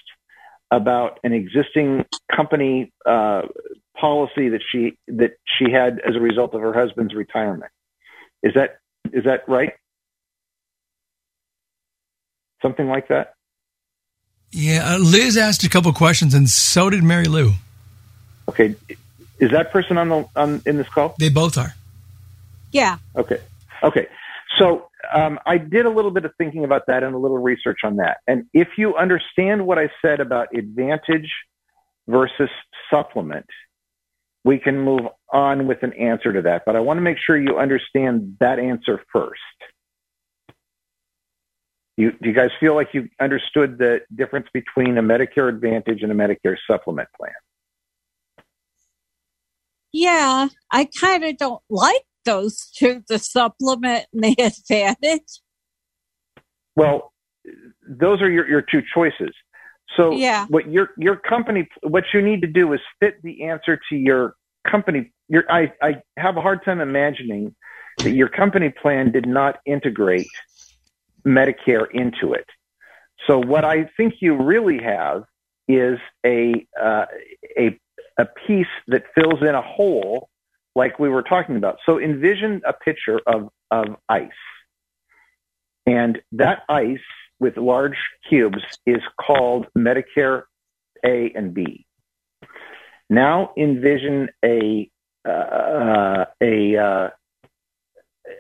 about 0.71 1.19
an 1.25 1.33
existing 1.33 2.07
company 2.35 2.93
uh, 3.05 3.43
policy 4.01 4.49
that 4.49 4.63
she 4.71 4.97
that 5.09 5.33
she 5.59 5.71
had 5.71 6.01
as 6.09 6.17
a 6.17 6.21
result 6.21 6.55
of 6.55 6.63
her 6.63 6.73
husband's 6.73 7.15
retirement. 7.15 7.71
Is 8.43 8.55
that 8.55 8.79
is 9.13 9.25
that 9.25 9.47
right? 9.47 9.75
Something 12.63 12.89
like 12.89 13.09
that. 13.09 13.35
Yeah, 14.53 14.95
uh, 14.95 14.99
Liz 14.99 15.37
asked 15.37 15.65
a 15.65 15.69
couple 15.69 15.93
questions, 15.93 16.35
and 16.35 16.49
so 16.49 16.91
did 16.91 17.03
Mary 17.03 17.27
Lou. 17.27 17.53
Okay, 18.49 18.75
is 19.39 19.51
that 19.53 19.71
person 19.71 19.99
on 19.99 20.09
the 20.09 20.29
on 20.35 20.63
in 20.67 20.77
this 20.77 20.89
call? 20.89 21.15
They 21.19 21.29
both 21.29 21.59
are. 21.59 21.75
Yeah. 22.73 22.99
Okay. 23.17 23.39
Okay. 23.83 24.09
So 24.59 24.90
um, 25.13 25.39
I 25.47 25.59
did 25.59 25.87
a 25.87 25.91
little 25.91 26.11
bit 26.11 26.25
of 26.25 26.33
thinking 26.39 26.65
about 26.65 26.83
that 26.87 27.03
and 27.03 27.15
a 27.15 27.19
little 27.19 27.39
research 27.39 27.81
on 27.85 27.97
that. 27.97 28.19
And 28.27 28.45
if 28.53 28.69
you 28.77 28.97
understand 28.97 29.67
what 29.67 29.79
I 29.79 29.91
said 30.03 30.21
about 30.21 30.49
advantage 30.57 31.31
versus 32.09 32.51
supplement, 32.93 33.47
we 34.45 34.59
can 34.59 34.79
move 34.79 35.03
on 35.33 35.67
with 35.67 35.83
an 35.83 35.93
answer 35.95 36.33
to 36.33 36.43
that. 36.43 36.63
But 36.65 36.77
I 36.77 36.81
want 36.81 36.99
to 36.99 37.03
make 37.03 37.19
sure 37.19 37.37
you 37.37 37.59
understand 37.59 38.37
that 38.41 38.59
answer 38.59 39.03
first. 39.13 39.41
You, 41.97 42.13
do 42.13 42.31
you 42.31 42.35
guys 42.35 42.49
feel 42.59 42.75
like 42.75 42.89
you 42.95 43.09
understood 43.21 43.77
the 43.77 44.01
difference 44.15 44.47
between 44.55 44.97
a 44.97 45.03
Medicare 45.03 45.51
Advantage 45.51 46.03
and 46.03 46.11
a 46.11 46.15
Medicare 46.15 46.57
Supplement 46.67 47.09
plan? 47.15 47.33
Yeah, 49.93 50.49
I 50.71 50.89
kind 50.99 51.25
of 51.25 51.37
don't 51.37 51.63
like 51.69 52.03
those 52.25 52.71
two, 52.75 53.03
the 53.09 53.19
supplement 53.19 54.07
and 54.13 54.23
the 54.23 54.37
advantage. 54.39 55.41
Well, 56.77 57.13
those 57.89 58.23
are 58.23 58.31
your, 58.31 58.49
your 58.49 58.63
two 58.63 58.83
choices. 58.95 59.35
So 59.97 60.13
yeah. 60.13 60.47
what 60.49 60.71
your 60.71 60.91
your 60.97 61.17
company 61.17 61.69
what 61.83 62.05
you 62.15 62.23
need 62.23 62.43
to 62.43 62.47
do 62.47 62.73
is 62.73 62.81
fit 63.01 63.21
the 63.23 63.43
answer 63.45 63.79
to 63.89 63.97
your 63.97 64.37
company 64.71 65.13
your 65.29 65.51
I, 65.51 65.73
I 65.83 66.03
have 66.17 66.37
a 66.37 66.41
hard 66.41 66.65
time 66.65 66.81
imagining 66.81 67.57
that 67.99 68.13
your 68.13 68.29
company 68.29 68.73
plan 68.81 69.11
did 69.11 69.27
not 69.27 69.59
integrate 69.67 70.29
Medicare 71.27 71.91
into 71.93 72.35
it. 72.35 72.47
So 73.27 73.39
what 73.39 73.65
I 73.65 73.91
think 73.97 74.15
you 74.21 74.41
really 74.41 74.79
have 74.83 75.25
is 75.69 75.99
a 76.25 76.67
uh, 76.81 77.07
a 77.59 77.79
a 78.19 78.27
piece 78.47 78.67
that 78.89 79.05
fills 79.15 79.41
in 79.43 79.55
a 79.55 79.63
hole 79.63 80.30
like 80.75 80.99
we 80.99 81.09
were 81.09 81.23
talking 81.23 81.57
about. 81.57 81.79
So 81.87 82.01
envision 82.01 82.63
a 82.67 82.73
picture 82.73 83.21
of 83.27 83.49
of 83.71 83.97
ice. 84.09 84.29
And 85.87 86.21
that 86.33 86.63
ice 86.69 86.99
with 87.39 87.57
large 87.57 87.97
cubes 88.29 88.63
is 88.87 89.01
called 89.21 89.67
Medicare 89.77 90.43
A 91.05 91.33
and 91.35 91.55
B. 91.55 91.87
Now 93.09 93.53
envision 93.57 94.29
a 94.45 94.91
uh, 95.29 96.25
a 96.43 96.77
uh, 96.77 97.09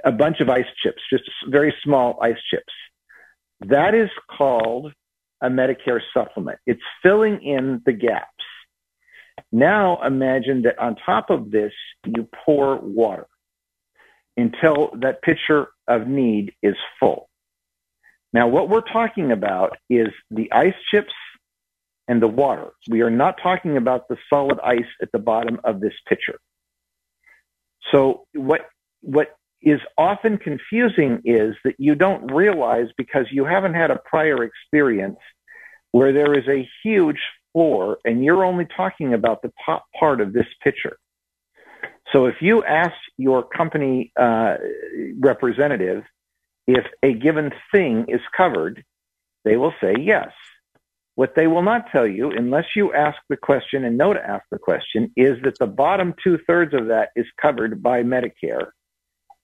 a 0.04 0.12
bunch 0.12 0.40
of 0.40 0.48
ice 0.48 0.66
chips, 0.82 1.02
just 1.10 1.24
very 1.48 1.74
small 1.82 2.18
ice 2.22 2.38
chips. 2.50 2.72
That 3.60 3.94
is 3.94 4.08
called 4.36 4.92
a 5.42 5.48
Medicare 5.48 6.00
supplement. 6.14 6.58
It's 6.66 6.82
filling 7.02 7.42
in 7.42 7.82
the 7.84 7.92
gaps. 7.92 8.39
Now 9.52 10.02
imagine 10.04 10.62
that 10.62 10.78
on 10.78 10.96
top 10.96 11.30
of 11.30 11.50
this, 11.50 11.72
you 12.04 12.28
pour 12.44 12.78
water 12.78 13.26
until 14.36 14.90
that 15.00 15.22
pitcher 15.22 15.68
of 15.86 16.06
need 16.06 16.52
is 16.62 16.76
full. 16.98 17.28
Now, 18.32 18.48
what 18.48 18.68
we're 18.68 18.80
talking 18.80 19.32
about 19.32 19.76
is 19.88 20.08
the 20.30 20.50
ice 20.52 20.74
chips 20.90 21.12
and 22.06 22.22
the 22.22 22.28
water. 22.28 22.70
We 22.88 23.02
are 23.02 23.10
not 23.10 23.38
talking 23.42 23.76
about 23.76 24.08
the 24.08 24.16
solid 24.28 24.58
ice 24.60 24.90
at 25.02 25.10
the 25.12 25.18
bottom 25.18 25.60
of 25.64 25.80
this 25.80 25.94
pitcher. 26.08 26.38
So 27.90 28.26
what, 28.34 28.62
what 29.00 29.36
is 29.62 29.80
often 29.98 30.38
confusing 30.38 31.22
is 31.24 31.54
that 31.64 31.74
you 31.78 31.94
don't 31.94 32.32
realize 32.32 32.86
because 32.96 33.26
you 33.30 33.44
haven't 33.44 33.74
had 33.74 33.90
a 33.90 34.00
prior 34.04 34.44
experience 34.44 35.18
where 35.92 36.12
there 36.12 36.38
is 36.38 36.46
a 36.48 36.68
huge 36.82 37.20
floor 37.52 37.98
and 38.04 38.24
you're 38.24 38.44
only 38.44 38.66
talking 38.76 39.14
about 39.14 39.42
the 39.42 39.52
top 39.64 39.86
part 39.98 40.20
of 40.20 40.32
this 40.32 40.46
picture. 40.62 40.96
So 42.12 42.26
if 42.26 42.36
you 42.40 42.64
ask 42.64 42.94
your 43.16 43.42
company 43.42 44.12
uh, 44.16 44.56
representative 45.18 46.04
if 46.66 46.84
a 47.02 47.14
given 47.14 47.50
thing 47.72 48.06
is 48.08 48.20
covered, 48.36 48.84
they 49.44 49.56
will 49.56 49.74
say 49.80 49.94
yes. 49.98 50.30
What 51.16 51.34
they 51.34 51.46
will 51.46 51.62
not 51.62 51.90
tell 51.90 52.06
you, 52.06 52.30
unless 52.30 52.64
you 52.76 52.92
ask 52.92 53.18
the 53.28 53.36
question 53.36 53.84
and 53.84 53.98
know 53.98 54.14
to 54.14 54.24
ask 54.24 54.44
the 54.50 54.58
question, 54.58 55.12
is 55.16 55.36
that 55.42 55.58
the 55.58 55.66
bottom 55.66 56.14
two 56.22 56.38
thirds 56.46 56.72
of 56.72 56.86
that 56.86 57.10
is 57.16 57.26
covered 57.40 57.82
by 57.82 58.02
Medicare 58.02 58.68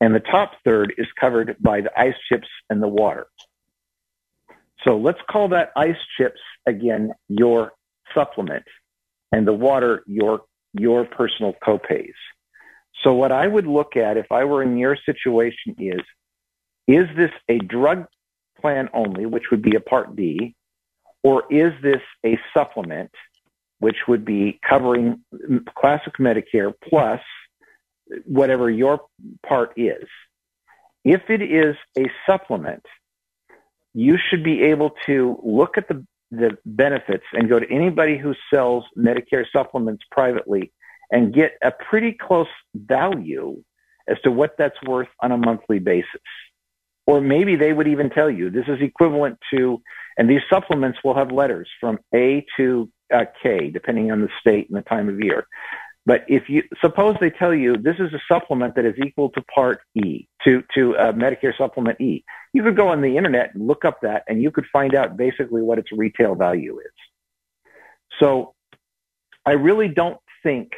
and 0.00 0.14
the 0.14 0.20
top 0.20 0.52
third 0.64 0.94
is 0.98 1.06
covered 1.18 1.56
by 1.60 1.80
the 1.80 1.90
ice 1.98 2.14
chips 2.28 2.48
and 2.70 2.82
the 2.82 2.88
water. 2.88 3.26
So 4.84 4.96
let's 4.98 5.18
call 5.30 5.48
that 5.48 5.72
ice 5.76 5.96
chips 6.16 6.40
again 6.66 7.12
your 7.28 7.72
supplement 8.14 8.64
and 9.32 9.46
the 9.46 9.52
water 9.52 10.02
your 10.06 10.42
your 10.72 11.04
personal 11.04 11.54
copays. 11.66 12.14
So 13.02 13.14
what 13.14 13.32
I 13.32 13.46
would 13.46 13.66
look 13.66 13.96
at 13.96 14.16
if 14.16 14.30
I 14.30 14.44
were 14.44 14.62
in 14.62 14.76
your 14.76 14.96
situation 15.06 15.76
is 15.78 16.00
is 16.86 17.06
this 17.16 17.30
a 17.48 17.58
drug 17.58 18.06
plan 18.60 18.88
only, 18.94 19.26
which 19.26 19.44
would 19.50 19.62
be 19.62 19.76
a 19.76 19.80
part 19.80 20.16
D, 20.16 20.54
or 21.22 21.44
is 21.50 21.72
this 21.82 22.00
a 22.24 22.38
supplement, 22.54 23.10
which 23.80 23.96
would 24.08 24.24
be 24.24 24.58
covering 24.66 25.22
classic 25.76 26.14
Medicare 26.18 26.72
plus 26.88 27.20
whatever 28.24 28.70
your 28.70 29.00
part 29.46 29.72
is. 29.76 30.06
If 31.04 31.22
it 31.28 31.42
is 31.42 31.76
a 31.98 32.10
supplement, 32.26 32.84
you 33.94 34.16
should 34.28 34.44
be 34.44 34.62
able 34.64 34.90
to 35.06 35.38
look 35.42 35.76
at 35.76 35.88
the, 35.88 36.04
the 36.30 36.56
benefits 36.64 37.24
and 37.32 37.48
go 37.48 37.58
to 37.58 37.70
anybody 37.70 38.18
who 38.18 38.34
sells 38.52 38.84
Medicare 38.96 39.44
supplements 39.52 40.04
privately 40.10 40.72
and 41.10 41.34
get 41.34 41.52
a 41.62 41.70
pretty 41.70 42.12
close 42.12 42.48
value 42.74 43.62
as 44.08 44.16
to 44.24 44.30
what 44.30 44.56
that's 44.58 44.80
worth 44.86 45.08
on 45.22 45.32
a 45.32 45.36
monthly 45.36 45.78
basis. 45.78 46.20
Or 47.06 47.20
maybe 47.20 47.54
they 47.54 47.72
would 47.72 47.86
even 47.86 48.10
tell 48.10 48.28
you 48.28 48.50
this 48.50 48.66
is 48.66 48.80
equivalent 48.80 49.38
to, 49.52 49.80
and 50.18 50.28
these 50.28 50.40
supplements 50.50 50.98
will 51.04 51.14
have 51.14 51.30
letters 51.30 51.68
from 51.80 51.98
A 52.14 52.44
to 52.56 52.90
uh, 53.14 53.24
K, 53.40 53.70
depending 53.70 54.10
on 54.10 54.20
the 54.20 54.28
state 54.40 54.68
and 54.68 54.76
the 54.76 54.82
time 54.82 55.08
of 55.08 55.20
year. 55.20 55.46
But 56.06 56.24
if 56.28 56.48
you 56.48 56.62
suppose 56.80 57.16
they 57.20 57.30
tell 57.30 57.52
you 57.52 57.76
this 57.76 57.96
is 57.98 58.14
a 58.14 58.20
supplement 58.32 58.76
that 58.76 58.84
is 58.84 58.94
equal 59.04 59.30
to 59.30 59.42
Part 59.42 59.80
E, 59.96 60.28
to 60.44 60.62
to 60.74 60.96
uh, 60.96 61.12
Medicare 61.12 61.52
Supplement 61.58 62.00
E, 62.00 62.24
you 62.52 62.62
could 62.62 62.76
go 62.76 62.88
on 62.88 63.02
the 63.02 63.16
internet 63.16 63.50
and 63.54 63.66
look 63.66 63.84
up 63.84 63.98
that, 64.02 64.22
and 64.28 64.40
you 64.40 64.52
could 64.52 64.66
find 64.72 64.94
out 64.94 65.16
basically 65.16 65.62
what 65.62 65.78
its 65.78 65.88
retail 65.92 66.36
value 66.36 66.78
is. 66.78 67.72
So, 68.20 68.54
I 69.44 69.52
really 69.52 69.88
don't 69.88 70.18
think 70.44 70.70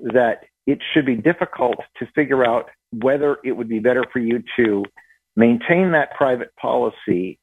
that 0.00 0.44
it 0.66 0.78
should 0.94 1.06
be 1.06 1.16
difficult 1.16 1.78
to 1.98 2.06
figure 2.14 2.44
out 2.44 2.70
whether 2.92 3.38
it 3.44 3.52
would 3.52 3.68
be 3.68 3.80
better 3.80 4.04
for 4.12 4.20
you 4.20 4.44
to 4.56 4.84
maintain 5.34 5.90
that 5.92 6.14
private 6.14 6.54
policy 6.54 7.40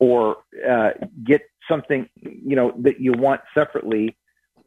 or 0.00 0.38
uh, 0.68 0.90
get 1.24 1.42
something 1.68 2.08
you 2.16 2.56
know 2.56 2.72
that 2.78 3.00
you 3.00 3.12
want 3.12 3.42
separately 3.54 4.16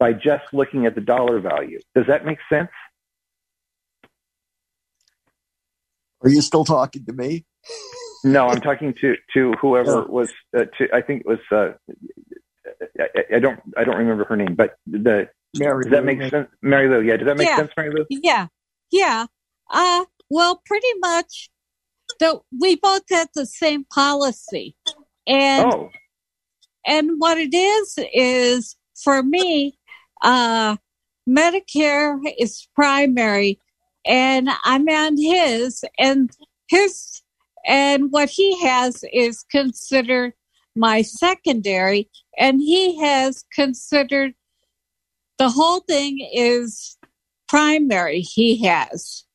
by 0.01 0.13
just 0.13 0.45
looking 0.51 0.87
at 0.87 0.95
the 0.95 1.01
dollar 1.01 1.39
value. 1.39 1.79
Does 1.93 2.07
that 2.07 2.25
make 2.25 2.39
sense? 2.51 2.71
Are 6.23 6.29
you 6.29 6.41
still 6.41 6.65
talking 6.65 7.05
to 7.05 7.13
me? 7.13 7.45
No, 8.23 8.47
I'm 8.47 8.61
talking 8.61 8.95
to 8.95 9.15
to 9.35 9.53
whoever 9.61 10.03
was. 10.05 10.31
Uh, 10.57 10.65
to 10.79 10.89
I 10.91 11.01
think 11.01 11.21
it 11.21 11.27
was. 11.27 11.39
Uh, 11.51 11.73
I, 12.99 13.35
I, 13.35 13.39
don't. 13.39 13.59
I 13.77 13.83
don't 13.83 13.97
remember 13.97 14.25
her 14.25 14.35
name, 14.35 14.55
but 14.55 14.75
the. 14.87 15.29
Mary 15.57 15.83
does 15.83 15.91
that 15.91 16.05
make 16.05 16.21
sense, 16.31 16.47
Mary 16.63 16.89
Lou? 16.89 17.01
Yeah. 17.01 17.17
Does 17.17 17.27
that 17.27 17.37
make 17.37 17.47
yeah. 17.47 17.57
sense, 17.57 17.71
Mary 17.77 17.91
Lou? 17.93 18.05
Yeah. 18.09 18.47
Yeah. 18.91 19.27
Uh. 19.69 20.05
Well, 20.31 20.63
pretty 20.65 20.93
much. 20.99 21.51
So 22.19 22.43
we 22.59 22.75
both 22.75 23.03
had 23.09 23.27
the 23.35 23.45
same 23.45 23.85
policy, 23.85 24.75
and 25.27 25.71
oh. 25.71 25.89
and 26.87 27.19
what 27.19 27.37
it 27.37 27.53
is 27.53 27.99
is 28.13 28.75
for 29.03 29.23
me, 29.23 29.77
uh, 30.21 30.77
Medicare 31.27 32.19
is 32.39 32.67
primary 32.75 33.59
and 34.05 34.49
I'm 34.63 34.87
on 34.87 35.17
his 35.17 35.83
and 35.97 36.29
his 36.67 37.21
and 37.65 38.11
what 38.11 38.29
he 38.29 38.59
has 38.63 39.03
is 39.13 39.43
considered 39.51 40.33
my 40.75 41.01
secondary 41.01 42.09
and 42.37 42.59
he 42.59 42.99
has 43.01 43.43
considered 43.53 44.33
the 45.37 45.49
whole 45.49 45.81
thing 45.81 46.27
is 46.33 46.97
primary 47.47 48.21
he 48.21 48.65
has. 48.65 49.25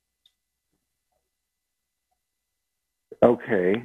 Okay. 3.23 3.83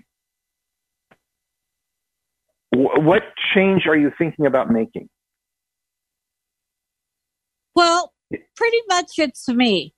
What 2.74 3.24
change 3.54 3.86
are 3.86 3.97
you 3.97 4.12
thinking 4.18 4.45
about 4.45 4.72
making 4.72 5.10
pretty 8.56 8.82
much 8.90 9.12
it's 9.18 9.48
me. 9.48 9.94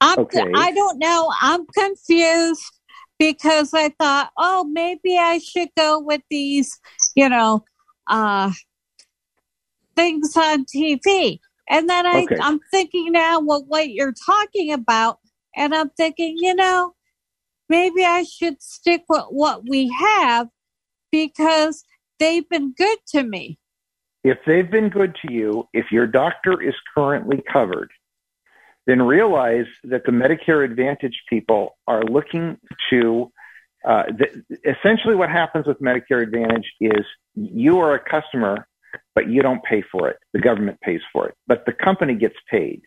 I'm, 0.00 0.20
Okay. 0.20 0.52
I 0.54 0.72
don't 0.72 0.98
know. 0.98 1.32
I'm 1.40 1.66
confused 1.66 2.62
because 3.18 3.74
I 3.74 3.88
thought, 4.00 4.30
oh, 4.38 4.64
maybe 4.64 5.18
I 5.18 5.38
should 5.38 5.68
go 5.76 5.98
with 5.98 6.22
these, 6.30 6.78
you 7.14 7.28
know, 7.28 7.64
uh, 8.06 8.52
things 9.96 10.36
on 10.36 10.64
TV. 10.64 11.40
And 11.68 11.88
then 11.88 12.06
I, 12.06 12.22
Okay. 12.22 12.38
I'm 12.40 12.60
thinking 12.70 13.12
now, 13.12 13.40
well, 13.40 13.64
what 13.66 13.90
you're 13.90 14.14
talking 14.24 14.72
about, 14.72 15.18
and 15.56 15.74
I'm 15.74 15.90
thinking, 15.90 16.36
you 16.38 16.54
know, 16.54 16.94
maybe 17.68 18.04
I 18.04 18.22
should 18.22 18.62
stick 18.62 19.02
with 19.08 19.24
what 19.30 19.68
we 19.68 19.92
have 19.98 20.48
because 21.10 21.84
they've 22.18 22.48
been 22.48 22.72
good 22.72 22.98
to 23.08 23.24
me. 23.24 23.58
If 24.28 24.38
they've 24.46 24.70
been 24.70 24.88
good 24.88 25.16
to 25.22 25.32
you, 25.32 25.68
if 25.72 25.86
your 25.90 26.06
doctor 26.06 26.60
is 26.62 26.74
currently 26.94 27.42
covered, 27.52 27.90
then 28.86 29.02
realize 29.02 29.66
that 29.84 30.04
the 30.06 30.12
Medicare 30.12 30.64
Advantage 30.64 31.22
people 31.28 31.76
are 31.86 32.02
looking 32.04 32.58
to. 32.90 33.30
Uh, 33.86 34.04
th- 34.04 34.32
essentially, 34.64 35.14
what 35.14 35.30
happens 35.30 35.66
with 35.66 35.78
Medicare 35.80 36.22
Advantage 36.22 36.66
is 36.80 37.04
you 37.34 37.78
are 37.78 37.94
a 37.94 38.00
customer, 38.00 38.66
but 39.14 39.28
you 39.28 39.42
don't 39.42 39.62
pay 39.62 39.82
for 39.92 40.08
it. 40.08 40.16
The 40.32 40.40
government 40.40 40.80
pays 40.80 41.00
for 41.12 41.28
it, 41.28 41.34
but 41.46 41.64
the 41.66 41.72
company 41.72 42.14
gets 42.14 42.36
paid. 42.50 42.82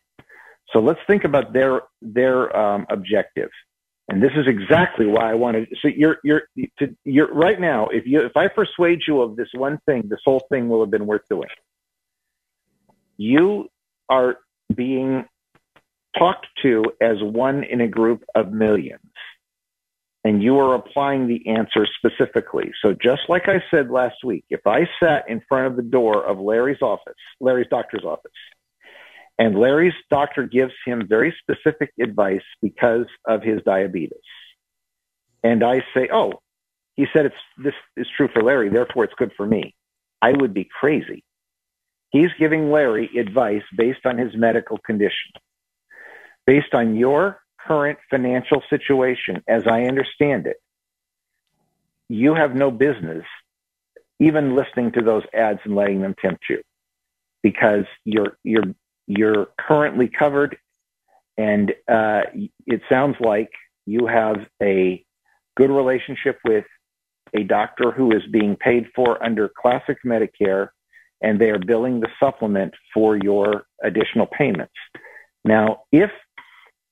So 0.74 0.80
let's 0.80 1.00
think 1.08 1.24
about 1.24 1.54
their 1.54 1.82
their 2.02 2.56
um, 2.56 2.86
objective. 2.90 3.50
And 4.10 4.22
this 4.22 4.32
is 4.36 4.46
exactly 4.48 5.06
why 5.06 5.32
I 5.32 5.36
wanted. 5.36 5.70
So 5.82 5.88
you're 5.88 6.18
you're 6.24 6.44
to, 6.80 6.96
you're 7.06 7.34
right 7.34 7.60
now. 7.60 7.88
If 7.88 8.06
you 8.06 8.22
if 8.22 8.36
I 8.36 8.48
persuade 8.48 9.00
you 9.08 9.22
of 9.22 9.36
this 9.36 9.48
one 9.54 9.80
thing, 9.86 10.04
this 10.10 10.20
whole 10.26 10.46
thing 10.50 10.68
will 10.70 10.82
have 10.82 10.92
been 10.92 11.06
worth 11.08 11.22
doing. 11.30 11.48
You 13.18 13.70
are 14.10 14.38
being 14.74 15.26
talked 16.18 16.48
to 16.64 16.84
as 17.02 17.18
one 17.22 17.64
in 17.64 17.82
a 17.82 17.88
group 17.88 18.24
of 18.36 18.52
millions, 18.52 19.00
and 20.24 20.44
you 20.44 20.60
are 20.60 20.76
applying 20.76 21.28
the 21.28 21.48
answer 21.50 21.88
specifically. 21.98 22.72
So 22.82 22.94
just 22.94 23.22
like 23.30 23.44
I 23.48 23.64
said 23.72 23.92
last 23.92 24.24
week, 24.26 24.46
if 24.50 24.66
I 24.66 24.88
sat 25.02 25.30
in 25.30 25.42
front 25.48 25.68
of 25.68 25.76
the 25.76 25.84
door 25.84 26.26
of 26.26 26.40
Larry's 26.40 26.82
office, 26.82 27.14
Larry's 27.40 27.68
doctor's 27.70 28.04
office, 28.04 28.32
and 29.42 29.58
Larry's 29.58 29.96
doctor 30.12 30.44
gives 30.46 30.74
him 30.86 31.08
very 31.08 31.36
specific 31.42 31.92
advice 32.00 32.44
because 32.62 33.08
of 33.26 33.42
his 33.42 33.60
diabetes. 33.66 34.20
And 35.44 35.64
I 35.64 35.84
say, 35.96 36.10
oh, 36.14 36.34
he 36.94 37.08
said 37.12 37.26
it's 37.26 37.36
this 37.58 37.74
is 37.98 38.06
true 38.16 38.30
for 38.32 38.44
Larry, 38.44 38.70
therefore 38.70 39.04
it's 39.04 39.16
good 39.18 39.32
for 39.36 39.48
me. 39.48 39.74
I 40.22 40.34
would 40.34 40.54
be 40.54 40.70
crazy. 40.80 41.24
He's 42.12 42.30
giving 42.38 42.70
Larry 42.70 43.10
advice 43.18 43.64
based 43.76 44.06
on 44.06 44.20
his 44.20 44.30
medical 44.36 44.78
condition, 44.78 45.32
based 46.46 46.76
on 46.76 46.96
your 46.96 47.42
current 47.68 47.98
financial 48.12 48.62
situation, 48.70 49.44
as 49.48 49.66
I 49.66 49.86
understand 49.86 50.46
it. 50.46 50.58
You 52.10 52.36
have 52.36 52.54
no 52.54 52.70
business 52.70 53.26
even 54.20 54.56
listening 54.56 54.92
to 54.92 55.02
those 55.02 55.24
ads 55.34 55.62
and 55.64 55.74
letting 55.74 56.02
them 56.02 56.14
tempt 56.22 56.44
you 56.48 56.62
because 57.42 57.86
you're 58.06 58.38
you're 58.44 58.76
you're 59.18 59.48
currently 59.60 60.08
covered, 60.08 60.58
and 61.38 61.72
uh, 61.88 62.22
it 62.66 62.82
sounds 62.90 63.16
like 63.20 63.50
you 63.86 64.08
have 64.08 64.38
a 64.62 65.04
good 65.58 65.70
relationship 65.70 66.40
with 66.46 66.66
a 67.34 67.44
doctor 67.44 67.92
who 67.92 68.12
is 68.16 68.24
being 68.32 68.56
paid 68.56 68.88
for 68.96 69.24
under 69.24 69.50
classic 69.62 69.98
Medicare, 70.06 70.70
and 71.22 71.40
they 71.40 71.50
are 71.50 71.60
billing 71.60 72.00
the 72.00 72.10
supplement 72.20 72.74
for 72.94 73.18
your 73.18 73.66
additional 73.84 74.28
payments. 74.28 74.74
Now, 75.44 75.84
if 75.92 76.12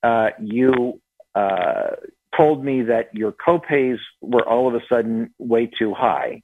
uh, 0.03 0.29
you 0.41 1.01
uh, 1.35 1.91
told 2.35 2.63
me 2.63 2.83
that 2.83 3.13
your 3.13 3.31
copays 3.31 3.97
were 4.21 4.47
all 4.47 4.67
of 4.67 4.75
a 4.75 4.81
sudden 4.87 5.33
way 5.37 5.69
too 5.79 5.93
high, 5.93 6.41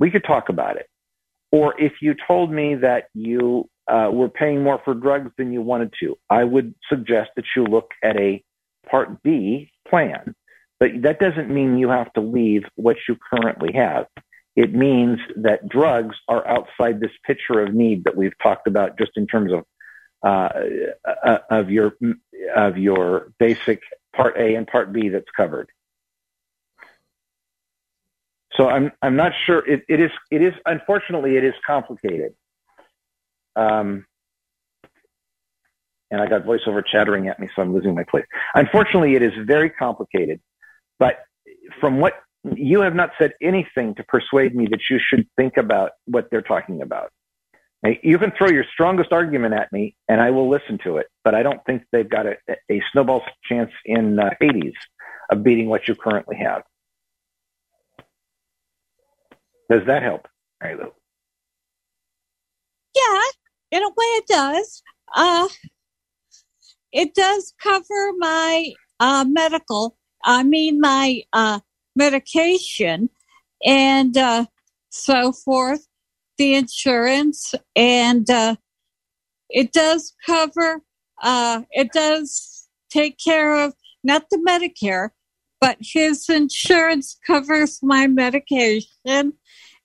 we 0.00 0.10
could 0.10 0.24
talk 0.24 0.48
about 0.48 0.76
it. 0.76 0.86
Or 1.50 1.80
if 1.80 1.94
you 2.00 2.14
told 2.26 2.52
me 2.52 2.76
that 2.76 3.08
you 3.14 3.68
uh, 3.88 4.10
were 4.12 4.28
paying 4.28 4.62
more 4.62 4.80
for 4.84 4.94
drugs 4.94 5.30
than 5.38 5.52
you 5.52 5.62
wanted 5.62 5.92
to, 6.00 6.16
I 6.28 6.44
would 6.44 6.74
suggest 6.88 7.30
that 7.36 7.44
you 7.56 7.64
look 7.64 7.90
at 8.02 8.16
a 8.16 8.42
Part 8.88 9.22
B 9.22 9.70
plan. 9.88 10.34
But 10.80 11.02
that 11.02 11.18
doesn't 11.18 11.50
mean 11.50 11.78
you 11.78 11.88
have 11.88 12.12
to 12.14 12.20
leave 12.20 12.62
what 12.76 12.96
you 13.08 13.16
currently 13.30 13.72
have. 13.74 14.06
It 14.56 14.74
means 14.74 15.18
that 15.36 15.68
drugs 15.68 16.16
are 16.28 16.46
outside 16.46 17.00
this 17.00 17.10
picture 17.26 17.60
of 17.60 17.74
need 17.74 18.04
that 18.04 18.16
we've 18.16 18.36
talked 18.42 18.66
about 18.66 18.98
just 18.98 19.12
in 19.16 19.26
terms 19.26 19.52
of 19.52 19.64
uh, 20.22 20.48
uh, 21.24 21.38
of 21.50 21.70
your 21.70 21.92
of 22.56 22.76
your 22.76 23.32
basic 23.38 23.80
Part 24.16 24.36
A 24.36 24.56
and 24.56 24.66
Part 24.66 24.92
B 24.92 25.10
that's 25.10 25.30
covered. 25.36 25.68
So 28.56 28.68
I'm 28.68 28.90
I'm 29.00 29.14
not 29.14 29.32
sure. 29.46 29.64
It, 29.68 29.82
it 29.88 30.00
is 30.00 30.10
it 30.30 30.42
is 30.42 30.54
unfortunately 30.66 31.36
it 31.36 31.44
is 31.44 31.54
complicated. 31.64 32.34
Um, 33.58 34.06
and 36.10 36.20
I 36.20 36.26
got 36.26 36.44
voiceover 36.44 36.82
chattering 36.86 37.28
at 37.28 37.38
me, 37.38 37.48
so 37.54 37.62
I'm 37.62 37.74
losing 37.74 37.94
my 37.94 38.04
place. 38.04 38.24
Unfortunately, 38.54 39.14
it 39.14 39.22
is 39.22 39.32
very 39.46 39.68
complicated. 39.68 40.40
But 40.98 41.18
from 41.80 42.00
what 42.00 42.14
you 42.56 42.80
have 42.80 42.94
not 42.94 43.10
said 43.18 43.34
anything 43.42 43.94
to 43.96 44.04
persuade 44.04 44.54
me 44.54 44.66
that 44.70 44.80
you 44.88 44.98
should 44.98 45.26
think 45.36 45.56
about 45.56 45.92
what 46.06 46.28
they're 46.30 46.42
talking 46.42 46.82
about. 46.82 47.10
Now, 47.82 47.90
you 48.02 48.18
can 48.18 48.32
throw 48.36 48.48
your 48.48 48.64
strongest 48.72 49.12
argument 49.12 49.54
at 49.54 49.72
me, 49.72 49.94
and 50.08 50.20
I 50.20 50.30
will 50.30 50.48
listen 50.48 50.78
to 50.84 50.96
it. 50.96 51.06
But 51.24 51.34
I 51.34 51.42
don't 51.42 51.64
think 51.64 51.84
they've 51.92 52.08
got 52.08 52.26
a, 52.26 52.36
a 52.70 52.82
snowball's 52.92 53.22
chance 53.44 53.70
in 53.84 54.18
uh, 54.18 54.30
Hades 54.40 54.74
of 55.30 55.42
beating 55.44 55.68
what 55.68 55.86
you 55.86 55.94
currently 55.94 56.36
have. 56.36 56.62
Does 59.70 59.86
that 59.86 60.02
help? 60.02 60.26
Right, 60.62 60.76
Lou. 60.76 60.90
Yeah, 62.96 63.22
in 63.70 63.82
a 63.82 63.88
way 63.88 64.06
it 64.16 64.26
does. 64.26 64.82
Uh, 65.14 65.48
it 66.92 67.14
does 67.14 67.54
cover 67.62 68.12
my 68.18 68.72
uh, 69.00 69.24
medical, 69.28 69.96
I 70.24 70.42
mean, 70.42 70.80
my 70.80 71.22
uh, 71.32 71.60
medication 71.94 73.10
and 73.64 74.16
uh, 74.16 74.46
so 74.90 75.32
forth, 75.32 75.86
the 76.38 76.54
insurance, 76.54 77.54
and 77.76 78.28
uh, 78.30 78.56
it 79.50 79.72
does 79.72 80.14
cover, 80.24 80.82
uh, 81.22 81.62
it 81.70 81.92
does 81.92 82.68
take 82.90 83.18
care 83.22 83.54
of 83.54 83.74
not 84.04 84.30
the 84.30 84.38
Medicare, 84.38 85.10
but 85.60 85.76
his 85.80 86.28
insurance 86.28 87.18
covers 87.26 87.80
my 87.82 88.06
medication. 88.06 89.32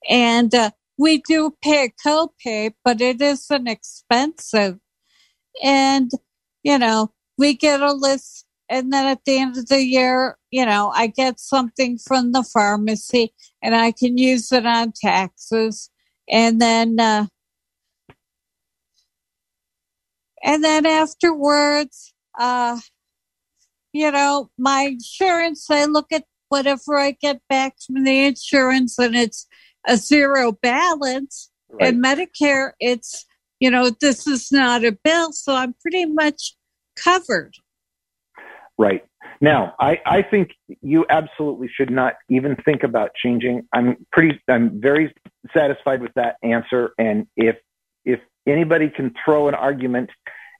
And 0.07 0.53
uh, 0.53 0.71
we 0.97 1.21
do 1.27 1.55
pay 1.61 1.85
a 1.85 2.07
copay, 2.07 2.73
but 2.83 3.01
it 3.01 3.21
isn't 3.21 3.67
expensive. 3.67 4.77
And, 5.63 6.11
you 6.63 6.77
know, 6.77 7.11
we 7.37 7.55
get 7.55 7.81
a 7.81 7.93
list. 7.93 8.45
And 8.69 8.91
then 8.91 9.05
at 9.07 9.25
the 9.25 9.37
end 9.37 9.57
of 9.57 9.67
the 9.67 9.83
year, 9.83 10.37
you 10.51 10.65
know, 10.65 10.91
I 10.95 11.07
get 11.07 11.39
something 11.39 11.97
from 11.97 12.31
the 12.31 12.43
pharmacy 12.43 13.33
and 13.61 13.75
I 13.75 13.91
can 13.91 14.17
use 14.17 14.51
it 14.51 14.65
on 14.65 14.93
taxes. 14.95 15.89
And 16.29 16.61
then, 16.61 16.99
uh, 16.99 17.27
and 20.43 20.63
then 20.63 20.85
afterwards, 20.85 22.13
uh, 22.39 22.79
you 23.91 24.11
know, 24.11 24.49
my 24.57 24.83
insurance, 24.93 25.69
I 25.69 25.85
look 25.85 26.11
at 26.11 26.23
whatever 26.49 26.97
I 26.97 27.11
get 27.11 27.41
back 27.49 27.75
from 27.85 28.03
the 28.03 28.25
insurance 28.25 28.97
and 28.97 29.15
it's 29.15 29.47
a 29.87 29.97
zero 29.97 30.51
balance. 30.51 31.49
Right. 31.69 31.93
And 31.93 32.03
Medicare, 32.03 32.71
it's, 32.79 33.25
you 33.59 33.71
know, 33.71 33.91
this 34.01 34.27
is 34.27 34.51
not 34.51 34.83
a 34.83 34.91
bill. 34.91 35.31
So 35.31 35.55
I'm 35.55 35.75
pretty 35.81 36.05
much 36.05 36.55
covered. 36.95 37.53
Right. 38.77 39.03
Now, 39.39 39.75
I, 39.79 39.99
I 40.05 40.21
think 40.21 40.51
you 40.81 41.05
absolutely 41.09 41.69
should 41.75 41.91
not 41.91 42.15
even 42.29 42.55
think 42.63 42.83
about 42.83 43.11
changing. 43.15 43.63
I'm 43.73 44.05
pretty, 44.11 44.39
I'm 44.47 44.81
very 44.81 45.13
satisfied 45.55 46.01
with 46.01 46.13
that 46.15 46.37
answer. 46.43 46.93
And 46.97 47.27
if, 47.35 47.57
if 48.05 48.19
anybody 48.47 48.89
can 48.89 49.13
throw 49.23 49.47
an 49.47 49.55
argument 49.55 50.09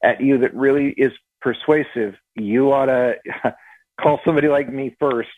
at 0.03 0.21
you 0.21 0.39
that 0.39 0.53
really 0.53 0.89
is 0.89 1.11
persuasive, 1.41 2.15
you 2.35 2.71
ought 2.71 2.87
to 2.87 3.15
call 4.01 4.19
somebody 4.25 4.47
like 4.47 4.71
me 4.71 4.95
first 4.99 5.29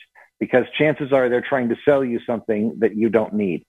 because 0.46 0.66
chances 0.78 1.12
are 1.12 1.28
they're 1.28 1.42
trying 1.42 1.70
to 1.70 1.76
sell 1.84 2.04
you 2.06 2.20
something 2.28 2.78
that 2.80 2.96
you 2.96 3.10
don't 3.10 3.34
need. 3.34 3.66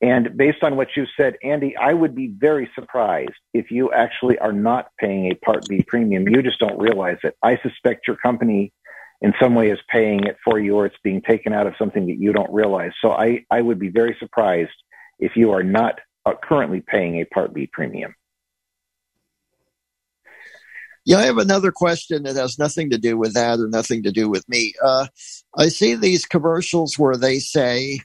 And 0.00 0.36
based 0.36 0.62
on 0.62 0.76
what 0.76 0.88
you 0.96 1.04
said, 1.16 1.34
Andy, 1.42 1.76
I 1.76 1.92
would 1.92 2.14
be 2.14 2.28
very 2.28 2.70
surprised 2.74 3.40
if 3.52 3.72
you 3.72 3.92
actually 3.92 4.38
are 4.38 4.52
not 4.52 4.86
paying 4.98 5.26
a 5.26 5.34
Part 5.34 5.68
B 5.68 5.82
premium. 5.82 6.28
You 6.28 6.40
just 6.40 6.60
don't 6.60 6.78
realize 6.78 7.18
it. 7.24 7.34
I 7.42 7.58
suspect 7.62 8.06
your 8.06 8.16
company 8.16 8.72
in 9.20 9.34
some 9.42 9.54
way 9.54 9.70
is 9.70 9.80
paying 9.90 10.24
it 10.24 10.36
for 10.44 10.58
you 10.58 10.76
or 10.76 10.86
it's 10.86 10.96
being 11.02 11.20
taken 11.20 11.52
out 11.52 11.66
of 11.66 11.74
something 11.78 12.06
that 12.06 12.18
you 12.18 12.32
don't 12.32 12.52
realize. 12.52 12.92
So 13.02 13.10
I, 13.10 13.44
I 13.50 13.60
would 13.60 13.80
be 13.80 13.88
very 13.88 14.16
surprised 14.20 14.70
if 15.18 15.32
you 15.34 15.50
are 15.50 15.64
not 15.64 15.98
uh, 16.24 16.32
currently 16.40 16.80
paying 16.80 17.16
a 17.16 17.24
Part 17.24 17.52
B 17.52 17.68
premium. 17.70 18.14
Yeah, 21.10 21.18
I 21.18 21.22
have 21.24 21.38
another 21.38 21.72
question 21.72 22.22
that 22.22 22.36
has 22.36 22.56
nothing 22.56 22.90
to 22.90 22.98
do 22.98 23.18
with 23.18 23.34
that 23.34 23.58
or 23.58 23.66
nothing 23.66 24.04
to 24.04 24.12
do 24.12 24.28
with 24.28 24.48
me. 24.48 24.74
Uh, 24.80 25.08
I 25.58 25.66
see 25.66 25.96
these 25.96 26.24
commercials 26.24 26.96
where 27.00 27.16
they 27.16 27.40
say, 27.40 27.98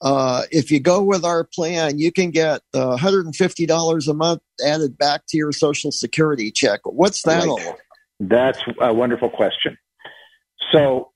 uh, 0.00 0.42
if 0.50 0.72
you 0.72 0.80
go 0.80 1.00
with 1.00 1.24
our 1.24 1.44
plan, 1.44 2.00
you 2.00 2.10
can 2.10 2.32
get 2.32 2.62
uh, 2.74 2.96
$150 2.96 4.08
a 4.08 4.12
month 4.12 4.42
added 4.66 4.98
back 4.98 5.22
to 5.28 5.36
your 5.36 5.52
Social 5.52 5.92
Security 5.92 6.50
check. 6.50 6.80
What's 6.82 7.22
that 7.22 7.44
right. 7.44 7.48
all? 7.48 7.78
That's 8.18 8.58
a 8.80 8.92
wonderful 8.92 9.30
question. 9.30 9.78
So 10.72 11.12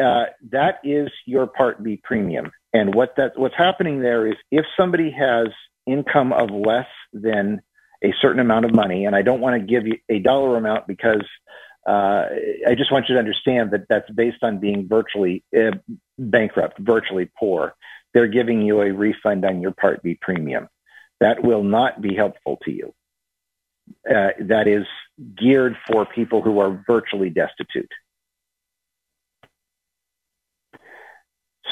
uh, 0.00 0.26
that 0.52 0.76
is 0.84 1.08
your 1.26 1.48
Part 1.48 1.82
B 1.82 2.00
premium, 2.04 2.52
and 2.72 2.94
what 2.94 3.16
that 3.16 3.36
what's 3.36 3.56
happening 3.58 4.00
there 4.00 4.28
is 4.28 4.36
if 4.52 4.64
somebody 4.76 5.10
has 5.10 5.48
income 5.88 6.32
of 6.32 6.50
less 6.50 6.86
than 7.12 7.62
a 8.04 8.12
certain 8.20 8.40
amount 8.40 8.66
of 8.66 8.74
money, 8.74 9.06
and 9.06 9.16
I 9.16 9.22
don't 9.22 9.40
want 9.40 9.60
to 9.60 9.66
give 9.66 9.86
you 9.86 9.98
a 10.08 10.18
dollar 10.18 10.56
amount 10.56 10.86
because 10.86 11.24
uh, 11.86 12.26
I 12.66 12.74
just 12.76 12.92
want 12.92 13.08
you 13.08 13.14
to 13.14 13.18
understand 13.18 13.70
that 13.72 13.86
that's 13.88 14.10
based 14.10 14.42
on 14.42 14.58
being 14.58 14.86
virtually 14.88 15.42
uh, 15.56 15.72
bankrupt, 16.18 16.78
virtually 16.78 17.30
poor. 17.38 17.74
They're 18.12 18.28
giving 18.28 18.62
you 18.62 18.82
a 18.82 18.92
refund 18.92 19.44
on 19.44 19.60
your 19.60 19.72
Part 19.72 20.02
B 20.02 20.18
premium. 20.20 20.68
That 21.20 21.42
will 21.42 21.62
not 21.62 22.00
be 22.00 22.14
helpful 22.14 22.58
to 22.64 22.70
you. 22.70 22.94
Uh, 24.08 24.30
that 24.40 24.66
is 24.68 24.86
geared 25.34 25.76
for 25.86 26.06
people 26.06 26.42
who 26.42 26.58
are 26.58 26.84
virtually 26.86 27.30
destitute. 27.30 27.90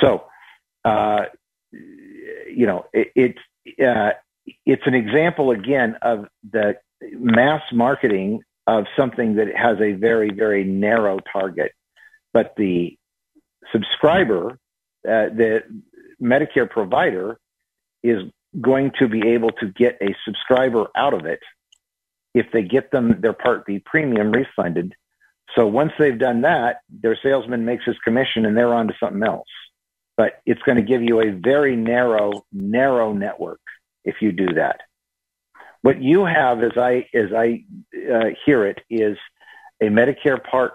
So, 0.00 0.24
uh, 0.84 1.26
you 1.72 2.66
know, 2.66 2.86
it, 2.92 3.12
it's 3.14 3.82
uh, 3.82 4.12
it's 4.66 4.82
an 4.86 4.95
example 4.95 5.51
again 5.51 5.97
of 6.03 6.26
the 6.51 6.74
mass 7.12 7.62
marketing 7.72 8.43
of 8.66 8.84
something 8.97 9.36
that 9.36 9.49
has 9.57 9.78
a 9.80 9.93
very 9.93 10.30
very 10.30 10.64
narrow 10.64 11.18
target, 11.32 11.72
but 12.32 12.55
the 12.57 12.97
subscriber, 13.72 14.59
uh, 15.07 15.28
the 15.34 15.61
Medicare 16.22 16.68
provider, 16.68 17.38
is 18.03 18.22
going 18.61 18.93
to 18.99 19.09
be 19.09 19.28
able 19.28 19.51
to 19.51 19.68
get 19.68 19.99
a 20.01 20.14
subscriber 20.24 20.88
out 20.97 21.14
of 21.14 21.24
it 21.24 21.40
if 22.34 22.47
they 22.53 22.62
get 22.62 22.90
them 22.90 23.20
their 23.20 23.32
Part 23.32 23.66
B 23.66 23.82
premium 23.84 24.30
refunded. 24.30 24.95
So 25.57 25.66
once 25.66 25.93
they've 25.99 26.18
done 26.18 26.43
that, 26.43 26.80
their 26.90 27.18
salesman 27.22 27.64
makes 27.64 27.84
his 27.84 27.99
commission 27.99 28.47
and 28.47 28.57
they're 28.57 28.74
on 28.74 28.88
to 28.88 28.95
something 28.99 29.22
else. 29.22 29.49
But 30.16 30.40
it's 30.47 30.62
going 30.62 30.76
to 30.76 30.82
give 30.82 31.03
you 31.03 31.20
a 31.20 31.30
very 31.30 31.76
narrow, 31.76 32.45
narrow 32.53 33.12
network 33.12 33.61
if 34.05 34.16
you 34.20 34.32
do 34.32 34.55
that. 34.55 34.80
What 35.82 36.00
you 36.00 36.24
have, 36.24 36.62
as 36.62 36.72
I 36.76 37.07
as 37.14 37.32
I 37.36 37.64
uh, 38.12 38.30
hear 38.46 38.66
it, 38.66 38.80
is 38.88 39.16
a 39.80 39.86
Medicare 39.86 40.42
Part 40.42 40.74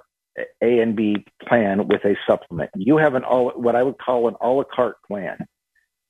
A 0.62 0.80
and 0.80 0.96
B 0.96 1.26
plan 1.48 1.88
with 1.88 2.04
a 2.04 2.16
supplement. 2.28 2.72
You 2.76 2.98
have 2.98 3.16
an 3.16 3.24
all 3.24 3.52
what 3.52 3.76
I 3.76 3.84
would 3.84 3.98
call 3.98 4.28
an 4.28 4.36
a 4.42 4.48
la 4.50 4.64
carte 4.64 4.98
plan. 5.08 5.38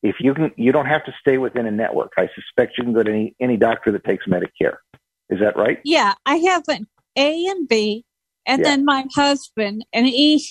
If 0.01 0.15
you 0.20 0.34
can, 0.34 0.51
you 0.57 0.72
don't 0.72 0.86
have 0.88 1.05
to 1.05 1.13
stay 1.20 1.38
within 1.38 1.65
a 1.68 1.72
network. 1.72 2.13
I 2.18 2.28
suspect 2.34 2.78
you 2.78 2.84
can 2.84 2.93
go 2.93 3.03
to 3.03 3.11
any 3.11 3.36
any 3.39 3.57
doctor 3.57 3.91
that 3.91 4.03
takes 4.03 4.26
Medicare. 4.26 4.78
Is 5.30 5.39
that 5.41 5.57
right? 5.57 5.80
Yeah, 5.84 6.13
I 6.26 6.38
have 6.38 6.63
an 6.68 6.88
A 7.15 7.45
and 7.47 7.68
B, 7.68 8.03
and 8.47 8.59
yeah. 8.59 8.70
then 8.70 8.86
my 8.86 9.05
husband, 9.13 9.86
and 9.93 10.07
he 10.07 10.43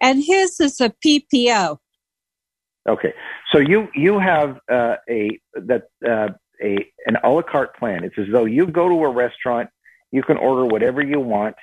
and 0.00 0.22
his 0.22 0.60
is 0.60 0.80
a 0.80 0.92
PPO. 1.04 1.78
Okay, 2.88 3.12
so 3.52 3.58
you 3.58 3.88
you 3.94 4.18
have 4.18 4.58
uh, 4.70 4.96
a 5.08 5.38
that 5.54 5.84
uh, 6.06 6.28
a 6.62 6.90
an 7.06 7.16
a 7.22 7.30
la 7.30 7.42
carte 7.42 7.76
plan. 7.76 8.04
It's 8.04 8.18
as 8.18 8.26
though 8.30 8.44
you 8.44 8.66
go 8.66 8.88
to 8.88 9.04
a 9.04 9.10
restaurant, 9.10 9.70
you 10.10 10.22
can 10.22 10.36
order 10.36 10.66
whatever 10.66 11.02
you 11.02 11.20
want, 11.20 11.56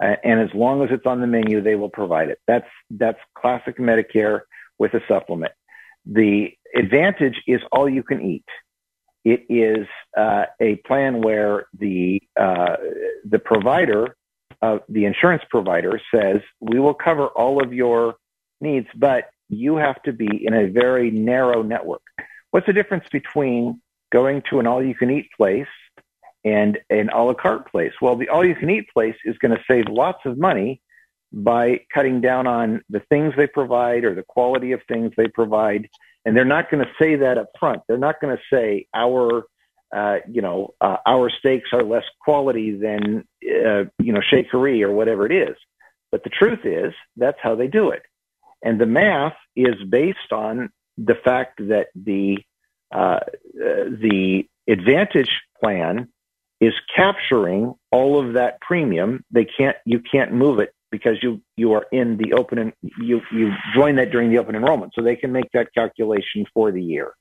uh, 0.00 0.16
and 0.24 0.40
as 0.40 0.48
long 0.54 0.82
as 0.82 0.90
it's 0.90 1.06
on 1.06 1.20
the 1.20 1.26
menu, 1.26 1.60
they 1.60 1.74
will 1.74 1.90
provide 1.90 2.28
it. 2.28 2.38
That's 2.46 2.68
that's 2.90 3.18
classic 3.36 3.78
Medicare 3.78 4.40
with 4.78 4.94
a 4.94 5.00
supplement. 5.08 5.52
The 6.06 6.50
advantage 6.74 7.42
is 7.46 7.60
all 7.72 7.88
you 7.88 8.02
can 8.02 8.22
eat. 8.22 8.46
It 9.24 9.46
is 9.50 9.86
uh, 10.16 10.44
a 10.60 10.76
plan 10.86 11.20
where 11.20 11.66
the 11.78 12.22
uh, 12.40 12.76
the 13.28 13.38
provider, 13.38 14.16
the 14.62 15.04
insurance 15.04 15.42
provider, 15.50 16.00
says 16.14 16.40
we 16.60 16.80
will 16.80 16.94
cover 16.94 17.26
all 17.26 17.62
of 17.62 17.74
your 17.74 18.14
needs, 18.60 18.86
but 18.96 19.24
you 19.48 19.76
have 19.76 20.02
to 20.02 20.12
be 20.12 20.28
in 20.46 20.54
a 20.54 20.68
very 20.68 21.10
narrow 21.10 21.62
network. 21.62 22.02
What's 22.50 22.66
the 22.66 22.72
difference 22.72 23.04
between 23.10 23.80
going 24.10 24.42
to 24.50 24.60
an 24.60 24.66
all 24.66 24.82
you 24.82 24.94
can 24.94 25.10
eat 25.10 25.28
place 25.36 25.66
and 26.44 26.78
an 26.90 27.10
a 27.10 27.22
la 27.22 27.34
carte 27.34 27.70
place? 27.70 27.92
Well, 28.00 28.16
the 28.16 28.28
all 28.28 28.44
you 28.44 28.54
can 28.54 28.70
eat 28.70 28.88
place 28.92 29.16
is 29.24 29.36
going 29.38 29.54
to 29.56 29.62
save 29.70 29.84
lots 29.88 30.20
of 30.24 30.38
money 30.38 30.80
by 31.32 31.80
cutting 31.92 32.20
down 32.20 32.46
on 32.46 32.82
the 32.88 33.00
things 33.08 33.34
they 33.36 33.46
provide 33.46 34.04
or 34.04 34.14
the 34.14 34.22
quality 34.22 34.72
of 34.72 34.80
things 34.88 35.12
they 35.16 35.28
provide. 35.28 35.88
And 36.24 36.36
they're 36.36 36.44
not 36.44 36.70
going 36.70 36.84
to 36.84 36.90
say 37.00 37.16
that 37.16 37.38
up 37.38 37.48
front. 37.58 37.82
They're 37.86 37.98
not 37.98 38.20
going 38.20 38.36
to 38.36 38.42
say 38.52 38.86
our, 38.94 39.44
uh, 39.94 40.16
you 40.30 40.42
know, 40.42 40.74
uh, 40.80 40.96
our 41.06 41.30
steaks 41.30 41.70
are 41.72 41.82
less 41.82 42.04
quality 42.20 42.76
than, 42.76 43.24
uh, 43.44 43.84
you 43.98 44.12
know, 44.12 44.20
Shakery 44.32 44.82
or 44.82 44.92
whatever 44.92 45.26
it 45.26 45.32
is. 45.32 45.56
But 46.10 46.24
the 46.24 46.30
truth 46.30 46.60
is, 46.64 46.94
that's 47.16 47.38
how 47.42 47.54
they 47.54 47.66
do 47.66 47.90
it. 47.90 48.02
And 48.62 48.80
the 48.80 48.86
math 48.86 49.36
is 49.56 49.76
based 49.88 50.32
on 50.32 50.70
the 50.96 51.14
fact 51.14 51.58
that 51.68 51.88
the 51.94 52.38
uh, 52.92 53.20
the 53.54 54.44
advantage 54.68 55.30
plan 55.60 56.08
is 56.60 56.72
capturing 56.94 57.74
all 57.92 58.18
of 58.18 58.34
that 58.34 58.60
premium. 58.60 59.24
They 59.30 59.44
can't 59.44 59.76
you 59.84 60.00
can't 60.00 60.32
move 60.32 60.58
it 60.58 60.72
because 60.90 61.22
you 61.22 61.40
you 61.56 61.72
are 61.72 61.86
in 61.92 62.16
the 62.16 62.32
open 62.32 62.58
and 62.58 62.72
you 62.98 63.20
you 63.32 63.52
join 63.74 63.96
that 63.96 64.10
during 64.10 64.30
the 64.30 64.38
open 64.38 64.56
enrollment, 64.56 64.92
so 64.94 65.02
they 65.02 65.16
can 65.16 65.32
make 65.32 65.50
that 65.52 65.72
calculation 65.74 66.46
for 66.52 66.72
the 66.72 66.82
year. 66.82 67.12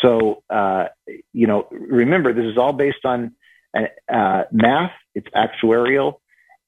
So 0.00 0.42
uh, 0.48 0.86
you 1.32 1.46
know, 1.46 1.68
remember 1.70 2.32
this 2.32 2.44
is 2.44 2.56
all 2.56 2.72
based 2.72 3.04
on 3.04 3.34
uh, 3.74 4.44
math. 4.52 4.92
It's 5.14 5.28
actuarial. 5.34 6.14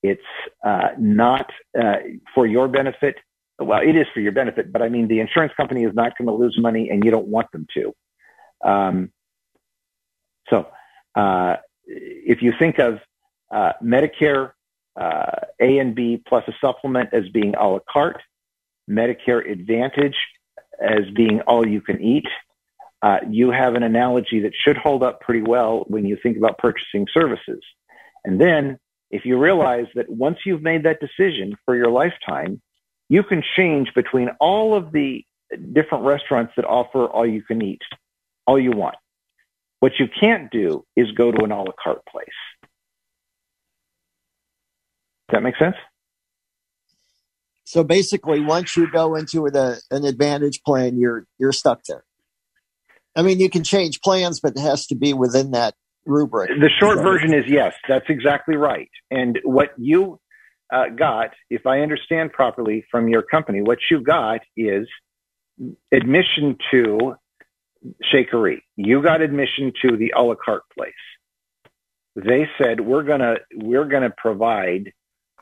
It's 0.02 0.20
uh, 0.64 0.90
not 0.98 1.50
uh, 1.78 1.96
for 2.34 2.46
your 2.46 2.68
benefit 2.68 3.16
well, 3.58 3.80
it 3.82 3.96
is 3.96 4.06
for 4.14 4.20
your 4.20 4.32
benefit, 4.32 4.72
but 4.72 4.82
I 4.82 4.88
mean, 4.88 5.08
the 5.08 5.20
insurance 5.20 5.52
company 5.56 5.84
is 5.84 5.94
not 5.94 6.16
going 6.16 6.28
to 6.28 6.34
lose 6.34 6.56
money 6.60 6.90
and 6.90 7.04
you 7.04 7.10
don't 7.10 7.26
want 7.26 7.50
them 7.52 7.66
to. 7.74 8.68
Um, 8.68 9.10
so, 10.48 10.68
uh, 11.14 11.56
if 11.86 12.42
you 12.42 12.52
think 12.58 12.78
of 12.78 12.98
uh, 13.50 13.72
Medicare 13.82 14.52
uh, 15.00 15.46
A 15.60 15.78
and 15.78 15.94
B 15.94 16.22
plus 16.26 16.44
a 16.48 16.52
supplement 16.60 17.10
as 17.12 17.28
being 17.32 17.54
a 17.56 17.68
la 17.68 17.78
carte, 17.90 18.20
Medicare 18.88 19.50
Advantage 19.50 20.16
as 20.80 21.10
being 21.14 21.40
all 21.46 21.66
you 21.66 21.80
can 21.80 22.00
eat, 22.00 22.26
uh, 23.02 23.18
you 23.28 23.50
have 23.50 23.74
an 23.74 23.82
analogy 23.82 24.40
that 24.40 24.52
should 24.54 24.76
hold 24.76 25.02
up 25.02 25.20
pretty 25.20 25.42
well 25.42 25.84
when 25.88 26.04
you 26.04 26.16
think 26.22 26.36
about 26.36 26.58
purchasing 26.58 27.06
services. 27.12 27.60
And 28.24 28.40
then, 28.40 28.78
if 29.10 29.24
you 29.24 29.38
realize 29.38 29.86
that 29.94 30.08
once 30.08 30.38
you've 30.44 30.62
made 30.62 30.84
that 30.84 30.98
decision 31.00 31.56
for 31.64 31.74
your 31.74 31.90
lifetime, 31.90 32.60
you 33.08 33.22
can 33.22 33.42
change 33.56 33.88
between 33.94 34.30
all 34.40 34.76
of 34.76 34.92
the 34.92 35.24
different 35.72 36.04
restaurants 36.04 36.52
that 36.56 36.64
offer 36.64 37.06
all 37.06 37.26
you 37.26 37.42
can 37.42 37.62
eat, 37.62 37.80
all 38.46 38.58
you 38.58 38.72
want. 38.72 38.96
What 39.80 39.92
you 39.98 40.06
can't 40.20 40.50
do 40.50 40.84
is 40.96 41.10
go 41.12 41.30
to 41.30 41.44
an 41.44 41.52
a 41.52 41.62
la 41.62 41.72
carte 41.82 42.04
place. 42.06 42.26
Does 45.28 45.36
that 45.36 45.42
make 45.42 45.56
sense? 45.56 45.76
So 47.64 47.84
basically, 47.84 48.40
once 48.40 48.76
you 48.76 48.90
go 48.90 49.14
into 49.14 49.48
the, 49.50 49.80
an 49.90 50.04
advantage 50.04 50.62
plan, 50.62 50.98
you're 50.98 51.26
you're 51.38 51.52
stuck 51.52 51.80
there. 51.86 52.02
I 53.14 53.22
mean, 53.22 53.40
you 53.40 53.50
can 53.50 53.62
change 53.62 54.00
plans, 54.00 54.40
but 54.40 54.56
it 54.56 54.60
has 54.60 54.86
to 54.86 54.94
be 54.94 55.12
within 55.12 55.50
that 55.50 55.74
rubric. 56.06 56.48
The 56.48 56.70
short 56.80 56.98
version 56.98 57.34
is 57.34 57.44
yes, 57.46 57.74
that's 57.86 58.06
exactly 58.08 58.56
right. 58.56 58.88
And 59.10 59.38
what 59.44 59.70
you 59.76 60.18
uh, 60.72 60.88
got, 60.88 61.30
if 61.50 61.66
I 61.66 61.80
understand 61.80 62.32
properly 62.32 62.84
from 62.90 63.08
your 63.08 63.22
company, 63.22 63.62
what 63.62 63.78
you 63.90 64.00
got 64.02 64.40
is 64.56 64.86
admission 65.92 66.56
to 66.70 67.14
Shakery. 68.12 68.58
You 68.76 69.02
got 69.02 69.20
admission 69.22 69.72
to 69.82 69.96
the 69.96 70.12
a 70.16 70.22
la 70.22 70.34
carte 70.34 70.64
place. 70.76 70.92
They 72.16 72.48
said 72.60 72.80
we're 72.80 73.04
gonna 73.04 73.36
we're 73.54 73.84
gonna 73.84 74.12
provide 74.16 74.92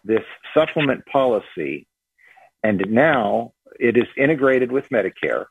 this 0.05 0.23
supplement 0.55 1.07
policy, 1.07 1.87
and 2.63 2.85
now 2.91 3.53
it 3.81 3.97
is 3.97 4.07
integrated 4.17 4.71
with 4.71 4.89
Medicare. 4.91 5.47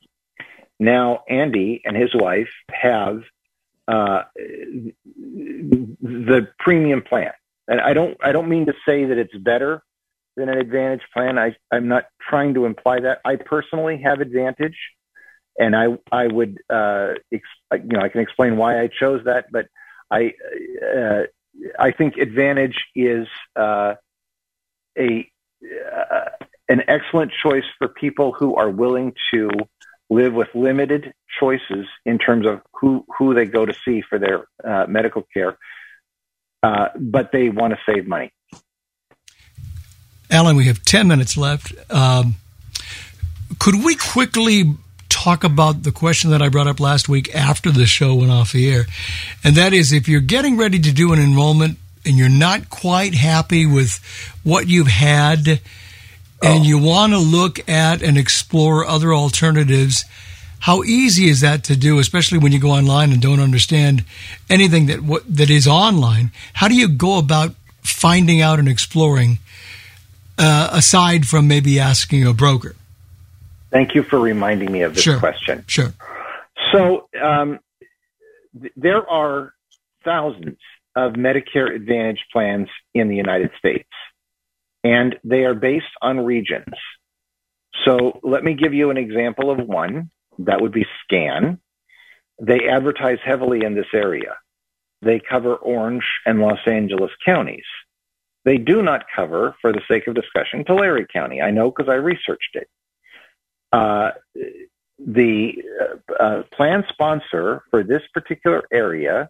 Now 0.80 1.24
Andy 1.28 1.82
and 1.84 1.98
his 1.98 2.14
wife 2.14 2.50
have 2.72 3.22
uh, 3.88 4.24
the 5.16 6.48
premium 6.60 7.02
plan 7.02 7.32
and 7.68 7.82
I 7.82 7.94
don't 7.94 8.18
I 8.24 8.32
don't 8.32 8.50
mean 8.50 8.66
to 8.68 8.74
say 8.88 9.06
that 9.06 9.18
it's 9.18 9.36
better 9.36 9.82
than 10.36 10.50
an 10.50 10.58
advantage 10.58 11.02
plan. 11.14 11.38
I 11.38 11.56
I'm 11.72 11.88
not 11.88 12.06
trying 12.30 12.54
to 12.56 12.66
imply 12.66 13.00
that. 13.02 13.20
I 13.26 13.36
personally 13.38 14.02
have 14.04 14.22
advantage, 14.22 14.78
and 15.58 15.76
I 15.76 15.98
I 16.12 16.28
would 16.28 16.60
uh, 16.70 17.14
ex, 17.32 17.44
you 17.74 17.98
know 17.98 18.02
I 18.02 18.10
can 18.10 18.22
explain 18.22 18.58
why 18.58 18.82
I 18.82 18.88
chose 18.88 19.24
that, 19.26 19.46
but 19.52 19.68
I 20.12 20.34
uh, 20.98 21.24
I 21.80 21.92
think 21.92 22.18
Advantage 22.18 22.86
is 22.96 23.28
uh, 23.56 23.96
a 24.98 25.30
uh, 25.64 26.30
an 26.68 26.82
excellent 26.88 27.32
choice 27.32 27.64
for 27.78 27.88
people 27.88 28.32
who 28.32 28.56
are 28.56 28.70
willing 28.70 29.14
to 29.34 29.50
live 30.10 30.34
with 30.34 30.50
limited 30.54 31.14
choices 31.40 31.88
in 32.06 32.18
terms 32.18 32.46
of 32.46 32.62
who 32.74 33.06
who 33.18 33.34
they 33.34 33.46
go 33.46 33.66
to 33.66 33.74
see 33.86 34.02
for 34.02 34.20
their 34.20 34.48
uh, 34.64 34.86
medical 34.88 35.24
care, 35.34 35.58
uh, 36.66 36.90
but 36.96 37.32
they 37.32 37.50
want 37.50 37.74
to 37.74 37.80
save 37.86 38.08
money. 38.08 38.34
Alan, 40.32 40.56
we 40.56 40.66
have 40.66 40.84
ten 40.84 41.08
minutes 41.08 41.38
left. 41.38 41.72
Um, 41.92 42.36
could 43.60 43.84
we 43.86 43.96
quickly 43.96 44.74
talk 45.08 45.44
about 45.44 45.84
the 45.84 45.92
question 45.92 46.32
that 46.32 46.42
I 46.42 46.50
brought 46.50 46.66
up 46.66 46.80
last 46.80 47.08
week 47.08 47.34
after 47.36 47.70
the 47.70 47.86
show 47.86 48.16
went 48.16 48.32
off 48.32 48.52
the 48.52 48.74
air? 48.74 48.86
And 49.44 49.56
that 49.56 49.74
is 49.74 49.94
if 49.94 50.10
you're 50.10 50.22
getting 50.22 50.58
ready 50.58 50.80
to 50.80 50.92
do 50.92 51.14
an 51.14 51.20
enrollment 51.20 51.78
and 52.04 52.18
you're 52.18 52.30
not 52.30 52.72
quite 52.72 53.14
happy 53.14 53.68
with 53.68 54.00
what 54.44 54.68
you've 54.68 54.88
had 54.88 55.48
and 55.48 55.62
oh. 56.42 56.64
you 56.64 56.80
want 56.80 57.14
to 57.14 57.20
look 57.20 57.70
at 57.70 58.02
and 58.02 58.18
explore 58.18 58.86
other 58.86 59.14
alternatives, 59.14 60.04
how 60.60 60.84
easy 60.84 61.30
is 61.30 61.42
that 61.42 61.64
to 61.66 61.76
do, 61.76 62.00
especially 62.00 62.38
when 62.38 62.52
you 62.52 62.60
go 62.60 62.72
online 62.72 63.12
and 63.12 63.22
don't 63.22 63.40
understand 63.40 64.04
anything 64.50 64.88
that 64.88 65.02
what, 65.02 65.24
that 65.36 65.50
is 65.50 65.68
online? 65.68 66.32
How 66.54 66.68
do 66.68 66.76
you 66.76 66.88
go 66.88 67.18
about 67.18 67.56
finding 67.84 68.42
out 68.42 68.60
and 68.60 68.68
exploring 68.68 69.40
uh, 70.38 70.70
aside 70.72 71.28
from 71.28 71.48
maybe 71.48 71.80
asking 71.80 72.26
a 72.26 72.34
broker? 72.34 72.76
Thank 73.72 73.94
you 73.94 74.04
for 74.04 74.20
reminding 74.20 74.72
me 74.72 74.82
of 74.82 74.96
this 74.96 75.04
sure. 75.04 75.20
question. 75.20 75.66
Sure. 75.68 75.94
So 76.72 77.10
um, 77.22 77.60
th- 78.60 78.74
there 78.76 79.08
are 79.10 79.54
thousands 80.04 80.58
of 80.96 81.14
Medicare 81.14 81.76
Advantage 81.76 82.26
plans 82.32 82.70
in 82.94 83.10
the 83.10 83.16
United 83.16 83.52
States, 83.60 83.90
and 84.84 85.16
they 85.24 85.44
are 85.44 85.54
based 85.54 85.86
on 86.02 86.20
regions. 86.20 86.74
So 87.84 88.20
let 88.24 88.44
me 88.44 88.54
give 88.54 88.74
you 88.74 88.90
an 88.92 88.98
example 88.98 89.52
of 89.52 89.60
one. 89.68 90.10
That 90.40 90.62
would 90.62 90.72
be 90.72 90.86
SCAN. 91.04 91.60
They 92.42 92.68
advertise 92.70 93.20
heavily 93.24 93.64
in 93.64 93.76
this 93.76 93.88
area. 93.94 94.36
They 95.02 95.20
cover 95.20 95.56
Orange 95.56 96.04
and 96.26 96.40
Los 96.40 96.60
Angeles 96.66 97.12
counties. 97.26 97.66
They 98.44 98.58
do 98.58 98.84
not 98.84 99.06
cover, 99.16 99.56
for 99.62 99.72
the 99.72 99.82
sake 99.88 100.08
of 100.08 100.16
discussion, 100.16 100.64
Tulare 100.66 101.08
County. 101.08 101.42
I 101.42 101.52
know 101.52 101.72
because 101.72 101.90
I 101.90 101.96
researched 101.96 102.56
it. 102.56 102.68
Uh, 103.72 104.12
the 105.00 105.54
uh, 105.82 106.14
uh, 106.24 106.44
plan 106.56 106.84
sponsor 106.90 107.64
for 107.72 107.84
this 107.84 108.02
particular 108.14 108.64
area 108.72 109.30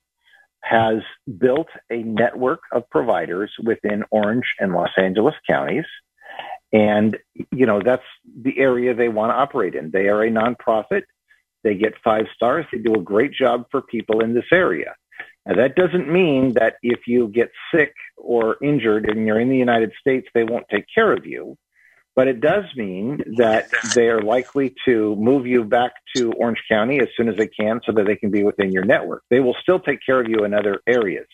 has 0.62 0.97
built 1.38 1.68
a 1.91 1.97
network 2.03 2.62
of 2.72 2.89
providers 2.89 3.51
within 3.64 4.03
Orange 4.12 4.45
and 4.60 4.74
Los 4.74 4.89
Angeles 4.97 5.36
counties. 5.47 5.86
And, 6.76 7.15
you 7.53 7.65
know, 7.65 7.82
that's 7.82 8.03
the 8.43 8.59
area 8.59 8.93
they 8.93 9.07
want 9.07 9.32
to 9.32 9.36
operate 9.36 9.76
in. 9.76 9.91
They 9.91 10.07
are 10.09 10.23
a 10.23 10.30
nonprofit. 10.30 11.03
They 11.63 11.76
get 11.76 11.93
five 12.03 12.26
stars. 12.36 12.65
They 12.69 12.80
do 12.80 12.95
a 12.95 13.01
great 13.01 13.32
job 13.32 13.63
for 13.71 13.82
people 13.82 14.19
in 14.19 14.34
this 14.34 14.51
area. 14.51 14.93
Now, 15.45 15.55
that 15.55 15.76
doesn't 15.76 16.11
mean 16.11 16.53
that 16.55 16.73
if 16.84 17.07
you 17.07 17.30
get 17.30 17.49
sick 17.73 17.93
or 18.17 18.57
injured 18.61 19.09
and 19.09 19.26
you're 19.26 19.39
in 19.39 19.47
the 19.47 19.55
United 19.55 19.93
States, 20.01 20.28
they 20.34 20.43
won't 20.43 20.65
take 20.69 20.84
care 20.93 21.13
of 21.13 21.26
you. 21.26 21.55
But 22.13 22.28
it 22.28 22.41
does 22.41 22.65
mean 22.76 23.21
that 23.38 23.69
they 23.93 24.07
are 24.07 24.21
likely 24.21 24.76
to 24.86 25.15
move 25.15 25.47
you 25.47 25.63
back 25.63 25.93
to 26.17 26.34
Orange 26.34 26.61
County 26.69 26.99
as 26.99 27.07
soon 27.15 27.30
as 27.30 27.38
they 27.38 27.47
can 27.47 27.80
so 27.86 27.93
that 27.93 28.05
they 28.05 28.15
can 28.17 28.32
be 28.32 28.43
within 28.43 28.73
your 28.73 28.86
network. 28.86 29.23
They 29.30 29.39
will 29.39 29.55
still 29.61 29.80
take 29.80 29.99
care 30.05 30.19
of 30.19 30.28
you 30.28 30.43
in 30.43 30.53
other 30.53 30.82
areas. 30.88 31.28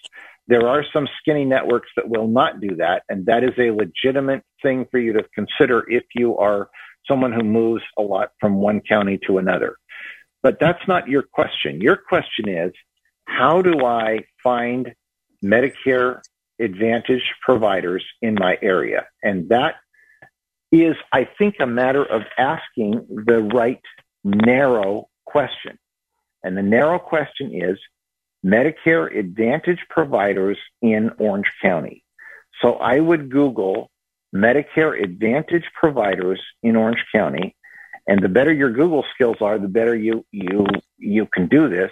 There 0.52 0.68
are 0.68 0.84
some 0.92 1.08
skinny 1.18 1.46
networks 1.46 1.88
that 1.96 2.10
will 2.10 2.28
not 2.28 2.60
do 2.60 2.76
that, 2.76 3.04
and 3.08 3.26
that 3.28 3.42
is 3.42 3.54
a 3.58 3.72
legitimate 3.72 4.44
thing 4.62 4.86
for 4.92 5.00
you 5.00 5.14
to 5.14 5.24
consider 5.34 5.90
if 5.90 6.04
you 6.14 6.38
are 6.40 6.70
someone 7.08 7.32
who 7.32 7.42
moves 7.42 7.84
a 7.98 8.02
lot 8.02 8.32
from 8.38 8.56
one 8.56 8.82
county 8.82 9.18
to 9.28 9.38
another. 9.38 9.78
But 10.44 10.58
that's 10.60 10.86
not 10.90 11.08
your 11.08 11.22
question. 11.24 11.80
Your 11.80 11.96
question 11.96 12.50
is, 12.50 12.74
how 13.30 13.62
do 13.62 13.86
I 13.86 14.26
find 14.44 14.94
Medicare 15.42 16.20
Advantage 16.60 17.24
providers 17.42 18.04
in 18.22 18.36
my 18.38 18.58
area? 18.62 19.08
And 19.24 19.48
that 19.48 19.76
is, 20.74 20.98
I 21.14 21.30
think, 21.38 21.56
a 21.62 21.66
matter 21.66 22.04
of 22.04 22.24
asking 22.38 23.08
the 23.26 23.42
right 23.54 23.80
narrow 24.26 25.08
question. 25.24 25.80
And 26.44 26.58
the 26.58 26.62
narrow 26.62 27.00
question 27.00 27.52
is 27.54 27.80
Medicare 28.46 29.16
Advantage 29.18 29.86
providers 29.90 30.58
in 30.82 31.12
Orange 31.18 31.52
County. 31.62 32.04
So 32.62 32.74
I 32.74 33.00
would 33.00 33.30
Google 33.30 33.90
Medicare 34.34 35.02
Advantage 35.02 35.66
providers 35.74 36.42
in 36.64 36.76
Orange 36.76 37.04
County. 37.14 37.56
And 38.08 38.22
the 38.22 38.30
better 38.30 38.52
your 38.52 38.72
Google 38.72 39.06
skills 39.14 39.38
are, 39.42 39.60
the 39.60 39.68
better 39.68 39.96
you, 39.96 40.26
you, 40.32 40.66
you 40.98 41.28
can 41.28 41.48
do 41.48 41.70
this. 41.70 41.92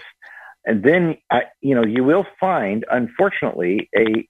And 0.66 0.84
then, 0.84 1.18
you 1.62 1.76
know, 1.76 1.86
you 1.86 2.04
will 2.04 2.26
find, 2.40 2.86
unfortunately, 2.90 3.90
a, 3.96 4.28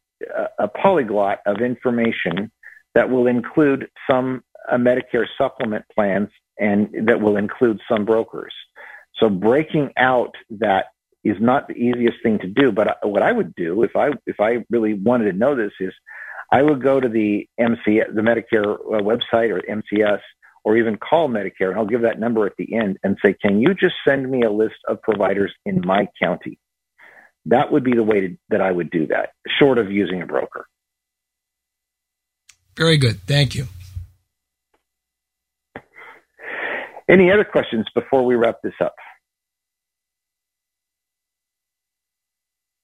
a 0.57 0.67
polyglot 0.67 1.39
of 1.45 1.61
information 1.61 2.51
that 2.95 3.09
will 3.09 3.28
include 3.28 3.89
some 4.09 4.43
uh, 4.70 4.76
Medicare 4.76 5.26
supplement 5.38 5.86
plans 5.95 6.30
and 6.59 6.89
that 7.07 7.22
will 7.22 7.38
include 7.38 7.80
some 7.89 8.05
brokers. 8.05 8.53
So 9.15 9.30
breaking 9.30 9.93
out 9.97 10.36
that 10.51 10.88
is 11.24 11.38
not 11.39 11.67
the 11.67 11.74
easiest 11.74 12.17
thing 12.24 12.39
to 12.39 12.47
do. 12.47 12.72
But 12.72 12.97
what 13.03 13.22
I 13.22 13.32
would 13.32 13.55
do 13.55 13.84
if 13.84 13.95
I 13.95 14.09
if 14.26 14.39
I 14.39 14.65
really 14.70 14.93
wanted 14.93 15.32
to 15.32 15.38
know 15.38 15.55
this 15.55 15.74
is 15.80 15.93
I 16.51 16.61
would 16.61 16.82
go 16.82 16.99
to 16.99 17.09
the 17.09 17.47
MC 17.57 18.01
the 18.13 18.22
Medicare 18.22 18.74
uh, 18.74 19.01
website 19.01 19.51
or 19.51 19.61
MCS 19.61 20.22
or 20.63 20.78
even 20.78 20.97
call 20.97 21.30
Medicare 21.30 21.70
and 21.70 21.78
I'll 21.78 21.86
give 21.86 22.01
that 22.01 22.20
number 22.20 22.45
at 22.45 22.53
the 22.57 22.76
end 22.76 22.97
and 23.03 23.17
say, 23.24 23.34
can 23.34 23.61
you 23.61 23.74
just 23.74 23.95
send 24.07 24.30
me 24.30 24.43
a 24.43 24.51
list 24.51 24.76
of 24.88 25.01
providers 25.01 25.53
in 25.65 25.82
my 25.86 26.07
county? 26.22 26.59
That 27.45 27.72
would 27.72 27.84
be 27.84 27.93
the 27.93 28.03
way 28.03 28.22
to, 28.22 28.38
that 28.49 28.61
I 28.61 28.72
would 28.72 28.91
do 28.91 29.07
that, 29.07 29.30
short 29.59 29.78
of 29.78 29.91
using 29.91 30.22
a 30.22 30.26
broker. 30.26 30.67
Very 32.76 32.97
good. 32.97 33.22
Thank 33.22 33.55
you. 33.55 33.65
Any 37.09 37.32
other 37.32 37.43
questions 37.43 37.88
before 37.95 38.24
we 38.24 38.36
wrap 38.36 38.57
this 38.63 38.74
up? 38.82 38.95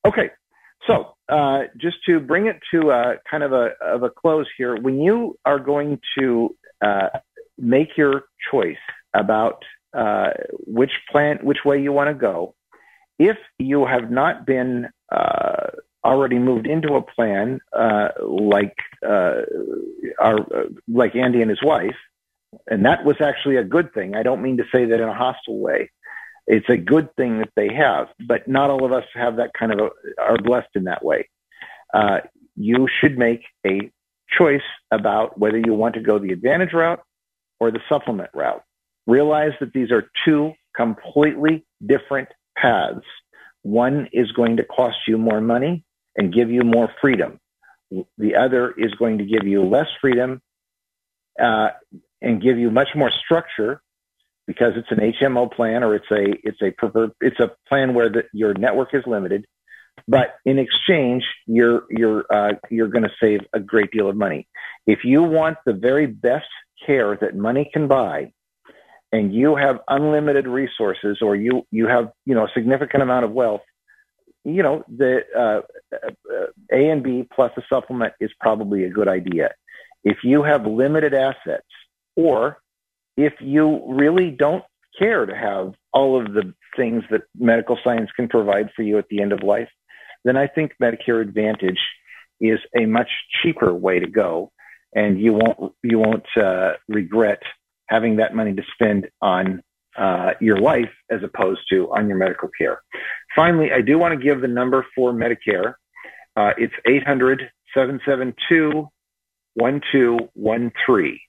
Okay, 0.06 0.30
so 0.88 1.16
uh, 1.30 1.64
just 1.78 1.98
to 2.06 2.20
bring 2.20 2.46
it 2.46 2.60
to 2.72 2.92
a, 2.92 3.16
kind 3.30 3.44
of 3.44 3.54
a, 3.54 3.72
of 3.82 4.04
a 4.04 4.10
close 4.10 4.48
here, 4.58 4.80
when 4.80 5.02
you 5.02 5.38
are 5.46 5.60
going 5.60 6.00
to 6.18 6.56
uh, 6.84 7.10
make 7.58 7.98
your 7.98 8.26
choice 8.52 8.78
about 9.14 9.64
uh, 9.94 10.30
which 10.68 10.92
plan, 11.12 11.40
which 11.42 11.60
way 11.66 11.82
you 11.82 11.92
want 11.92 12.10
to 12.10 12.14
go, 12.14 12.54
if 13.18 13.38
you 13.58 13.86
have 13.86 14.12
not 14.12 14.46
been 14.46 14.88
uh, 15.12 15.68
already 16.04 16.38
moved 16.38 16.68
into 16.68 16.94
a 16.94 17.02
plan 17.02 17.60
uh, 17.74 18.10
like 18.22 18.76
uh, 19.08 19.42
our 20.20 20.38
like 20.88 21.16
Andy 21.16 21.42
and 21.42 21.50
his 21.50 21.64
wife, 21.64 21.96
and 22.68 22.86
that 22.86 23.06
was 23.06 23.16
actually 23.22 23.56
a 23.56 23.64
good 23.64 23.94
thing. 23.94 24.16
I 24.16 24.24
don't 24.24 24.42
mean 24.42 24.58
to 24.58 24.66
say 24.72 24.86
that 24.86 25.00
in 25.00 25.08
a 25.08 25.14
hostile 25.14 25.60
way. 25.60 25.90
It's 26.48 26.70
a 26.70 26.78
good 26.78 27.10
thing 27.16 27.40
that 27.40 27.50
they 27.56 27.74
have, 27.74 28.08
but 28.28 28.48
not 28.48 28.70
all 28.70 28.86
of 28.86 28.92
us 28.92 29.06
have 29.14 29.38
that 29.38 29.52
kind 29.58 29.72
of 29.72 29.80
a, 29.80 30.22
are 30.22 30.38
blessed 30.38 30.70
in 30.76 30.84
that 30.86 31.04
way. 31.04 31.30
Uh, 31.94 32.20
you 32.56 32.88
should 33.02 33.18
make 33.18 33.42
a 33.66 33.92
choice 34.38 34.62
about 34.92 35.40
whether 35.40 35.58
you 35.58 35.74
want 35.74 35.96
to 35.96 36.02
go 36.02 36.20
the 36.20 36.32
advantage 36.32 36.74
route 36.74 37.02
or 37.60 37.72
the 37.72 37.80
supplement 37.90 38.30
route. 38.34 38.64
Realize 39.08 39.52
that 39.60 39.74
these 39.74 39.92
are 39.92 40.10
two 40.26 40.54
completely 40.76 41.66
different 41.86 42.30
paths. 42.58 43.06
One 43.64 44.08
is 44.14 44.32
going 44.34 44.58
to 44.58 44.64
cost 44.64 44.98
you 45.08 45.18
more 45.18 45.42
money 45.42 45.84
and 46.16 46.34
give 46.34 46.52
you 46.52 46.62
more 46.62 46.90
freedom. 47.02 47.40
The 48.18 48.36
other 48.36 48.74
is 48.78 48.94
going 48.96 49.20
to 49.20 49.26
give 49.26 49.46
you 49.46 49.64
less 49.64 49.88
freedom 50.02 50.42
uh, 51.42 51.70
and 52.22 52.42
give 52.42 52.58
you 52.58 52.72
much 52.72 52.90
more 52.96 53.12
structure 53.24 53.82
because 54.48 54.74
it's 54.76 54.92
an 54.92 55.14
HMO 55.22 55.52
plan 55.52 55.84
or 55.84 55.96
it's 55.96 56.10
a 56.12 56.26
it's 56.44 56.62
a 56.62 57.12
it's 57.22 57.40
a 57.40 57.52
plan 57.68 57.94
where 57.94 58.10
the, 58.10 58.24
your 58.34 58.54
network 58.54 58.90
is 58.94 59.04
limited, 59.06 59.46
but 60.08 60.36
in 60.46 60.60
exchange 60.60 61.24
you're 61.46 61.84
you're 61.90 62.26
uh, 62.34 62.54
you're 62.70 62.88
going 62.88 63.04
to 63.04 63.12
save 63.22 63.42
a 63.54 63.60
great 63.60 63.92
deal 63.92 64.10
of 64.10 64.16
money. 64.16 64.48
If 64.86 65.00
you 65.04 65.24
want 65.24 65.58
the 65.66 65.74
very 65.74 66.06
best 66.06 66.46
care 66.86 67.18
that 67.20 67.36
money 67.36 67.70
can 67.74 67.88
buy, 67.88 68.32
and 69.12 69.34
you 69.34 69.56
have 69.56 69.78
unlimited 69.88 70.48
resources 70.48 71.20
or 71.22 71.36
you 71.36 71.66
you 71.72 71.88
have 71.88 72.12
you 72.26 72.36
know 72.36 72.46
a 72.46 72.50
significant 72.54 73.02
amount 73.02 73.26
of 73.26 73.32
wealth, 73.32 73.62
you 74.44 74.62
know 74.62 74.84
the 74.88 75.22
uh, 75.36 75.62
uh, 75.96 76.46
A 76.72 76.90
and 76.90 77.02
B 77.04 77.28
plus 77.34 77.52
a 77.58 77.62
supplement 77.70 78.14
is 78.20 78.32
probably 78.40 78.84
a 78.84 78.90
good 78.90 79.08
idea. 79.08 79.52
If 80.04 80.18
you 80.24 80.44
have 80.44 80.66
limited 80.68 81.16
assets 81.16 81.66
or 82.16 82.58
if 83.18 83.34
you 83.40 83.84
really 83.88 84.32
don't 84.32 84.64
care 84.98 85.26
to 85.26 85.36
have 85.36 85.74
all 85.94 86.20
of 86.20 86.34
the 86.34 86.54
things 86.76 87.04
that 87.12 87.22
medical 87.38 87.78
science 87.84 88.10
can 88.16 88.28
provide 88.28 88.70
for 88.76 88.82
you 88.82 88.98
at 88.98 89.08
the 89.10 89.22
end 89.22 89.32
of 89.32 89.44
life, 89.44 89.70
then 90.24 90.38
I 90.38 90.48
think 90.48 90.74
Medicare 90.82 91.22
Advantage 91.22 91.80
is 92.42 92.60
a 92.78 92.86
much 92.86 93.10
cheaper 93.42 93.74
way 93.74 94.00
to 94.00 94.08
go, 94.08 94.52
and 94.94 95.20
you 95.20 95.34
won't 95.34 95.74
you 95.84 96.00
won't 96.00 96.26
uh, 96.36 96.74
regret 96.88 97.42
having 97.88 98.18
that 98.18 98.36
money 98.36 98.54
to 98.54 98.64
spend 98.74 99.08
on 99.22 99.62
uh, 99.98 100.32
your 100.42 100.58
life 100.58 100.92
as 101.10 101.22
opposed 101.24 101.62
to 101.70 101.90
on 101.94 102.08
your 102.08 102.18
medical 102.18 102.50
care. 102.58 102.82
Finally, 103.36 103.72
I 103.72 103.82
do 103.82 103.98
want 103.98 104.18
to 104.18 104.24
give 104.24 104.42
the 104.42 104.48
number 104.48 104.86
for 104.96 105.14
Medicare. 105.14 105.76
Uh, 106.36 106.52
it's 106.58 106.74
800 106.86 107.50
772 107.74 108.90
1213. 109.54 111.20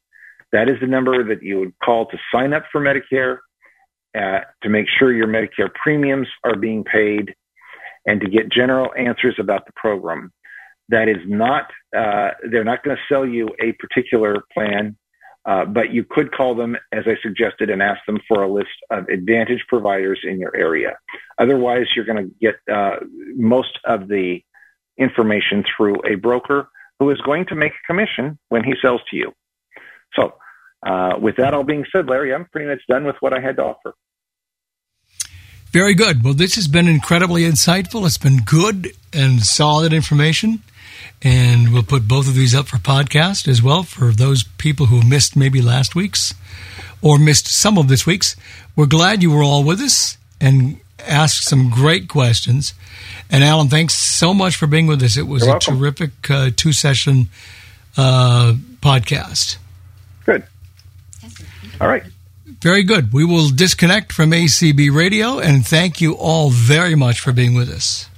That 0.53 0.69
is 0.69 0.77
the 0.81 0.87
number 0.87 1.25
that 1.25 1.43
you 1.43 1.61
would 1.61 1.73
call 1.83 2.07
to 2.07 2.19
sign 2.35 2.53
up 2.53 2.65
for 2.71 2.81
Medicare, 2.81 3.39
uh, 4.17 4.41
to 4.63 4.69
make 4.69 4.87
sure 4.99 5.13
your 5.13 5.27
Medicare 5.27 5.73
premiums 5.75 6.29
are 6.45 6.57
being 6.57 6.85
paid, 6.85 7.35
and 8.07 8.21
to 8.21 8.31
get 8.31 8.51
general 8.51 8.91
answers 8.97 9.37
about 9.39 9.67
the 9.67 9.73
program. 9.77 10.33
That 10.89 11.09
is 11.09 11.19
not, 11.27 11.65
uh, 11.97 12.31
they're 12.51 12.65
not 12.65 12.85
going 12.85 12.97
to 12.97 13.03
sell 13.13 13.27
you 13.27 13.49
a 13.61 13.73
particular 13.73 14.45
plan, 14.55 14.97
uh, 15.45 15.65
but 15.65 15.93
you 15.93 16.05
could 16.09 16.33
call 16.33 16.55
them, 16.55 16.77
as 16.93 17.05
I 17.07 17.17
suggested, 17.23 17.71
and 17.71 17.83
ask 17.83 18.01
them 18.07 18.19
for 18.29 18.43
a 18.43 18.53
list 18.53 18.69
of 18.91 19.09
Advantage 19.09 19.65
providers 19.69 20.21
in 20.25 20.39
your 20.39 20.55
area. 20.57 20.97
Otherwise, 21.39 21.87
you're 21.95 22.05
going 22.05 22.29
to 22.29 22.35
get 22.41 22.55
uh, 22.73 22.97
most 23.35 23.79
of 23.85 24.09
the 24.09 24.41
information 24.97 25.65
through 25.77 25.97
a 26.11 26.15
broker 26.15 26.69
who 26.99 27.11
is 27.11 27.21
going 27.23 27.47
to 27.47 27.55
make 27.55 27.73
a 27.73 27.87
commission 27.87 28.39
when 28.49 28.65
he 28.65 28.75
sells 28.81 29.01
to 29.11 29.17
you. 29.17 29.33
So, 30.17 30.35
uh, 30.87 31.19
with 31.21 31.37
that 31.37 31.55
all 31.55 31.65
being 31.65 31.85
said, 31.95 32.07
Larry, 32.09 32.35
I'm 32.35 32.47
pretty 32.47 32.69
much 32.69 32.81
done 32.89 33.05
with 33.05 33.17
what 33.21 33.33
I 33.33 33.41
had 33.41 33.57
to 33.57 33.63
offer. 33.63 33.95
Very 35.73 35.95
good. 35.95 36.25
Well, 36.25 36.33
this 36.35 36.55
has 36.55 36.69
been 36.69 36.89
incredibly 36.89 37.43
insightful. 37.43 38.07
It's 38.07 38.19
been 38.19 38.39
good 38.39 38.93
and 39.13 39.43
solid 39.43 39.93
information. 39.93 40.63
And 41.23 41.73
we'll 41.73 41.83
put 41.83 42.07
both 42.09 42.29
of 42.29 42.35
these 42.35 42.55
up 42.55 42.67
for 42.69 42.77
podcast 42.79 43.49
as 43.49 43.63
well 43.63 43.83
for 43.83 44.11
those 44.13 44.45
people 44.45 44.87
who 44.87 45.03
missed 45.07 45.37
maybe 45.37 45.61
last 45.61 45.95
week's 45.95 46.35
or 47.03 47.19
missed 47.19 47.47
some 47.49 47.79
of 47.79 47.89
this 47.89 48.07
week's. 48.07 48.37
We're 48.75 48.87
glad 48.87 49.23
you 49.23 49.31
were 49.31 49.43
all 49.43 49.65
with 49.65 49.81
us 49.81 50.19
and 50.41 50.81
asked 51.07 51.45
some 51.45 51.71
great 51.71 52.09
questions. 52.09 52.75
And 53.31 53.43
Alan, 53.45 53.69
thanks 53.69 53.95
so 53.95 54.33
much 54.33 54.57
for 54.57 54.67
being 54.67 54.87
with 54.87 55.03
us. 55.03 55.17
It 55.17 55.27
was 55.27 55.43
You're 55.43 55.51
a 55.51 55.53
welcome. 55.55 55.79
terrific 55.79 56.31
uh, 56.31 56.51
two 56.57 56.73
session 56.73 57.29
uh, 57.97 58.55
podcast. 58.81 59.57
Good. 60.27 60.43
All 61.81 61.89
right. 61.89 62.03
Very 62.61 62.83
good. 62.83 63.13
We 63.13 63.25
will 63.25 63.49
disconnect 63.49 64.13
from 64.13 64.31
ACB 64.31 64.95
Radio 64.95 65.39
and 65.39 65.67
thank 65.67 66.01
you 66.01 66.15
all 66.15 66.51
very 66.51 66.95
much 66.95 67.21
for 67.21 67.33
being 67.33 67.55
with 67.55 67.71
us. 67.71 68.09